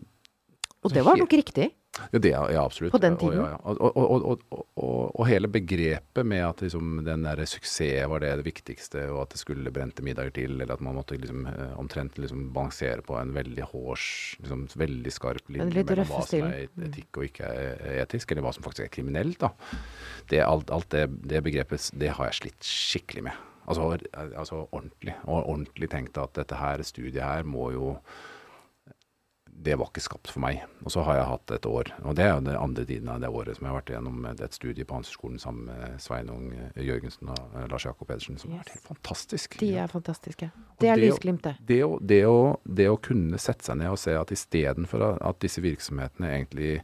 Og 0.85 0.93
det 0.93 1.01
var 1.05 1.17
nok 1.17 1.33
riktig. 1.33 1.71
ja, 2.11 2.19
det, 2.19 2.29
ja, 2.29 2.61
absolutt. 2.61 2.91
På 2.93 2.99
den 3.01 3.15
tiden. 3.17 3.39
Og, 3.39 3.47
ja, 3.49 3.57
og, 3.63 3.97
og, 3.97 4.41
og, 4.51 5.15
og, 5.15 5.23
hele 5.29 5.49
begrepet 5.49 6.27
med 6.27 6.43
at 6.45 6.61
liksom, 6.61 6.99
den 7.07 7.25
der 7.25 7.41
suksess 7.49 8.05
var 8.11 8.21
det, 8.21 8.33
det 8.41 8.45
viktigste, 8.45 9.07
og 9.13 9.23
at 9.23 9.33
det 9.33 9.41
skulle 9.41 9.73
brente 9.73 10.05
middager 10.05 10.35
til, 10.35 10.59
eller 10.59 10.75
at 10.75 10.83
man 10.85 10.99
måtte 10.99 11.17
liksom, 11.17 11.47
eh, 11.49 11.73
omtrent 11.81 12.19
liksom 12.21 12.51
balansere 12.55 13.01
på 13.05 13.17
en 13.17 13.33
veldig 13.35 13.69
hårs, 13.71 14.05
liksom, 14.43 14.67
veldig 14.75 15.15
skarp 15.15 15.49
linje 15.55 15.85
mellom 15.87 16.11
hva 16.11 16.21
som 16.27 16.45
er 16.51 16.67
etikk 16.89 17.21
og 17.21 17.29
ikke 17.31 17.49
er 17.49 18.03
etisk, 18.03 18.35
eller 18.35 18.45
hva 18.45 18.53
som 18.57 18.67
faktisk 18.67 18.85
er 18.85 18.93
kriminelt. 18.99 19.41
Da. 19.41 19.51
Det, 20.29 20.43
alt 20.45 20.73
alt 20.75 20.91
det, 20.93 21.07
det 21.25 21.41
begrepet, 21.47 21.89
det 21.97 22.13
har 22.19 22.29
jeg 22.29 22.41
slitt 22.43 22.69
skikkelig 22.75 23.29
med. 23.31 23.43
Altså, 23.65 23.97
altså 24.13 24.65
ordentlig. 24.69 25.15
Og 25.25 25.41
ordentlig 25.41 25.89
tenkte 25.89 26.25
at 26.25 26.35
dette 26.37 26.57
her 26.59 26.83
studiet 26.85 27.23
her 27.23 27.47
må 27.49 27.71
jo 27.73 27.95
det 29.57 29.75
var 29.79 29.89
ikke 29.89 30.03
skapt 30.03 30.29
for 30.33 30.43
meg. 30.43 30.63
Og 30.83 30.93
så 30.93 31.03
har 31.07 31.19
jeg 31.19 31.29
hatt 31.29 31.53
et 31.55 31.67
år, 31.69 31.91
og 32.03 32.17
det 32.17 32.25
er 32.25 32.33
jo 32.33 32.43
den 32.45 32.57
andre 32.59 32.85
tiden 32.85 33.09
av 33.11 33.21
det 33.23 33.31
året 33.31 33.57
som 33.57 33.65
jeg 33.65 33.71
har 33.71 33.79
vært 33.79 33.93
gjennom 33.95 34.27
et 34.31 34.57
studie 34.57 34.85
på 34.85 34.97
Handelshøyskolen 34.97 35.41
sammen 35.41 35.69
med 35.71 35.95
Sveinung 36.03 36.51
eh, 36.53 36.83
Jørgensen 36.85 37.31
og 37.33 37.55
eh, 37.55 37.65
Lars 37.71 37.87
Jakob 37.87 38.09
Pedersen, 38.09 38.37
som 38.41 38.53
har 38.53 38.61
vært 38.63 38.75
helt 38.75 38.91
fantastisk. 38.91 39.57
De 39.61 39.71
er 39.81 39.91
fantastiske. 39.91 40.51
Det 40.81 40.91
er 40.91 41.01
det 41.01 41.11
det. 41.45 41.55
Det 41.65 41.81
det, 42.15 42.21
å, 42.29 42.39
det 42.63 42.87
å 42.91 43.01
kunne 43.01 43.41
sette 43.41 43.67
seg 43.67 43.81
ned 43.81 43.95
og 43.95 43.99
se 44.01 44.15
at 44.19 44.33
istedenfor 44.35 45.07
at 45.15 45.41
disse 45.43 45.63
virksomhetene 45.63 46.33
egentlig 46.35 46.79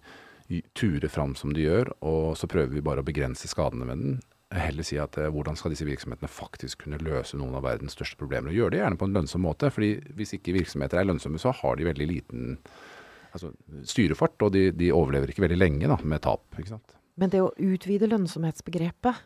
turer 0.75 1.07
fram 1.07 1.35
som 1.39 1.53
de 1.55 1.63
gjør, 1.63 1.93
og 2.03 2.35
så 2.39 2.49
prøver 2.51 2.73
vi 2.75 2.83
bare 2.83 3.03
å 3.03 3.07
begrense 3.07 3.47
skadene 3.47 3.87
med 3.87 4.01
den, 4.03 4.17
heller 4.51 4.85
si 4.85 4.97
at 4.99 5.17
eh, 5.19 5.29
hvordan 5.31 5.57
skal 5.59 5.73
disse 5.73 5.87
virksomhetene 5.87 6.29
faktisk 6.31 6.85
kunne 6.85 6.99
løse 7.03 7.39
noen 7.39 7.55
av 7.57 7.65
verdens 7.65 7.95
største 7.95 8.19
problemer, 8.19 8.51
og 8.51 8.57
gjøre 8.57 8.75
det 8.75 8.81
gjerne 8.81 8.99
på 8.99 9.07
en 9.07 9.19
lønnsom 9.19 9.45
måte. 9.45 9.71
fordi 9.71 9.93
hvis 10.17 10.35
ikke 10.37 10.57
virksomheter 10.57 10.99
er 10.99 11.07
lønnsomme, 11.07 11.39
så 11.39 11.53
har 11.55 11.77
de 11.79 11.87
veldig 11.87 12.07
liten 12.09 12.57
altså, 13.31 13.53
styrefart, 13.87 14.39
og 14.41 14.53
de, 14.55 14.69
de 14.75 14.91
overlever 14.95 15.31
ikke 15.31 15.45
veldig 15.45 15.59
lenge 15.59 15.91
da, 15.91 15.99
med 16.03 16.23
tap. 16.25 16.43
ikke 16.57 16.75
sant? 16.75 16.97
Men 17.19 17.31
det 17.31 17.43
å 17.43 17.53
utvide 17.55 18.09
lønnsomhetsbegrepet 18.11 19.23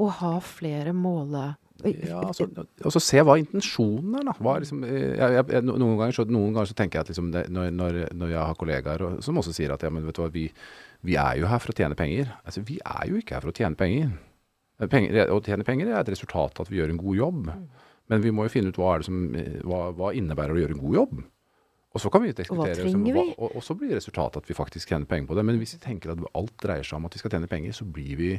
og 0.00 0.14
ha 0.22 0.36
flere 0.44 0.94
måle... 0.96 1.52
Ja, 1.82 2.20
altså, 2.28 2.46
og 2.84 2.92
så 2.94 3.00
se 3.02 3.22
hva 3.26 3.34
intensjonen 3.40 4.20
er, 4.20 4.26
da. 4.28 4.34
Hva 4.38 4.52
er 4.54 4.62
liksom, 4.62 4.84
eh, 4.86 5.16
jeg, 5.16 5.32
jeg, 5.34 5.46
jeg, 5.56 5.64
noen, 5.66 5.96
ganger 5.98 6.14
så, 6.14 6.24
noen 6.30 6.52
ganger 6.54 6.70
så 6.70 6.76
tenker 6.78 7.00
jeg 7.00 7.06
at 7.06 7.10
liksom 7.10 7.32
det, 7.34 7.42
når, 7.50 7.72
når, 7.74 7.98
når 8.14 8.30
jeg 8.30 8.44
har 8.46 8.58
kollegaer 8.60 9.02
og, 9.02 9.16
som 9.26 9.40
også 9.40 9.54
sier 9.56 9.72
at 9.74 9.82
ja, 9.82 9.90
men 9.90 10.06
vet 10.06 10.14
du 10.14 10.22
hva, 10.22 10.28
vi, 10.30 10.44
vi 11.02 11.16
er 11.18 11.40
jo 11.40 11.48
her 11.50 11.62
for 11.64 11.72
å 11.72 11.76
tjene 11.80 11.98
penger. 11.98 12.30
Altså, 12.44 12.62
vi 12.68 12.76
er 12.78 13.08
jo 13.10 13.18
ikke 13.18 13.34
her 13.34 13.42
for 13.42 13.50
å 13.50 13.56
tjene 13.56 13.80
penger. 13.80 14.12
Penger, 14.90 15.30
å 15.30 15.38
tjene 15.44 15.66
penger 15.66 15.92
er 15.92 16.00
et 16.00 16.10
resultat 16.14 16.58
av 16.58 16.66
at 16.66 16.72
vi 16.72 16.80
gjør 16.80 16.94
en 16.94 17.02
god 17.02 17.18
jobb. 17.18 17.52
Men 18.10 18.24
vi 18.24 18.32
må 18.34 18.46
jo 18.46 18.52
finne 18.52 18.72
ut 18.72 18.78
hva, 18.80 18.94
er 18.94 19.02
det 19.02 19.08
som, 19.08 19.20
hva, 19.68 19.84
hva 19.96 20.10
innebærer 20.16 20.56
å 20.56 20.62
gjøre 20.62 20.76
en 20.76 20.82
god 20.82 20.98
jobb. 20.98 21.22
Og 21.92 22.00
så 22.00 22.08
kan 22.12 22.22
vi 22.24 22.32
diskutere, 22.32 22.86
og, 22.88 23.32
og, 23.36 23.56
og 23.58 23.64
så 23.64 23.76
blir 23.76 23.92
resultatet 23.98 24.40
at 24.40 24.48
vi 24.48 24.56
faktisk 24.56 24.88
tjener 24.88 25.08
penger 25.08 25.28
på 25.28 25.36
det. 25.36 25.44
Men 25.44 25.58
hvis 25.60 25.74
vi 25.76 25.82
tenker 25.82 26.14
at 26.14 26.22
alt 26.38 26.54
dreier 26.62 26.86
seg 26.88 26.96
om 26.98 27.08
at 27.08 27.16
vi 27.16 27.20
skal 27.20 27.34
tjene 27.34 27.50
penger, 27.50 27.74
så 27.76 27.84
blir 27.84 28.16
vi 28.16 28.30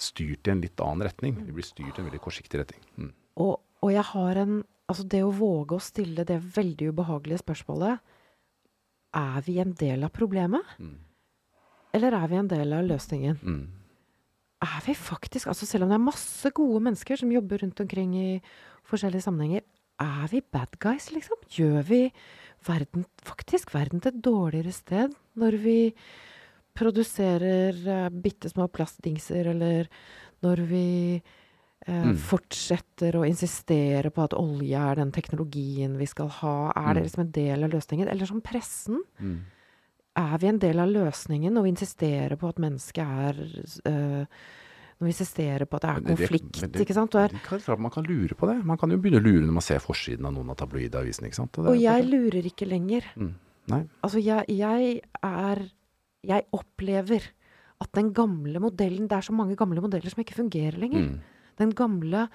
styrt 0.00 0.48
i 0.48 0.52
en 0.52 0.62
litt 0.64 0.80
annen 0.80 1.04
retning. 1.04 1.36
Vi 1.44 1.54
blir 1.56 1.66
styrt 1.66 1.98
i 1.98 2.02
en 2.02 2.08
veldig 2.08 2.22
kortsiktig 2.24 2.62
retning. 2.62 2.82
Mm. 2.96 3.12
Og, 3.44 3.54
og 3.84 3.92
jeg 3.94 4.10
har 4.14 4.42
en 4.46 4.64
Altså, 4.86 5.02
det 5.10 5.18
å 5.26 5.32
våge 5.34 5.74
å 5.74 5.82
stille 5.82 6.22
det 6.22 6.36
veldig 6.54 6.92
ubehagelige 6.94 7.40
spørsmålet 7.40 8.12
Er 9.18 9.40
vi 9.42 9.56
en 9.58 9.72
del 9.74 10.06
av 10.06 10.12
problemet? 10.14 10.62
Mm. 10.78 11.00
Eller 11.98 12.14
er 12.14 12.28
vi 12.30 12.38
en 12.38 12.50
del 12.52 12.74
av 12.76 12.84
løsningen? 12.86 13.40
Mm. 13.42 13.64
Er 14.62 14.80
vi 14.86 14.94
faktisk 14.94 15.46
altså 15.48 15.66
Selv 15.66 15.84
om 15.84 15.90
det 15.90 15.94
er 15.98 16.04
masse 16.06 16.50
gode 16.56 16.80
mennesker 16.80 17.16
som 17.20 17.32
jobber 17.32 17.58
rundt 17.62 17.80
omkring 17.80 18.14
i 18.16 18.28
forskjellige 18.88 19.22
sammenhenger, 19.26 19.60
er 20.00 20.28
vi 20.30 20.40
bad 20.40 20.78
guys, 20.80 21.10
liksom? 21.12 21.36
Gjør 21.50 21.82
vi 21.88 22.12
verden, 22.66 23.04
faktisk 23.24 23.72
verden 23.74 24.00
til 24.00 24.12
et 24.14 24.22
dårligere 24.24 24.72
sted 24.72 25.12
når 25.36 25.56
vi 25.62 25.92
produserer 26.76 27.76
uh, 27.86 28.08
bitte 28.12 28.50
små 28.52 28.66
plastdingser, 28.68 29.46
eller 29.54 29.88
når 30.44 30.64
vi 30.68 30.86
uh, 31.22 31.32
Mm. 31.86 32.16
fortsetter 32.18 33.14
å 33.14 33.20
insistere 33.28 34.10
på 34.10 34.24
at 34.24 34.32
olje 34.34 34.74
er 34.74 34.96
den 34.98 35.12
teknologien 35.14 35.92
vi 36.00 36.06
skal 36.10 36.26
ha? 36.40 36.72
Er 36.74 36.94
det 36.94 37.02
Mm. 37.02 37.06
liksom 37.06 37.20
en 37.20 37.30
del 37.30 37.62
av 37.64 37.70
løsningen? 37.70 38.08
Eller 38.10 38.26
som 38.26 38.40
pressen? 38.40 39.02
Mm. 39.20 39.44
Er 40.16 40.38
vi 40.40 40.48
en 40.48 40.58
del 40.62 40.78
av 40.80 40.88
løsningen 40.88 41.52
når 41.52 41.66
vi 41.66 41.72
insisterer 41.74 42.36
på 42.40 42.48
at 42.48 42.60
mennesket 42.62 43.04
er 43.04 43.40
eh, 43.84 44.24
Når 44.96 45.04
vi 45.04 45.12
insisterer 45.12 45.66
på 45.68 45.76
at 45.76 45.82
det 45.82 45.90
er 45.90 46.00
det- 46.00 46.16
konflikt, 46.16 46.60
men 46.62 46.70
det- 46.72 46.80
ikke 46.86 46.94
sant? 46.96 47.14
Og, 47.14 47.20
er, 47.20 47.28
Det 47.28 47.68
er 47.68 47.76
Man 47.76 47.90
kan 47.92 48.04
lure 48.04 48.34
på 48.34 48.46
det. 48.48 48.64
Man 48.64 48.78
kan 48.78 48.90
jo 48.90 48.96
begynne 48.96 49.20
å 49.20 49.24
lure 49.26 49.44
når 49.46 49.52
man 49.52 49.62
ser 49.62 49.78
forsiden 49.78 50.24
av 50.24 50.32
noen 50.32 50.50
av 50.50 50.56
tabloidavisene. 50.56 51.26
ikke 51.28 51.34
sant? 51.34 51.52
det 51.52 51.64
er 51.64 51.68
og 51.68 51.76
jeg 51.80 52.04
lurer 52.08 52.42
ikke 52.48 52.66
lenger. 52.68 53.04
Mm. 53.16 53.34
Altså, 54.02 54.22
jeg, 54.22 54.44
jeg 54.48 55.02
er 55.22 55.70
Jeg 56.26 56.44
opplever 56.52 57.22
at 57.80 57.92
den 57.92 58.12
gamle 58.14 58.58
modellen 58.58 59.06
Det 59.06 59.12
er 59.18 59.20
så 59.22 59.32
mange 59.32 59.54
gamle 59.54 59.80
modeller 59.80 60.08
som 60.08 60.22
ikke 60.24 60.34
fungerer 60.34 60.78
lenger. 60.78 61.02
Mm. 61.10 61.20
Den 61.58 61.70
gamle 61.72 62.28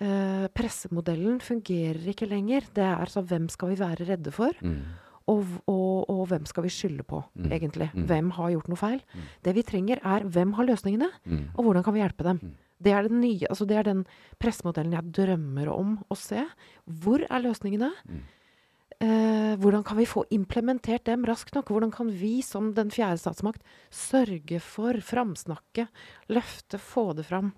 eh, 0.00 0.48
pressemodellen 0.56 1.38
fungerer 1.40 2.08
ikke 2.08 2.28
lenger. 2.28 2.62
Det 2.72 2.82
er 2.84 3.12
sånn 3.12 3.26
hvem 3.28 3.48
skal 3.50 3.68
vi 3.68 3.76
være 3.76 4.06
redde 4.08 4.32
for? 4.32 4.52
Mm. 4.62 4.82
Og, 5.30 5.44
og, 5.70 6.08
og 6.10 6.24
hvem 6.30 6.46
skal 6.48 6.64
vi 6.66 6.72
skylde 6.74 7.04
på, 7.06 7.20
Mm. 7.38 7.50
egentlig? 7.54 7.86
Mm. 7.94 8.06
Hvem 8.08 8.30
har 8.36 8.50
gjort 8.56 8.68
noe 8.72 8.80
feil? 8.80 9.00
Mm. 9.14 9.28
Det 9.46 9.54
vi 9.54 9.62
trenger, 9.68 10.00
er 10.02 10.24
hvem 10.26 10.52
har 10.56 10.66
løsningene? 10.66 11.08
Mm. 11.24 11.44
Og 11.54 11.64
hvordan 11.64 11.84
kan 11.86 11.94
vi 11.94 12.00
hjelpe 12.02 12.26
dem? 12.26 12.40
Mm. 12.42 12.56
Det 12.82 12.92
er 12.96 13.06
den 13.06 13.20
nye, 13.20 13.46
altså 13.52 13.66
det 13.68 13.76
er 13.76 13.84
den 13.90 14.06
pressemodellen 14.40 14.92
jeg 14.96 15.12
drømmer 15.12 15.68
om 15.70 15.98
å 16.10 16.16
se. 16.16 16.42
Hvor 16.88 17.20
er 17.28 17.42
løsningene? 17.44 17.90
Mm. 18.08 18.22
Eh, 19.00 19.54
hvordan 19.60 19.84
kan 19.86 19.96
vi 19.96 20.04
få 20.08 20.24
implementert 20.34 21.04
dem 21.08 21.22
raskt 21.28 21.54
nok? 21.56 21.70
Hvordan 21.72 21.92
kan 21.94 22.10
vi 22.12 22.40
som 22.44 22.72
den 22.76 22.90
fjerde 22.92 23.20
statsmakt 23.22 23.62
sørge 23.90 24.58
for, 24.60 24.92
framsnakke, 25.00 25.86
løfte, 26.28 26.76
få 26.80 27.14
det 27.16 27.24
fram? 27.28 27.52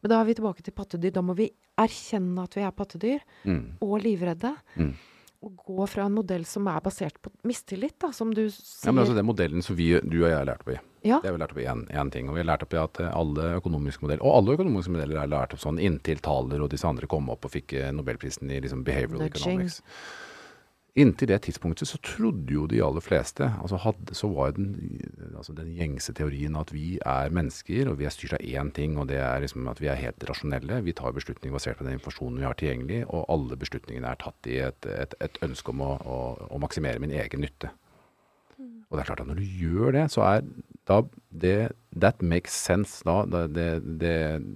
Men 0.00 0.12
da 0.12 0.20
er 0.20 0.28
vi 0.30 0.36
tilbake 0.38 0.62
til 0.64 0.72
pattedyr. 0.76 1.12
Da 1.12 1.20
må 1.26 1.34
vi 1.36 1.50
erkjenne 1.78 2.44
at 2.46 2.54
vi 2.56 2.62
er 2.62 2.70
pattedyr, 2.76 3.24
og 3.82 4.00
livredde. 4.04 4.54
Og 5.46 5.54
gå 5.68 5.84
fra 5.86 6.02
en 6.08 6.16
modell 6.16 6.42
som 6.50 6.66
er 6.66 6.80
basert 6.82 7.14
på 7.22 7.30
mistillit, 7.46 7.94
da, 8.02 8.08
som 8.10 8.32
du 8.34 8.48
sier. 8.50 8.88
Ja, 8.88 8.92
men 8.92 9.04
altså 9.04 9.14
Den 9.14 9.26
modellen 9.28 9.62
som 9.62 9.76
vi, 9.78 9.92
du 10.02 10.16
og 10.24 10.30
jeg 10.32 10.34
har 10.34 10.48
lært 10.48 10.64
opp 10.66 10.72
i, 10.74 10.78
Ja. 11.06 11.20
det 11.22 11.30
har 11.30 11.36
vi 11.36 11.42
lært 11.44 11.52
opp 11.54 11.60
i 11.62 11.66
én 11.68 12.10
ting. 12.10 12.28
Og 12.28 12.34
vi 12.34 12.42
har 12.42 12.48
lært 12.50 12.64
opp 12.66 12.74
i 12.74 12.80
at 12.82 12.98
eh, 13.00 13.12
alle 13.14 13.52
økonomiske 13.60 14.02
modeller, 14.02 14.24
og 14.26 14.34
alle 14.40 14.56
økonomiske 14.58 14.90
modeller 14.96 15.20
er 15.22 15.30
lært 15.30 15.54
opp 15.54 15.62
sånn 15.62 15.78
inntil 15.78 16.18
Thaler 16.18 16.60
og 16.64 16.70
disse 16.74 16.88
andre 16.90 17.06
kom 17.06 17.30
opp 17.30 17.46
og 17.46 17.52
fikk 17.54 17.72
eh, 17.78 17.92
nobelprisen 17.94 18.50
i 18.50 18.58
liksom 18.64 18.82
behavioral 18.82 19.28
Nudging. 19.28 19.62
economics. 19.62 19.82
Inntil 20.98 21.30
det 21.30 21.38
tidspunktet 21.46 21.86
så 21.86 22.00
trodde 22.02 22.50
jo 22.50 22.64
de 22.66 22.80
aller 22.82 23.04
fleste 23.04 23.46
altså 23.62 23.78
hadde, 23.84 24.14
Så 24.18 24.30
var 24.32 24.54
den, 24.56 24.72
altså 25.36 25.54
den 25.54 25.70
gjengse 25.76 26.14
teorien 26.16 26.56
at 26.58 26.72
vi 26.74 26.98
er 26.98 27.34
mennesker, 27.34 27.90
og 27.90 28.00
vi 28.00 28.08
er 28.08 28.14
styrt 28.14 28.34
av 28.38 28.42
én 28.42 28.72
ting, 28.74 28.96
og 28.98 29.08
det 29.10 29.20
er 29.22 29.44
liksom 29.44 29.68
at 29.70 29.82
vi 29.82 29.90
er 29.92 30.00
helt 30.00 30.24
rasjonelle. 30.28 30.80
Vi 30.82 30.96
tar 30.98 31.14
beslutninger 31.14 31.54
basert 31.54 31.78
på 31.78 31.86
den 31.86 31.98
informasjonen 31.98 32.40
vi 32.42 32.48
har 32.48 32.58
tilgjengelig, 32.58 33.02
og 33.08 33.28
alle 33.30 33.58
beslutningene 33.60 34.10
er 34.10 34.22
tatt 34.22 34.48
i 34.50 34.58
et, 34.64 34.88
et, 34.90 35.14
et 35.22 35.42
ønske 35.46 35.70
om 35.74 35.84
å, 35.86 35.92
å, 36.02 36.18
å 36.50 36.62
maksimere 36.62 37.02
min 37.02 37.14
egen 37.14 37.46
nytte. 37.46 37.70
Og 38.88 38.96
det 38.96 39.02
er 39.02 39.08
klart 39.10 39.20
at 39.22 39.28
når 39.28 39.42
du 39.42 39.58
gjør 39.60 39.92
det, 39.94 40.06
så 40.14 40.24
er 40.24 40.46
da 40.88 41.02
det 41.28 41.58
That 41.98 42.22
makes 42.22 42.54
sense. 42.54 43.02
Da, 43.04 43.24
det, 43.50 43.68
det, 44.00 44.14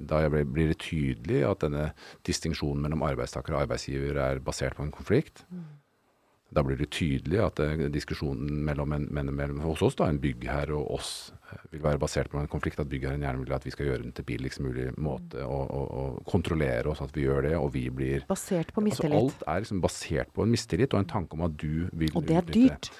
da 0.08 0.22
blir 0.30 0.46
blir 0.48 0.70
det 0.70 0.78
tydelig 0.84 1.42
at 1.48 1.64
denne 1.64 1.90
distinksjonen 2.28 2.84
mellom 2.84 3.04
arbeidstaker 3.04 3.56
og 3.56 3.64
arbeidsgiver 3.64 4.20
er 4.20 4.42
basert 4.44 4.78
på 4.78 4.86
en 4.86 4.94
konflikt. 4.94 5.44
Da 6.52 6.62
blir 6.66 6.76
det 6.76 6.90
tydelig 6.92 7.38
at 7.40 7.60
eh, 7.64 7.86
diskusjonen 7.92 8.58
mellom, 8.66 8.92
en, 8.92 9.06
mellom 9.10 9.60
hos 9.64 9.80
oss, 9.86 9.96
da, 9.96 10.08
en 10.12 10.20
byggherre 10.20 10.76
og 10.76 10.90
oss, 10.98 11.10
eh, 11.48 11.62
vil 11.72 11.82
være 11.86 12.00
basert 12.02 12.28
på 12.32 12.40
en 12.40 12.50
konflikt. 12.52 12.80
At 12.82 12.90
byggherren 12.92 13.24
gjerne 13.24 13.40
vil 13.40 13.54
at 13.56 13.64
vi 13.64 13.72
skal 13.72 13.88
gjøre 13.88 14.02
den 14.04 14.12
til 14.16 14.26
billigst 14.28 14.60
mulig 14.64 14.90
måte, 15.00 15.46
og, 15.46 15.64
og, 15.72 15.86
og 16.02 16.22
kontrollere 16.28 16.92
oss 16.92 17.00
at 17.04 17.14
vi 17.16 17.24
gjør 17.24 17.46
det, 17.48 17.54
og 17.56 17.72
vi 17.76 17.86
blir 17.88 18.26
Basert 18.28 18.72
på 18.74 18.82
Altså, 18.82 19.06
mistillit. 19.06 19.18
alt 19.18 19.44
er 19.48 19.64
liksom 19.64 19.80
basert 19.84 20.32
på 20.36 20.44
en 20.44 20.52
mistillit 20.52 20.92
og 20.92 21.00
en 21.00 21.12
tanke 21.14 21.38
om 21.38 21.46
at 21.48 21.56
du 21.60 21.86
vil 21.92 22.12
og 22.18 22.26
det 22.28 22.36
er 22.36 22.50
dyrt. 22.52 22.90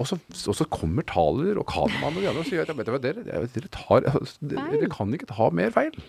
og 0.00 0.08
så, 0.08 0.16
og 0.48 0.56
så 0.56 0.64
kommer 0.72 1.04
Thaler 1.04 1.60
og 1.60 1.66
Kanemann 1.68 2.16
og 2.16 2.22
de 2.24 2.30
andre 2.30 2.46
og 2.46 2.48
sier 2.48 2.64
at 2.64 2.72
dere, 2.88 3.00
dere, 3.02 3.68
tar, 3.68 4.08
altså, 4.08 4.38
dere, 4.40 4.70
dere 4.72 4.88
kan 4.92 5.12
ikke 5.12 5.28
ta 5.28 5.50
mer 5.52 5.74
feil. 5.74 6.00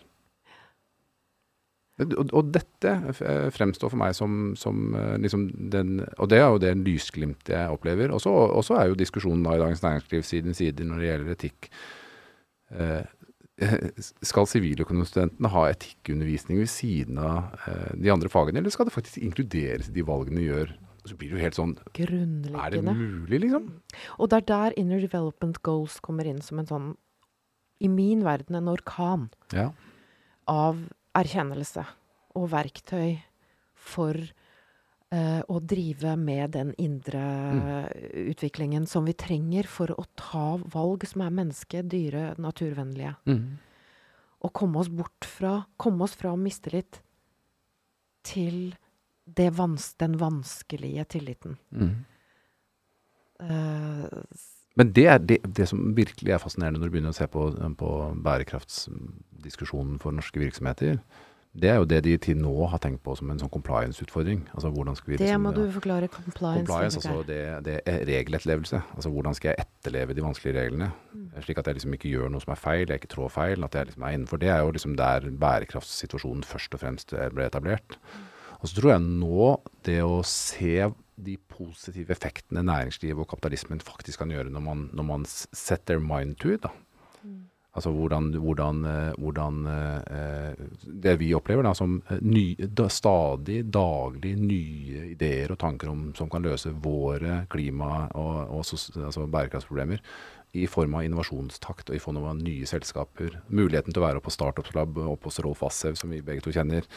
Og, 2.05 2.33
og 2.33 2.51
dette 2.55 2.91
eh, 3.21 3.47
fremstår 3.53 3.91
for 3.93 4.01
meg 4.01 4.15
som, 4.17 4.51
som 4.59 4.95
eh, 4.97 5.15
liksom 5.21 5.47
den 5.73 6.01
Og 6.17 6.29
det 6.31 6.39
er 6.41 6.49
jo 6.49 6.61
det 6.63 6.75
lysglimtet 6.81 7.53
jeg 7.55 7.73
opplever. 7.77 8.11
Og 8.15 8.21
så 8.23 8.77
er 8.79 8.89
jo 8.91 8.99
diskusjonen 8.99 9.43
da 9.45 9.55
i 9.57 9.61
Dagens 9.63 9.83
Næringsliv 9.85 10.23
siden 10.27 10.57
sider 10.57 10.87
når 10.87 11.01
det 11.03 11.09
gjelder 11.11 11.33
etikk. 11.37 11.71
Eh, 12.71 13.03
skal 14.31 14.47
siviløkonomstudentene 14.49 15.51
ha 15.53 15.65
etikkundervisning 15.69 16.61
ved 16.63 16.69
siden 16.71 17.19
av 17.21 17.51
eh, 17.67 17.91
de 18.01 18.09
andre 18.13 18.31
fagene, 18.31 18.61
eller 18.61 18.73
skal 18.73 18.87
det 18.89 18.95
faktisk 18.95 19.21
inkluderes 19.21 19.91
i 19.91 19.95
de 19.99 20.05
valgene 20.07 20.41
de 20.41 20.47
gjør? 20.47 20.71
Så 21.05 21.15
blir 21.17 21.31
det 21.31 21.37
jo 21.39 21.41
helt 21.41 21.57
sånn 21.57 21.71
Er 21.97 22.73
det 22.75 22.81
mulig, 22.85 23.39
liksom? 23.41 23.69
Og 24.21 24.29
det 24.29 24.37
er 24.37 24.47
der 24.51 24.75
Inner 24.77 25.01
Development 25.01 25.57
Goals 25.65 25.95
kommer 26.05 26.27
inn 26.29 26.41
som 26.45 26.61
en 26.61 26.69
sånn, 26.69 26.89
i 27.81 27.89
min 27.89 28.21
verden, 28.25 28.57
en 28.59 28.69
orkan 28.69 29.29
Ja. 29.53 29.71
av 30.47 30.77
erkjennelse 31.17 31.83
og 32.39 32.47
verktøy 32.53 33.17
for 33.75 34.15
uh, 34.15 35.41
å 35.41 35.59
drive 35.59 36.15
med 36.19 36.53
den 36.55 36.71
indre 36.81 37.23
utviklingen 38.31 38.85
som 38.87 39.07
vi 39.09 39.15
trenger 39.17 39.67
for 39.67 39.93
å 39.95 40.05
ta 40.19 40.55
valg 40.71 41.07
som 41.09 41.25
er 41.25 41.35
menneske-, 41.41 41.83
dyre-, 41.83 42.35
naturvennlige. 42.41 43.15
Mm. 43.27 43.59
Og 44.41 44.53
komme 44.57 44.81
oss 44.81 44.89
bort 44.89 45.27
fra 45.27 45.59
Komme 45.77 46.07
oss 46.07 46.15
fra 46.17 46.31
mistillit 46.37 47.01
til 48.25 48.71
det 49.25 49.49
vans 49.57 49.93
den 50.01 50.17
vanskelige 50.21 51.05
tilliten. 51.15 51.57
Mm. 51.69 52.05
Eh, 53.41 54.05
Men 54.79 54.93
det 54.95 55.07
er 55.11 55.19
det, 55.19 55.41
det 55.57 55.67
som 55.67 55.91
virkelig 55.97 56.31
er 56.31 56.39
fascinerende 56.39 56.79
når 56.79 56.87
du 56.87 56.93
begynner 56.93 57.15
å 57.15 57.17
se 57.17 57.27
på, 57.31 57.49
på 57.79 57.89
bærekraftsdiskusjonen 58.23 59.99
for 59.99 60.15
norske 60.15 60.39
virksomheter. 60.39 61.01
Det 61.51 61.67
er 61.67 61.81
jo 61.81 61.87
det 61.89 61.97
de 62.05 62.13
til 62.23 62.37
nå 62.39 62.53
har 62.71 62.79
tenkt 62.79 63.01
på 63.03 63.11
som 63.19 63.27
en 63.33 63.39
sånn 63.41 63.51
compliance-utfordring. 63.51 64.45
Altså 64.55 64.69
hvordan 64.71 64.95
skal 64.95 65.11
vi 65.11 65.17
det 65.19 65.25
liksom, 65.25 65.43
må 65.43 65.51
du 65.57 65.65
forklare. 65.73 66.07
Compliance. 66.07 66.61
Compliance, 66.61 67.01
altså 67.01 67.25
det, 67.27 67.39
det 67.65 67.73
er 67.83 68.05
regeletterlevelse. 68.07 68.79
Altså 68.95 69.11
hvordan 69.11 69.35
skal 69.35 69.51
jeg 69.51 69.65
etterleve 69.65 70.15
de 70.15 70.23
vanskelige 70.23 70.55
reglene? 70.55 70.87
Mm. 71.11 71.25
Slik 71.43 71.59
at 71.59 71.67
jeg 71.67 71.81
liksom 71.81 71.97
ikke 71.97 72.13
gjør 72.13 72.31
noe 72.31 72.45
som 72.45 72.55
er 72.55 72.61
feil, 72.61 72.85
jeg 72.85 73.03
ikke 73.03 73.11
trår 73.17 73.33
feil. 73.35 73.67
At 73.67 73.75
jeg 73.75 73.89
liksom 73.89 74.07
er 74.07 74.15
innenfor. 74.15 74.39
Det 74.39 74.53
er 74.53 74.63
jo 74.63 74.71
liksom 74.77 74.95
der 75.01 75.27
bærekraftssituasjonen 75.43 76.47
først 76.47 76.79
og 76.79 76.83
fremst 76.85 77.11
ble 77.35 77.49
etablert. 77.51 77.99
Og 78.61 78.69
så 78.69 78.77
tror 78.77 78.93
jeg 78.93 79.03
nå 79.09 79.51
det 79.83 79.99
å 80.07 80.21
se 80.23 80.87
de 81.25 81.37
positive 81.51 82.13
effektene 82.13 82.63
næringslivet 82.65 83.23
og 83.23 83.29
kapitalismen 83.33 83.81
faktisk 83.83 84.23
kan 84.23 84.33
gjøre 84.33 84.51
når 84.51 84.65
man, 84.65 84.89
når 84.93 85.07
man 85.07 85.25
set 85.27 85.85
their 85.85 86.01
mind 86.01 86.35
to 86.41 86.53
it, 86.55 86.63
da. 86.63 86.73
Mm. 87.23 87.47
Altså 87.71 87.91
hvordan, 87.95 88.33
hvordan, 88.35 88.85
eh, 88.85 89.13
hvordan 89.17 89.67
eh, 89.67 90.65
Det 91.03 91.19
vi 91.19 91.33
opplever 91.33 91.63
da 91.63 91.71
som 91.73 92.01
eh, 92.09 92.19
ny, 92.21 92.57
stadig, 92.91 93.61
daglig 93.71 94.33
nye 94.35 95.05
ideer 95.13 95.53
og 95.53 95.59
tanker 95.59 95.89
om, 95.89 96.09
som 96.15 96.29
kan 96.29 96.43
løse 96.43 96.73
våre 96.83 97.45
klima- 97.49 98.09
og, 98.11 98.51
og 98.51 98.65
altså 99.05 99.27
bærekraftsproblemer 99.27 100.03
i 100.57 100.65
form 100.67 100.97
av 100.99 101.05
innovasjonstakt 101.07 101.91
og 101.91 101.95
i 101.95 102.01
form 102.03 102.19
av 102.21 102.39
nye 102.41 102.67
selskaper. 102.67 103.37
Muligheten 103.47 103.93
til 103.93 104.01
å 104.01 104.07
være 104.07 104.19
oppe 104.19 104.27
på 104.27 104.35
Startups 104.35 104.73
Lab, 104.75 104.97
oppe 104.99 105.29
hos 105.29 105.39
Rolf 105.43 105.63
Assev, 105.67 105.95
som 105.99 106.11
vi 106.11 106.23
begge 106.25 106.43
to 106.43 106.51
kjenner. 106.55 106.87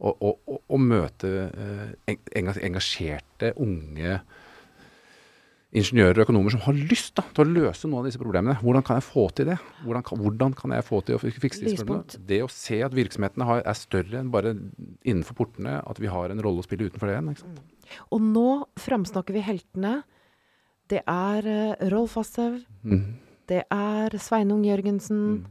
Og, 0.00 0.16
og, 0.18 0.40
og, 0.50 0.64
og 0.66 0.82
møte 0.82 1.30
eh, 1.50 2.16
engasjerte, 2.34 3.54
unge 3.62 4.18
ingeniører 5.74 6.20
og 6.20 6.28
økonomer 6.28 6.54
som 6.54 6.62
har 6.68 6.76
lyst 6.78 7.16
da, 7.18 7.24
til 7.34 7.42
å 7.42 7.50
løse 7.50 7.88
noen 7.88 8.04
av 8.04 8.08
disse 8.08 8.20
problemene. 8.20 8.56
Hvordan 8.62 8.84
kan 8.86 9.00
jeg 9.00 9.06
få 9.08 9.26
til 9.34 9.48
det? 9.50 9.56
Hvordan 9.82 10.06
kan, 10.06 10.20
hvordan 10.22 10.56
kan 10.58 10.74
jeg 10.76 10.86
få 10.86 11.00
til 11.06 11.16
å 11.16 11.22
fikse 11.22 11.64
disse 11.64 11.82
problemene? 11.82 12.22
Det 12.30 12.40
å 12.44 12.50
se 12.52 12.78
at 12.86 12.94
virksomhetene 12.94 13.48
har, 13.48 13.62
er 13.66 13.78
større 13.78 14.20
enn 14.20 14.30
bare 14.34 14.54
innenfor 15.02 15.38
portene, 15.40 15.80
at 15.82 16.02
vi 16.02 16.10
har 16.12 16.30
en 16.30 16.42
rolle 16.46 16.62
å 16.62 16.66
spille 16.66 16.86
utenfor 16.90 17.10
det 17.10 17.16
igjen. 17.16 17.32
sant? 17.42 17.62
Og 18.14 18.22
nå 18.22 18.48
framsnakker 18.80 19.34
vi 19.36 19.42
heltene. 19.44 19.96
Det 20.90 21.00
er 21.08 21.46
uh, 21.48 21.90
Rolf 21.92 22.16
Assev. 22.20 22.60
Mm. 22.82 23.16
Det 23.48 23.62
er 23.70 24.18
Sveinung 24.20 24.64
Jørgensen. 24.66 25.22
Mm. 25.24 25.46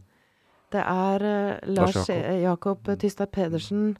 Det 0.74 0.82
er 0.82 1.26
uh, 1.26 1.74
Lars 1.76 2.10
Jakob, 2.10 2.42
Jakob 2.42 2.88
mm. 2.88 3.00
Tystad 3.02 3.32
Pedersen. 3.34 3.98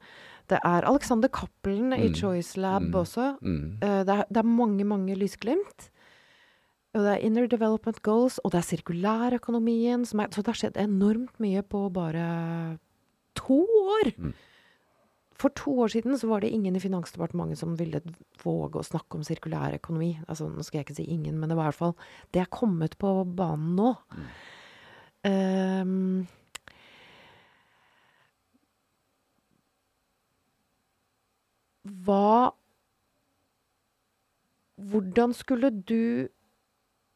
Det 0.50 0.60
er 0.64 0.86
Alexander 0.90 1.30
Cappelen 1.30 1.94
i 1.94 2.08
mm. 2.10 2.16
Choice 2.16 2.60
Lab 2.60 2.82
mm. 2.82 2.96
også. 2.96 3.34
Uh, 3.42 3.50
det, 3.82 4.10
er, 4.10 4.24
det, 4.30 4.38
er, 4.38 4.48
mange, 4.48 4.84
mange 4.84 5.16
lysglimt. 5.16 5.90
Og 6.94 7.02
det 7.02 7.12
er 7.12 7.26
Inner 7.26 7.48
Development 7.50 8.02
Goals, 8.06 8.38
og 8.38 8.52
det 8.54 8.60
er 8.60 8.70
sirkulærøkonomien 8.70 10.06
som 10.06 10.20
er 10.20 10.28
Så 10.32 10.42
det 10.42 10.54
har 10.54 10.60
skjedd 10.60 10.78
enormt 10.78 11.40
mye 11.42 11.64
på 11.66 11.88
bare 11.90 12.78
to 13.36 13.64
år! 13.66 14.14
For 15.44 15.52
to 15.60 15.74
år 15.84 15.92
siden 15.92 16.16
så 16.20 16.30
var 16.30 16.40
det 16.40 16.54
ingen 16.56 16.76
i 16.76 16.80
Finansdepartementet 16.80 17.60
som 17.60 17.74
ville 17.76 18.00
våge 18.46 18.80
å 18.80 18.88
snakke 18.88 19.18
om 19.18 19.26
sirkulærøkonomi. 19.28 20.14
Altså, 20.24 20.48
nå 20.48 20.64
skal 20.64 20.80
jeg 20.80 20.88
ikke 20.88 21.00
si 21.02 21.08
ingen, 21.12 21.36
men 21.40 21.52
det 21.52 21.58
var 21.60 21.68
i 21.68 21.74
hvert 21.74 21.82
fall 21.82 21.96
Det 22.32 22.40
er 22.44 22.54
kommet 22.54 22.96
på 23.02 23.12
banen 23.28 23.76
nå. 23.76 23.90
Mm. 24.16 24.24
Um, 25.24 26.28
hva 32.08 32.52
Hvordan 34.92 35.32
skulle 35.38 35.70
du 35.72 36.28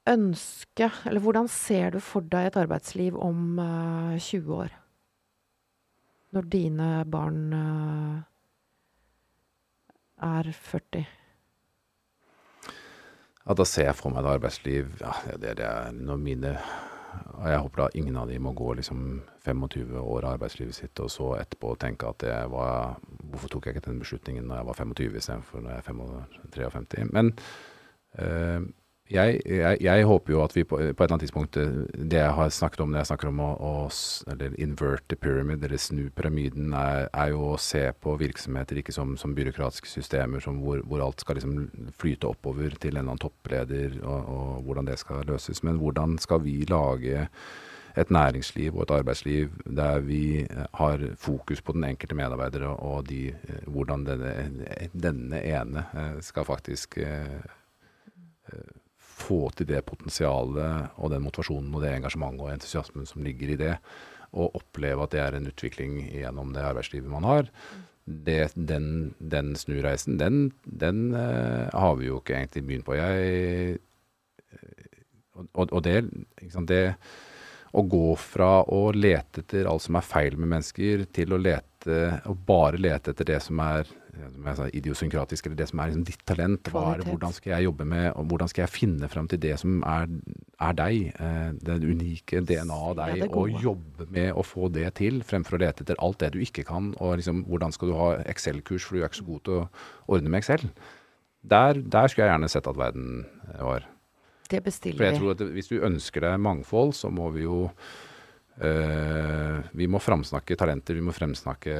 ønske 0.07 0.87
Eller 1.05 1.19
hvordan 1.19 1.49
ser 1.51 1.91
du 1.95 1.99
for 1.99 2.23
deg 2.23 2.47
et 2.47 2.59
arbeidsliv 2.61 3.17
om 3.19 3.59
uh, 3.59 4.15
eh, 4.15 4.19
20 4.23 4.53
år? 4.55 4.75
Når 6.35 6.49
dine 6.51 6.87
barn 7.07 7.53
uh, 7.55 8.17
er 10.27 10.51
40? 10.51 11.05
Ja, 13.47 13.55
da 13.55 13.63
ser 13.63 13.87
jeg 13.87 13.95
for 13.95 14.11
meg 14.11 14.25
et 14.25 14.33
arbeidsliv 14.35 14.97
ja, 14.99 15.13
det, 15.39 15.55
det 15.61 15.65
er 15.65 15.93
når 15.95 16.19
mine 16.19 16.57
Jeg 16.57 17.61
håper 17.63 17.79
da 17.79 17.87
ingen 17.95 18.17
av 18.19 18.27
de 18.29 18.39
må 18.43 18.51
gå 18.53 18.73
liksom 18.77 19.21
25 19.45 19.95
år 20.01 20.25
av 20.25 20.33
arbeidslivet 20.35 20.75
sitt 20.75 20.99
og 20.99 21.09
så 21.09 21.29
etterpå 21.37 21.71
tenke 21.79 22.09
at 22.11 22.25
var 22.51 22.97
Hvorfor 23.31 23.53
tok 23.53 23.69
jeg 23.69 23.77
ikke 23.77 23.87
den 23.87 24.01
beslutningen 24.03 24.49
når 24.49 24.59
jeg 24.59 24.67
var 24.67 24.81
25 24.81 25.21
istedenfor 25.21 25.63
når 25.63 25.71
jeg 25.71 25.79
er 25.79 26.51
53? 26.57 27.07
Men 27.15 27.31
øh, 28.19 28.67
jeg, 29.07 29.39
jeg, 29.45 29.77
jeg, 29.81 30.05
håper 30.07 30.33
jo 30.33 30.41
at 30.43 30.55
vi 30.55 30.63
på, 30.67 30.77
på, 30.77 30.83
et 30.83 30.89
eller 30.99 31.13
annet 31.15 31.23
tidspunkt 31.23 31.57
eh, 31.61 31.75
Det 32.11 32.19
jeg 32.19 32.33
har 32.35 32.49
snakket 32.51 32.81
om 32.83 32.91
når 32.91 32.99
jeg 33.01 33.09
snakker 33.11 33.29
om 33.29 33.39
å, 33.43 33.49
å 33.55 33.71
eller 34.33 34.57
inverte 34.59 35.15
pyramid, 35.19 35.63
eller 35.63 35.79
snu 35.79 36.09
pyramiden, 36.15 36.73
er, 36.75 37.07
er, 37.13 37.31
jo 37.31 37.53
å 37.53 37.61
se 37.61 37.85
på 38.03 38.17
virksomheter 38.19 38.81
ikke 38.81 38.95
som, 38.95 39.15
som 39.19 39.35
byråkratiske 39.37 39.91
systemer 39.91 40.43
som 40.43 40.59
hvor, 40.63 40.81
hvor, 40.83 41.05
alt 41.05 41.23
skal 41.23 41.39
liksom 41.39 41.91
flyte 41.99 42.27
oppover 42.27 42.75
til 42.75 42.91
en 42.91 42.97
eller 42.97 43.05
annen 43.05 43.23
toppleder, 43.23 43.95
og, 44.03 44.33
og, 44.33 44.51
hvordan 44.67 44.89
det 44.91 44.99
skal 44.99 45.23
løses. 45.29 45.63
Men 45.63 45.79
hvordan 45.81 46.17
skal 46.21 46.43
vi 46.43 46.59
lage 46.67 47.27
et 47.97 48.11
næringsliv 48.13 48.75
og 48.75 48.83
et 48.83 48.95
arbeidsliv 48.99 49.53
der 49.65 50.03
vi 50.05 50.45
har 50.77 51.05
fokus 51.17 51.63
på 51.63 51.73
den 51.77 51.87
enkelte 51.87 52.17
medarbeider, 52.19 52.67
og 52.75 53.07
de, 53.07 53.29
eh, 53.31 53.63
hvordan 53.71 54.03
denne, 54.09 54.35
denne 54.91 55.41
ene 55.47 55.87
eh, 55.95 56.19
skal 56.25 56.45
faktisk 56.49 56.99
få 59.17 59.39
til 59.57 59.69
det 59.71 59.81
potensialet 59.87 60.93
og 61.01 61.11
den 61.13 61.25
motivasjonen 61.25 61.73
og 61.73 61.83
det 61.83 61.95
engasjementet 61.95 62.45
og 62.45 62.53
entusiasmen 62.53 63.09
som 63.09 63.25
ligger 63.25 63.53
i 63.53 63.59
det, 63.59 63.75
og 64.37 64.57
oppleve 64.59 65.05
at 65.05 65.13
det 65.15 65.21
er 65.23 65.37
en 65.37 65.49
utvikling 65.49 65.99
gjennom 66.11 66.53
det 66.55 66.65
arbeidslivet 66.67 67.09
man 67.11 67.27
har. 67.27 67.51
Det, 68.05 68.53
den, 68.55 69.13
den, 69.19 69.55
snureisen, 69.59 70.19
den, 70.19 70.51
den 70.63 71.09
uh, 71.15 71.67
har 71.73 71.97
vi 71.99 72.07
jo 72.07 72.21
ikke 72.21 72.37
egentlig 72.37 72.63
begynt 72.67 72.87
på. 72.87 72.95
Jeg, 72.95 73.79
og, 75.53 75.65
og 75.65 75.81
det, 75.83 75.97
sant, 76.53 76.71
det 76.71 76.95
å 77.77 77.83
gå 77.83 78.15
fra 78.19 78.61
å 78.63 78.91
lete 78.95 79.43
etter 79.43 79.67
alt 79.69 79.83
som 79.83 79.97
er 79.99 80.07
feil 80.07 80.37
med 80.39 80.53
mennesker, 80.55 81.03
til 81.13 81.35
å 81.35 81.41
lete, 81.41 81.97
og 82.29 82.39
bare 82.47 82.79
lete 82.79 83.11
etter 83.13 83.27
det 83.27 83.41
som 83.43 83.59
er 83.63 83.89
sa, 84.57 84.67
idiosynkratisk, 84.73 85.47
eller 85.47 85.59
det 85.59 85.67
som 85.69 85.81
er 85.81 85.91
liksom 85.91 86.05
ditt 86.07 86.23
talent. 86.27 86.61
Det, 86.67 87.07
hvordan 87.07 87.35
skal 87.35 87.53
jeg 87.55 87.67
jobbe 87.67 87.87
med, 87.87 88.07
og 88.13 88.29
hvordan 88.31 88.51
skal 88.51 88.65
jeg 88.65 88.73
finne 88.73 89.09
fram 89.11 89.27
til 89.31 89.41
det 89.43 89.55
som 89.61 89.81
er, 89.87 90.07
er 90.67 90.77
deg? 90.77 91.09
Eh, 91.15 91.49
det 91.67 91.79
unike 91.83 92.41
DNA-et 92.47 93.01
deg, 93.01 93.25
og 93.31 93.59
jobbe 93.63 94.07
med 94.13 94.31
å 94.33 94.45
få 94.45 94.71
det 94.73 94.89
til, 95.01 95.21
fremfor 95.27 95.57
å 95.57 95.63
lete 95.65 95.85
etter 95.85 95.99
alt 96.03 96.21
det 96.23 96.33
du 96.35 96.39
ikke 96.43 96.65
kan. 96.67 96.93
Og 97.01 97.19
liksom, 97.21 97.45
hvordan 97.49 97.75
skal 97.75 97.91
du 97.91 97.97
ha 97.99 98.13
Excel-kurs, 98.25 98.87
for 98.87 98.97
du 98.97 99.03
er 99.03 99.11
ikke 99.11 99.21
så 99.21 99.29
god 99.29 99.45
til 99.47 99.59
å 99.59 99.67
ordne 100.17 100.33
med 100.33 100.43
Excel. 100.43 100.67
Der, 101.47 101.79
der 101.79 102.09
skulle 102.09 102.27
jeg 102.27 102.33
gjerne 102.33 102.51
sett 102.51 102.67
at 102.67 102.79
verden 102.79 103.21
var. 103.59 103.85
Det 104.49 104.63
bestiller 104.63 104.95
vi. 104.95 104.99
For 104.99 105.09
jeg 105.09 105.19
tror 105.19 105.35
at 105.35 105.43
Hvis 105.55 105.71
du 105.71 105.77
ønsker 105.83 106.23
deg 106.23 106.39
mangfold, 106.43 106.93
så 106.95 107.11
må 107.13 107.29
vi 107.35 107.43
jo 107.45 107.67
øh, 108.63 109.59
Vi 109.75 109.87
må 109.91 110.01
framsnakke 110.03 110.57
talenter, 110.59 110.97
vi 110.97 111.05
må 111.05 111.15
fremsnakke 111.15 111.75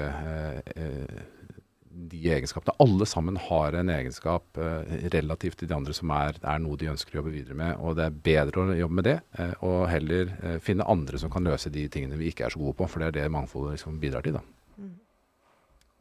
øh, 0.75 1.19
de 1.97 2.19
egenskapene. 2.29 2.75
Alle 2.83 3.05
sammen 3.09 3.37
har 3.41 3.75
en 3.77 3.89
egenskap 3.89 4.59
eh, 4.61 4.93
relativt 5.13 5.59
til 5.61 5.69
de 5.69 5.75
andre 5.77 5.95
som 5.95 6.11
er, 6.13 6.37
er, 6.43 6.61
noe 6.61 6.77
de 6.79 6.91
ønsker 6.91 7.15
å 7.15 7.21
jobbe 7.21 7.33
videre 7.33 7.57
med. 7.57 7.81
Og 7.81 7.97
det 7.97 8.07
er 8.07 8.21
bedre 8.29 8.63
å 8.63 8.77
jobbe 8.77 8.99
med 8.99 9.07
det, 9.09 9.17
eh, 9.39 9.53
og 9.65 9.87
heller 9.91 10.31
eh, 10.37 10.59
finne 10.63 10.87
andre 10.87 11.21
som 11.21 11.33
kan 11.33 11.47
løse 11.47 11.73
de 11.73 11.87
tingene 11.91 12.19
vi 12.19 12.31
ikke 12.31 12.47
er 12.47 12.53
så 12.53 12.61
gode 12.61 12.77
på. 12.79 12.89
For 12.91 13.03
det 13.03 13.11
er 13.11 13.19
det 13.19 13.33
mangfoldet 13.33 13.77
liksom 13.77 13.99
bidrar 14.03 14.25
til. 14.25 14.37
da. 14.37 14.45
Mm. 14.77 14.95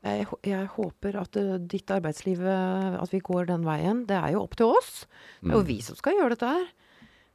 Jeg, 0.06 0.26
jeg, 0.46 0.66
håper 0.76 1.16
at 1.18 1.36
uh, 1.40 1.54
ditt 1.58 1.90
arbeidsliv, 1.90 2.42
uh, 2.44 2.94
at 3.00 3.10
vi 3.10 3.18
går 3.26 3.48
den 3.48 3.64
veien. 3.66 4.04
Det 4.06 4.14
er 4.20 4.36
jo 4.36 4.44
opp 4.44 4.54
til 4.58 4.70
oss. 4.76 5.06
Det 5.40 5.50
er 5.50 5.56
jo 5.56 5.64
mm. 5.64 5.70
vi 5.72 5.80
som 5.82 5.98
skal 5.98 6.20
gjøre 6.20 6.36
dette 6.36 6.50
her. 6.58 6.68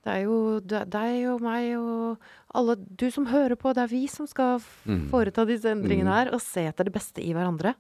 Det 0.01 0.13
er 0.15 0.23
jo 0.25 0.37
deg 0.65 1.27
og 1.29 1.43
meg 1.45 1.75
og 1.77 2.23
alle 2.57 2.75
du 2.79 3.05
som 3.13 3.27
hører 3.29 3.57
på. 3.59 3.73
Det 3.77 3.83
er 3.83 3.91
vi 3.91 4.05
som 4.09 4.29
skal 4.29 4.57
mm. 4.57 5.03
foreta 5.11 5.45
disse 5.45 5.69
endringene 5.69 6.15
her 6.15 6.31
og 6.33 6.41
se 6.41 6.63
etter 6.69 6.87
det 6.87 6.95
beste 6.95 7.21
i 7.21 7.35
hverandre. 7.37 7.75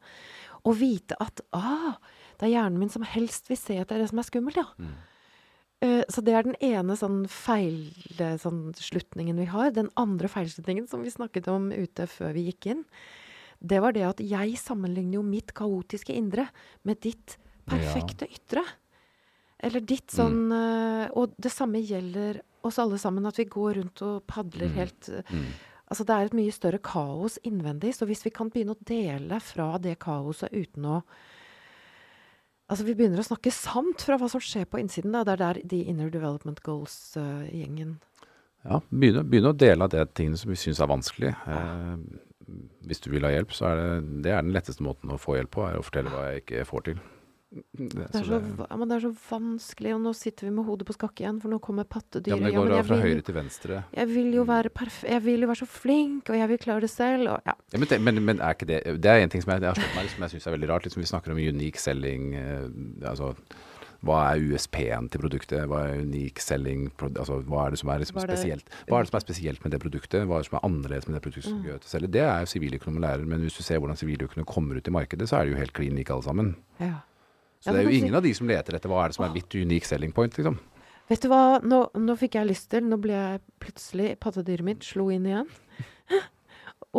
Og 0.67 0.75
vite 0.77 1.17
at 1.23 1.41
ah, 1.57 1.95
det 2.37 2.47
er 2.47 2.55
hjernen 2.55 2.81
min 2.81 2.91
som 2.93 3.05
helst 3.05 3.49
vil 3.49 3.59
se 3.59 3.79
at 3.81 3.89
det 3.89 3.97
er 3.97 4.03
det 4.03 4.11
som 4.11 4.21
er 4.21 4.27
skummelt, 4.27 4.59
ja. 4.61 4.67
Mm. 4.81 4.99
Uh, 5.81 6.03
så 6.13 6.21
det 6.21 6.35
er 6.37 6.45
den 6.45 6.59
ene 6.61 6.93
sånn 6.97 7.23
feilslutningen 7.31 9.33
sånn, 9.33 9.41
vi 9.41 9.49
har. 9.49 9.73
Den 9.73 9.89
andre 9.97 10.29
feilslutningen 10.29 10.85
som 10.89 11.01
vi 11.01 11.13
snakket 11.13 11.49
om 11.49 11.71
ute 11.73 12.05
før 12.09 12.35
vi 12.37 12.45
gikk 12.51 12.69
inn, 12.75 12.83
det 13.61 13.81
var 13.81 13.93
det 13.93 14.05
at 14.05 14.21
jeg 14.25 14.57
sammenligner 14.61 15.19
jo 15.19 15.25
mitt 15.25 15.53
kaotiske 15.57 16.13
indre 16.13 16.47
med 16.85 17.01
ditt 17.01 17.37
perfekte 17.69 18.29
ja. 18.29 18.37
ytre. 18.37 18.63
Eller 19.61 19.83
ditt 19.85 20.13
sånn 20.13 20.47
mm. 20.49 20.53
uh, 20.53 21.05
Og 21.21 21.35
det 21.37 21.51
samme 21.53 21.81
gjelder 21.85 22.41
oss 22.65 22.79
alle 22.81 22.97
sammen, 23.01 23.25
at 23.29 23.37
vi 23.37 23.45
går 23.49 23.77
rundt 23.77 24.01
og 24.05 24.23
padler 24.29 24.69
mm. 24.69 24.77
helt 24.77 25.09
uh, 25.13 25.35
Altså 25.91 26.05
det 26.07 26.15
er 26.15 26.29
et 26.29 26.37
mye 26.37 26.55
større 26.55 26.79
kaos 26.79 27.35
innvendig, 27.43 27.91
så 27.97 28.07
hvis 28.07 28.23
vi 28.23 28.31
kan 28.31 28.49
begynne 28.51 28.77
å 28.77 28.87
dele 28.87 29.41
fra 29.43 29.73
det 29.81 29.97
kaoset 30.03 30.53
uten 30.55 30.87
å 30.87 31.03
Altså 32.71 32.85
vi 32.87 32.93
begynner 32.95 33.19
å 33.19 33.25
snakke 33.27 33.51
sant 33.51 33.99
fra 33.99 34.15
hva 34.15 34.29
som 34.31 34.39
skjer 34.39 34.63
på 34.71 34.79
innsiden. 34.79 35.11
Da. 35.11 35.25
Det 35.27 35.33
er 35.33 35.41
der 35.41 35.57
de 35.73 35.81
Inner 35.91 36.07
Development 36.07 36.61
Goals-gjengen 36.63 37.97
uh, 37.97 38.29
Ja, 38.63 38.77
begynne, 38.87 39.25
begynne, 39.27 39.51
å 39.51 39.57
dele 39.59 39.83
av 39.83 39.91
det 39.91 40.05
tingene 40.15 40.39
som 40.39 40.53
vi 40.53 40.59
syns 40.61 40.79
er 40.79 40.87
vanskelig. 40.87 41.33
Eh, 41.51 41.97
hvis 42.87 43.03
du 43.03 43.09
vil 43.11 43.27
ha 43.27 43.33
hjelp, 43.33 43.51
så 43.51 43.73
er 43.73 43.81
det, 43.81 43.89
det 44.23 44.31
er 44.31 44.45
den 44.45 44.55
letteste 44.55 44.87
måten 44.87 45.11
å 45.11 45.19
få 45.19 45.35
hjelp 45.35 45.51
på, 45.51 45.65
er 45.67 45.81
å 45.81 45.83
fortelle 45.83 46.13
hva 46.13 46.29
jeg 46.29 46.45
ikke 46.45 46.63
får 46.69 46.85
til. 46.87 47.03
Det, 47.51 48.05
er 48.15 48.23
så, 48.23 48.37
ja, 48.39 48.75
det 48.87 48.95
er 48.95 49.01
så 49.03 49.11
vanskelig, 49.27 49.91
og 49.97 50.03
nå 50.05 50.13
sitter 50.15 50.47
vi 50.47 50.53
med 50.55 50.63
hodet 50.69 50.85
på 50.87 50.95
skakke 50.95 51.25
igjen, 51.25 51.41
for 51.43 51.51
nå 51.51 51.59
kommer 51.63 51.83
pattedyret. 51.83 52.31
Ja, 52.31 52.37
men 52.39 52.47
det 52.47 52.55
går 52.55 52.69
ja, 52.71 52.77
da 52.77 52.85
fra 52.87 52.99
vil, 53.01 53.09
høyre 53.09 53.25
til 53.27 53.35
venstre. 53.35 53.81
Jeg 53.97 54.11
vil 54.13 54.29
jo 54.37 54.45
være 54.47 54.71
være 54.71 55.09
jeg 55.09 55.25
vil 55.25 55.43
jo 55.43 55.49
være 55.51 55.61
så 55.61 55.67
flink, 55.67 56.29
og 56.29 56.37
jeg 56.37 56.49
vil 56.49 56.61
klare 56.61 56.85
det 56.85 56.91
selv, 56.93 57.33
og 57.33 57.41
ja. 57.49 57.57
ja 57.73 57.81
men, 57.81 57.89
det, 57.89 57.99
men, 58.01 58.23
men, 58.23 58.39
er 58.39 58.55
ikke 58.55 58.69
det 58.69 58.79
Det 59.03 59.11
er 59.11 59.25
en 59.25 59.33
ting 59.33 59.43
som 59.43 59.51
jeg, 59.51 59.65
jeg 59.65 59.73
har 59.73 59.81
slått 59.81 59.97
meg 59.97 60.13
som 60.13 60.23
jeg 60.25 60.35
syns 60.35 60.47
er 60.47 60.55
veldig 60.55 60.71
rart. 60.71 60.87
Liksom 60.87 61.03
vi 61.03 61.11
snakker 61.11 61.35
om 61.35 61.41
unique 61.41 61.81
selling, 61.81 62.33
eh, 62.35 62.65
altså 63.09 63.33
hva 64.01 64.17
er 64.31 64.41
USP-en 64.49 65.11
til 65.13 65.21
produktet? 65.21 65.67
Hva 65.69 65.83
er 65.91 65.99
unik 66.01 66.39
selling? 66.41 66.87
Altså, 67.11 67.37
hva 67.45 67.67
er 67.67 67.75
det 67.75 67.81
som 67.83 67.91
er 67.93 68.01
liksom 68.01 68.17
spesielt 68.23 68.71
Hva 68.89 68.97
er 68.97 69.05
det 69.05 69.11
som 69.11 69.19
er 69.19 69.25
spesielt 69.27 69.61
med 69.61 69.75
det 69.75 69.81
produktet? 69.83 70.25
Hva 70.25 70.39
er 70.39 70.41
det 70.41 70.49
som 70.49 70.57
er 70.57 70.65
annerledes 70.65 71.05
med 71.05 71.19
det 71.19 71.21
produktet 71.27 71.51
som 71.51 71.59
mm. 71.59 71.67
gjør 71.69 71.83
til 71.83 71.89
å 71.89 71.91
selge? 71.91 72.09
Det 72.15 72.23
er 72.25 72.41
jo 72.41 72.49
siviløkonom 72.55 72.97
lærer, 73.03 73.27
men 73.29 73.45
hvis 73.45 73.59
du 73.59 73.61
ser 73.61 73.77
hvordan 73.77 73.99
siviløkonomer 74.01 74.49
kommer 74.49 74.81
ut 74.81 74.89
i 74.89 74.95
markedet, 74.95 75.29
så 75.29 75.37
er 75.37 75.45
det 75.45 75.53
jo 75.53 75.61
helt 75.61 75.75
klin 75.77 76.01
like 76.01 76.15
alle 76.15 76.25
sammen. 76.25 76.55
Ja. 76.81 76.95
Så 77.61 77.69
ja, 77.69 77.77
det 77.77 77.83
er 77.83 77.89
jo 77.91 77.97
ingen 78.01 78.17
av 78.17 78.25
de 78.25 78.33
som 78.33 78.49
leter 78.49 78.75
etter 78.75 78.89
hva 78.89 79.03
er 79.03 79.11
det 79.11 79.17
som 79.19 79.27
er 79.27 79.33
mitt 79.35 79.53
unique 79.53 79.85
selling 79.85 80.13
point, 80.15 80.33
liksom. 80.33 80.57
Vet 81.11 81.25
du 81.25 81.29
hva, 81.29 81.59
nå, 81.61 81.83
nå 81.99 82.15
fikk 82.19 82.37
jeg 82.39 82.47
lyst 82.47 82.69
til 82.71 82.85
Nå 82.87 82.95
ble 83.03 83.11
jeg 83.11 83.41
plutselig 83.59 84.13
Pattedyret 84.23 84.63
mitt 84.63 84.85
slo 84.87 85.09
inn 85.11 85.25
igjen. 85.27 85.49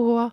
og 0.03 0.29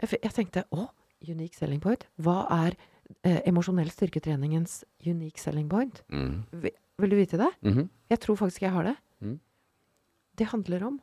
jeg, 0.00 0.16
jeg, 0.16 0.32
tenkte 0.34 0.64
å, 0.72 0.88
unique 1.28 1.58
selling 1.58 1.82
point? 1.84 2.06
Hva 2.24 2.40
er 2.56 2.78
eh, 3.26 3.42
emosjonell 3.50 3.90
styrketreningens 3.92 4.80
unique 5.04 5.42
selling 5.42 5.68
point? 5.70 6.00
Mm. 6.08 6.46
Vil 6.62 7.12
du 7.12 7.18
vite 7.18 7.40
det? 7.40 7.50
Mhm. 7.66 7.90
Jeg 8.08 8.22
tror 8.24 8.40
faktisk 8.40 8.64
jeg 8.64 8.72
har 8.72 8.88
det. 8.88 8.96
Mm. 9.20 9.36
Det 10.40 10.48
handler 10.54 10.88
om 10.88 10.98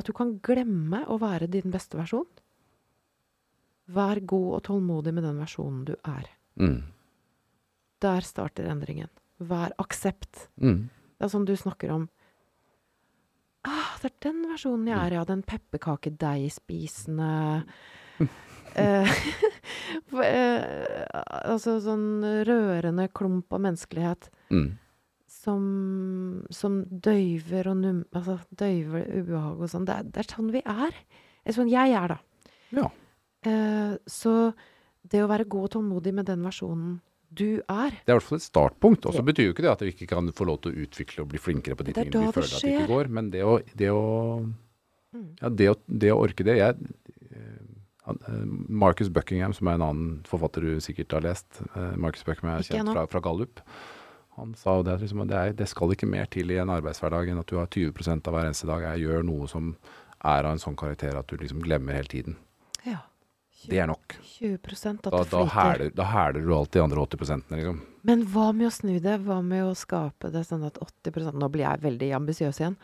at 0.00 0.08
du 0.08 0.14
kan 0.16 0.36
glemme 0.44 1.02
å 1.12 1.18
være 1.20 1.48
din 1.52 1.72
beste 1.72 1.98
versjon. 1.98 2.26
Vær 3.92 4.18
god 4.24 4.48
og 4.56 4.62
tålmodig 4.66 5.12
med 5.14 5.26
den 5.28 5.38
versjonen 5.40 5.84
du 5.88 5.94
er. 6.00 6.30
Mm. 6.58 6.80
Der 8.04 8.20
starter 8.26 8.68
endringen. 8.68 9.08
Vær 9.40 9.72
aksept. 9.80 10.48
Mm. 10.60 10.88
Det 11.16 11.24
er 11.24 11.28
sånn 11.32 11.46
du 11.48 11.54
snakker 11.56 11.90
om 11.94 12.02
ah, 13.64 13.96
Det 14.02 14.10
er 14.10 14.16
den 14.28 14.42
versjonen 14.50 14.86
jeg 14.90 14.98
er, 15.00 15.14
ja. 15.16 15.24
Den 15.28 15.42
pepperkakedeigspisende 15.48 17.28
eh, 18.80 19.08
for, 20.10 20.22
eh, 20.24 21.04
Altså 21.52 21.78
sånn 21.84 22.24
rørende 22.48 23.08
klump 23.16 23.52
av 23.56 23.60
menneskelighet 23.68 24.30
Mm. 24.52 24.68
som, 25.26 25.62
som 26.54 26.84
døyver 26.86 27.66
og 27.72 27.76
num... 27.80 28.04
Altså 28.14 28.36
døyver 28.54 29.08
ubehag 29.10 29.58
og 29.64 29.72
sånn. 29.72 29.84
Det, 29.88 29.96
det 30.14 30.20
er 30.22 30.28
sånn 30.30 30.52
vi 30.54 30.60
er. 30.62 30.94
Det 31.42 31.50
er 31.50 31.56
sånn 31.56 31.72
jeg 31.72 31.96
er, 31.98 32.14
da. 32.14 32.18
Ja. 32.78 32.86
Eh, 33.50 33.96
så 34.06 34.52
det 35.02 35.24
å 35.24 35.28
være 35.30 35.48
god 35.50 35.64
og 35.66 35.72
tålmodig 35.74 36.12
med 36.14 36.26
den 36.30 36.46
versjonen 36.46 37.00
du 37.30 37.62
er 37.68 37.90
Det 37.90 38.12
er 38.12 38.14
i 38.14 38.18
hvert 38.18 38.28
fall 38.28 38.38
et 38.38 38.44
startpunkt. 38.46 39.06
Og 39.06 39.14
så 39.16 39.22
betyr 39.26 39.48
jo 39.48 39.54
ikke 39.54 39.64
det 39.66 39.72
at 39.72 39.82
vi 39.82 39.92
ikke 39.94 40.06
kan 40.12 40.30
få 40.32 40.46
lov 40.48 40.60
til 40.62 40.72
å 40.72 40.86
utvikle 40.86 41.24
og 41.24 41.32
bli 41.32 41.40
flinkere 41.42 41.76
på 41.76 41.84
de 41.88 41.96
tingene 41.96 42.28
vi 42.28 42.36
føler 42.36 42.54
at 42.54 42.62
det 42.62 42.72
ikke 42.74 42.92
går. 42.92 43.10
Men 43.18 43.30
det 43.34 43.42
å, 43.44 43.58
det 43.74 43.90
å, 43.90 44.04
Mm. 45.16 45.28
ja, 45.40 45.48
det 45.48 45.68
å, 45.70 45.74
det 45.86 46.12
å 46.12 46.18
orke 46.20 46.44
det 46.44 46.56
jeg, 46.58 46.88
eh, 47.30 48.08
eh, 48.10 48.40
Marcus 48.68 49.08
Buckingham, 49.08 49.54
som 49.56 49.68
er 49.70 49.78
en 49.78 49.84
annen 49.86 50.08
forfatter 50.28 50.66
du 50.66 50.80
sikkert 50.84 51.14
har 51.16 51.24
lest, 51.24 51.60
eh, 51.74 51.94
Marcus 51.96 52.24
Buckingham 52.26 52.58
er 52.58 52.66
kjent 52.66 52.92
fra, 52.92 53.06
fra 53.06 53.22
Gallup, 53.24 53.62
han 54.36 54.52
sa 54.58 54.76
jo 54.76 54.82
det, 54.84 54.98
liksom, 55.00 55.22
det, 55.30 55.36
er, 55.36 55.54
det 55.56 55.68
skal 55.70 55.94
ikke 55.94 56.08
mer 56.10 56.26
til 56.28 56.50
i 56.52 56.58
en 56.60 56.68
arbeidshverdag 56.74 57.30
enn 57.32 57.40
at 57.40 57.48
du 57.48 57.56
har 57.56 57.70
20% 57.72 58.28
av 58.28 58.36
hver 58.36 58.50
eneste 58.50 58.68
dag 58.68 58.84
jeg 58.90 59.06
gjør 59.06 59.24
noe 59.24 59.48
som 59.48 59.70
er 60.20 60.44
av 60.44 60.50
en 60.52 60.60
sånn 60.60 60.76
karakter 60.76 61.16
at 61.16 61.30
du 61.30 61.38
liksom 61.40 61.62
glemmer 61.64 61.96
hele 61.96 62.10
tiden. 62.12 62.36
Ja. 63.64 63.70
Det 63.72 63.78
er 63.82 63.86
nok. 63.88 64.16
20 64.36 64.54
at 64.54 65.02
Da, 65.02 65.22
det 65.24 65.50
flyter. 65.50 65.94
da 65.96 66.04
hæler 66.04 66.44
du 66.44 66.54
alt 66.54 66.70
de 66.72 66.82
andre 66.82 67.06
80% 67.06 67.42
liksom. 67.50 67.80
Men 68.04 68.22
hva 68.26 68.52
med 68.54 68.68
å 68.68 68.70
snu 68.74 69.00
det? 69.00 69.18
Hva 69.24 69.40
med 69.42 69.64
å 69.64 69.74
skape 69.74 70.30
det 70.30 70.44
sånn 70.46 70.66
at 70.66 70.78
80% 70.78 71.34
Nå 71.40 71.48
blir 71.50 71.64
jeg 71.64 71.80
veldig 71.82 72.10
ambisiøs 72.20 72.60
igjen. 72.60 72.76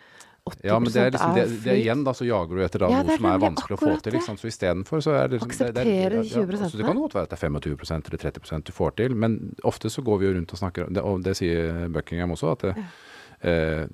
80 0.44 0.64
Ja, 0.66 0.78
men 0.80 0.90
det 0.90 0.96
er, 0.98 1.10
liksom, 1.14 1.34
det, 1.36 1.44
det 1.62 1.70
er 1.70 1.78
igjen 1.78 2.00
da, 2.02 2.12
så 2.18 2.26
jager 2.26 2.58
du 2.58 2.64
etter 2.64 2.82
da, 2.82 2.88
Ja, 2.90 3.02
noe 3.06 3.14
som 3.14 3.28
er 3.30 3.38
vanskelig 3.44 3.76
å 3.76 3.78
få 3.78 3.92
til. 4.02 4.16
Liksom. 4.16 4.38
Så 4.40 4.48
istedenfor 4.50 5.04
så 5.04 5.14
er 5.14 5.28
det 5.28 5.38
liksom 5.38 5.52
er- 5.52 5.70
Akseptere 5.70 6.10
de 6.10 6.16
ja, 6.16 6.42
20%, 6.42 6.64
altså, 6.66 6.80
Det 6.80 6.88
kan 6.88 6.98
godt 6.98 7.14
være 7.14 7.28
at 7.28 7.30
det 7.30 7.38
er 7.38 7.48
25% 7.52 8.10
eller 8.10 8.22
30% 8.24 8.64
du 8.64 8.72
får 8.74 8.96
til, 8.96 9.14
men 9.14 9.38
ofte 9.62 9.86
så 9.92 10.02
går 10.02 10.18
vi 10.18 10.26
jo 10.26 10.34
rundt 10.40 10.52
og 10.56 10.58
snakker 10.58 10.90
Og 11.04 11.22
det 11.22 11.36
sier 11.38 11.86
Buckingham 11.94 12.34
også, 12.34 12.52
at 12.56 12.66
det, 12.66 12.74
eh, 13.42 13.84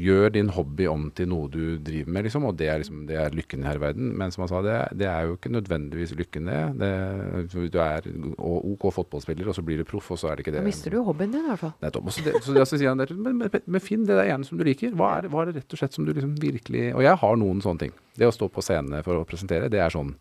gjør 0.00 0.32
din 0.34 0.50
hobby 0.54 0.86
om 0.90 1.08
til 1.16 1.28
noe 1.30 1.50
du 1.52 1.76
driver 1.84 2.12
med, 2.14 2.26
liksom. 2.26 2.46
Og 2.48 2.56
det 2.58 2.70
er, 2.72 2.80
liksom, 2.82 3.04
det 3.08 3.18
er 3.20 3.36
lykken 3.36 3.66
her 3.66 3.80
i 3.80 3.82
verden. 3.84 4.12
Men 4.18 4.32
som 4.34 4.44
han 4.44 4.52
sa, 4.52 4.62
det, 4.64 4.76
det 5.02 5.08
er 5.10 5.28
jo 5.28 5.36
ikke 5.36 5.52
nødvendigvis 5.52 6.14
lykken, 6.18 6.50
det. 6.50 6.60
det. 6.80 7.70
Du 7.72 7.80
er 7.82 8.08
OK 8.38 8.88
fotballspiller, 8.96 9.50
og 9.50 9.56
så 9.56 9.64
blir 9.66 9.80
du 9.80 9.86
proff, 9.88 10.10
og 10.14 10.20
så 10.20 10.30
er 10.30 10.38
det 10.38 10.46
ikke 10.46 10.56
Da 10.58 10.64
mister 10.66 10.92
du 10.92 11.00
jo 11.00 11.06
hobbyen 11.08 11.34
din, 11.34 11.46
i 11.46 11.52
hvert 11.52 11.64
fall. 11.64 11.74
Nettopp. 11.84 12.12
Så 12.14 12.26
det, 12.26 12.36
så 12.44 12.56
det, 12.56 12.66
så 12.68 12.80
sier 12.80 12.94
han 12.94 13.00
men, 13.20 13.38
men, 13.40 13.60
men 13.66 13.84
finn 13.84 14.06
det 14.08 14.16
der 14.18 14.32
ene 14.34 14.46
som 14.48 14.60
du 14.60 14.66
liker. 14.66 14.94
Hva 14.96 15.16
er, 15.18 15.30
hva 15.32 15.44
er 15.44 15.50
det 15.50 15.62
rett 15.62 15.76
og 15.76 15.82
slett 15.82 15.96
som 15.96 16.06
du 16.06 16.12
liksom 16.14 16.36
virkelig 16.40 16.90
Og 16.94 17.02
jeg 17.04 17.18
har 17.22 17.40
noen 17.40 17.62
sånne 17.64 17.86
ting. 17.86 17.96
Det 18.16 18.28
å 18.28 18.34
stå 18.34 18.50
på 18.52 18.64
scenen 18.64 19.04
for 19.06 19.20
å 19.20 19.26
presentere, 19.28 19.70
det 19.72 19.80
er 19.82 19.92
sånn 19.92 20.14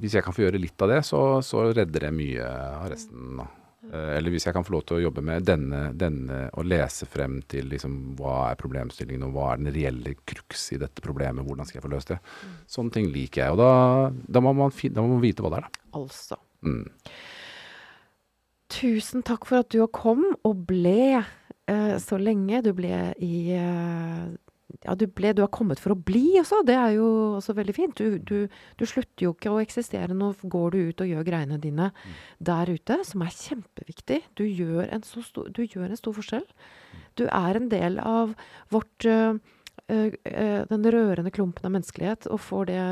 Hvis 0.00 0.16
jeg 0.16 0.24
kan 0.24 0.34
få 0.36 0.46
gjøre 0.46 0.60
litt 0.60 0.80
av 0.84 0.90
det, 0.92 1.02
så, 1.06 1.20
så 1.44 1.68
redder 1.72 2.08
det 2.08 2.14
mye 2.14 2.48
av 2.80 2.88
resten. 2.92 3.44
Eh, 3.92 4.16
Eller 4.16 4.34
hvis 4.34 4.46
jeg 4.46 4.54
kan 4.56 4.64
få 4.64 4.74
lov 4.76 4.84
til 4.88 4.98
å 4.98 5.04
jobbe 5.06 5.24
med 5.24 5.44
denne, 5.48 5.82
denne 5.98 6.40
og 6.54 6.66
lese 6.70 7.08
frem 7.10 7.40
til 7.50 7.68
liksom, 7.72 8.16
hva 8.18 8.50
er 8.50 8.60
problemstillingen, 8.60 9.26
og 9.28 9.36
hva 9.36 9.52
er 9.52 9.62
den 9.62 9.74
reelle 9.74 10.16
crux 10.26 10.70
i 10.74 10.80
dette 10.80 11.04
problemet, 11.04 11.44
hvordan 11.46 11.68
skal 11.68 11.80
jeg 11.80 11.86
få 11.86 11.92
løst 11.92 12.14
det. 12.14 12.20
Sånne 12.70 12.96
ting 12.96 13.10
liker 13.12 13.44
jeg. 13.44 13.54
Og 13.56 13.60
da, 13.60 13.70
da, 14.10 14.44
må, 14.44 14.54
man 14.56 14.74
da 14.74 15.04
må 15.04 15.16
man 15.16 15.24
vite 15.24 15.44
hva 15.44 15.54
det 15.54 15.62
er, 15.62 15.68
da. 15.68 15.86
Altså. 16.00 16.40
Mm. 16.64 16.86
Tusen 18.74 19.22
takk 19.26 19.44
for 19.46 19.62
at 19.62 19.70
du 19.70 19.84
kom 19.94 20.24
og 20.42 20.64
ble 20.68 21.20
eh, 21.20 21.96
så 22.02 22.18
lenge. 22.18 22.62
Du 22.64 22.72
ble 22.76 23.12
i 23.22 23.36
eh, 23.54 24.32
Ja, 24.82 24.94
du 24.98 25.06
ble 25.06 25.32
Du 25.36 25.42
har 25.44 25.52
kommet 25.54 25.80
for 25.82 25.94
å 25.94 25.98
bli 25.98 26.38
også. 26.40 26.62
Det 26.66 26.76
er 26.76 26.96
jo 26.96 27.06
også 27.38 27.54
veldig 27.56 27.74
fint. 27.76 27.98
Du, 28.00 28.18
du, 28.18 28.48
du 28.78 28.84
slutter 28.88 29.26
jo 29.26 29.34
ikke 29.34 29.52
å 29.52 29.60
eksistere. 29.62 30.16
Nå 30.16 30.32
går 30.42 30.74
du 30.74 30.78
ut 30.90 31.04
og 31.04 31.10
gjør 31.10 31.26
greiene 31.28 31.60
dine 31.62 31.90
der 32.42 32.72
ute, 32.74 33.00
som 33.06 33.24
er 33.24 33.34
kjempeviktig. 33.34 34.20
Du 34.38 34.44
gjør 34.46 34.88
en, 34.88 35.04
stor, 35.04 35.50
gjør 35.54 35.88
en 35.88 36.00
stor 36.00 36.16
forskjell. 36.18 36.46
Du 37.18 37.26
er 37.28 37.60
en 37.60 37.68
del 37.72 38.00
av 38.02 38.34
vårt 38.74 39.08
øh, 39.08 39.38
eh, 39.88 40.62
Den 40.70 40.88
rørende 40.96 41.32
klumpen 41.34 41.68
av 41.68 41.76
menneskelighet, 41.76 42.28
og 42.32 42.42
får 42.42 42.70
det 42.72 42.84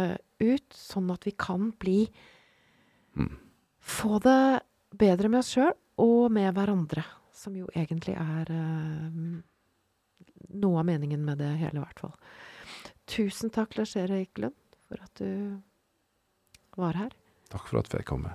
ut, 0.43 0.69
sånn 0.77 1.11
at 1.15 1.27
vi 1.27 1.35
kan 1.39 1.73
bli. 1.83 2.07
Få 3.83 4.19
det 4.23 4.63
bedre 4.99 5.31
med 5.33 5.43
oss 5.43 5.55
sjøl 5.55 5.75
og 6.03 6.33
med 6.33 6.55
hverandre, 6.57 7.05
som 7.35 7.55
jo 7.57 7.69
egentlig 7.75 8.15
er 8.19 8.51
eh, 8.53 9.43
noe 10.51 10.81
av 10.83 10.89
meningen 10.89 11.25
med 11.25 11.39
det 11.43 11.51
hele, 11.61 11.79
i 11.79 11.85
hvert 11.85 12.03
fall. 12.05 12.17
Tusen 13.11 13.53
takk, 13.53 13.77
Lars 13.79 13.95
Erik 13.99 14.39
Lund, 14.41 14.59
for 14.89 15.03
at 15.03 15.21
du 15.21 15.61
var 16.81 16.97
her. 16.97 17.15
Takk 17.53 17.69
for 17.69 17.81
at 17.81 17.91
jeg 17.91 18.03
fikk 18.03 18.13
komme. 18.15 18.35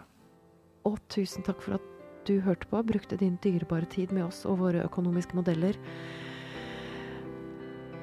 Og 0.87 0.99
tusen 1.11 1.45
takk 1.45 1.61
for 1.63 1.77
at 1.79 1.93
du 2.27 2.39
hørte 2.43 2.67
på, 2.69 2.81
brukte 2.83 3.17
din 3.19 3.37
dyrebare 3.43 3.87
tid 3.89 4.11
med 4.15 4.27
oss 4.27 4.43
og 4.45 4.59
våre 4.61 4.83
økonomiske 4.85 5.37
modeller. 5.37 5.77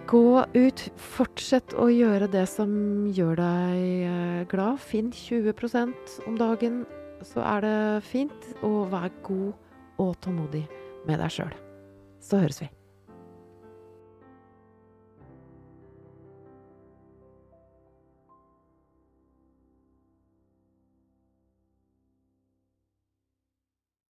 Gå 0.08 0.44
ut, 0.52 0.82
fortsett 1.00 1.72
å 1.80 1.88
gjøre 1.88 2.28
det 2.32 2.44
som 2.50 2.70
gjør 3.16 3.40
deg 3.40 3.84
eh, 4.08 4.42
glad. 4.50 4.80
Finn 4.84 5.08
20% 5.14 6.18
om 6.28 6.36
dagen, 6.40 6.82
så 7.24 7.44
er 7.44 7.64
det 7.64 7.78
fint. 8.04 8.52
Og 8.60 8.92
vær 8.92 9.12
god 9.24 10.00
og 10.04 10.16
tålmodig 10.24 10.66
med 11.08 11.20
deg 11.24 11.32
sjøl. 11.32 11.54
Så 12.20 12.40
høres 12.42 12.60
vi. 12.60 12.68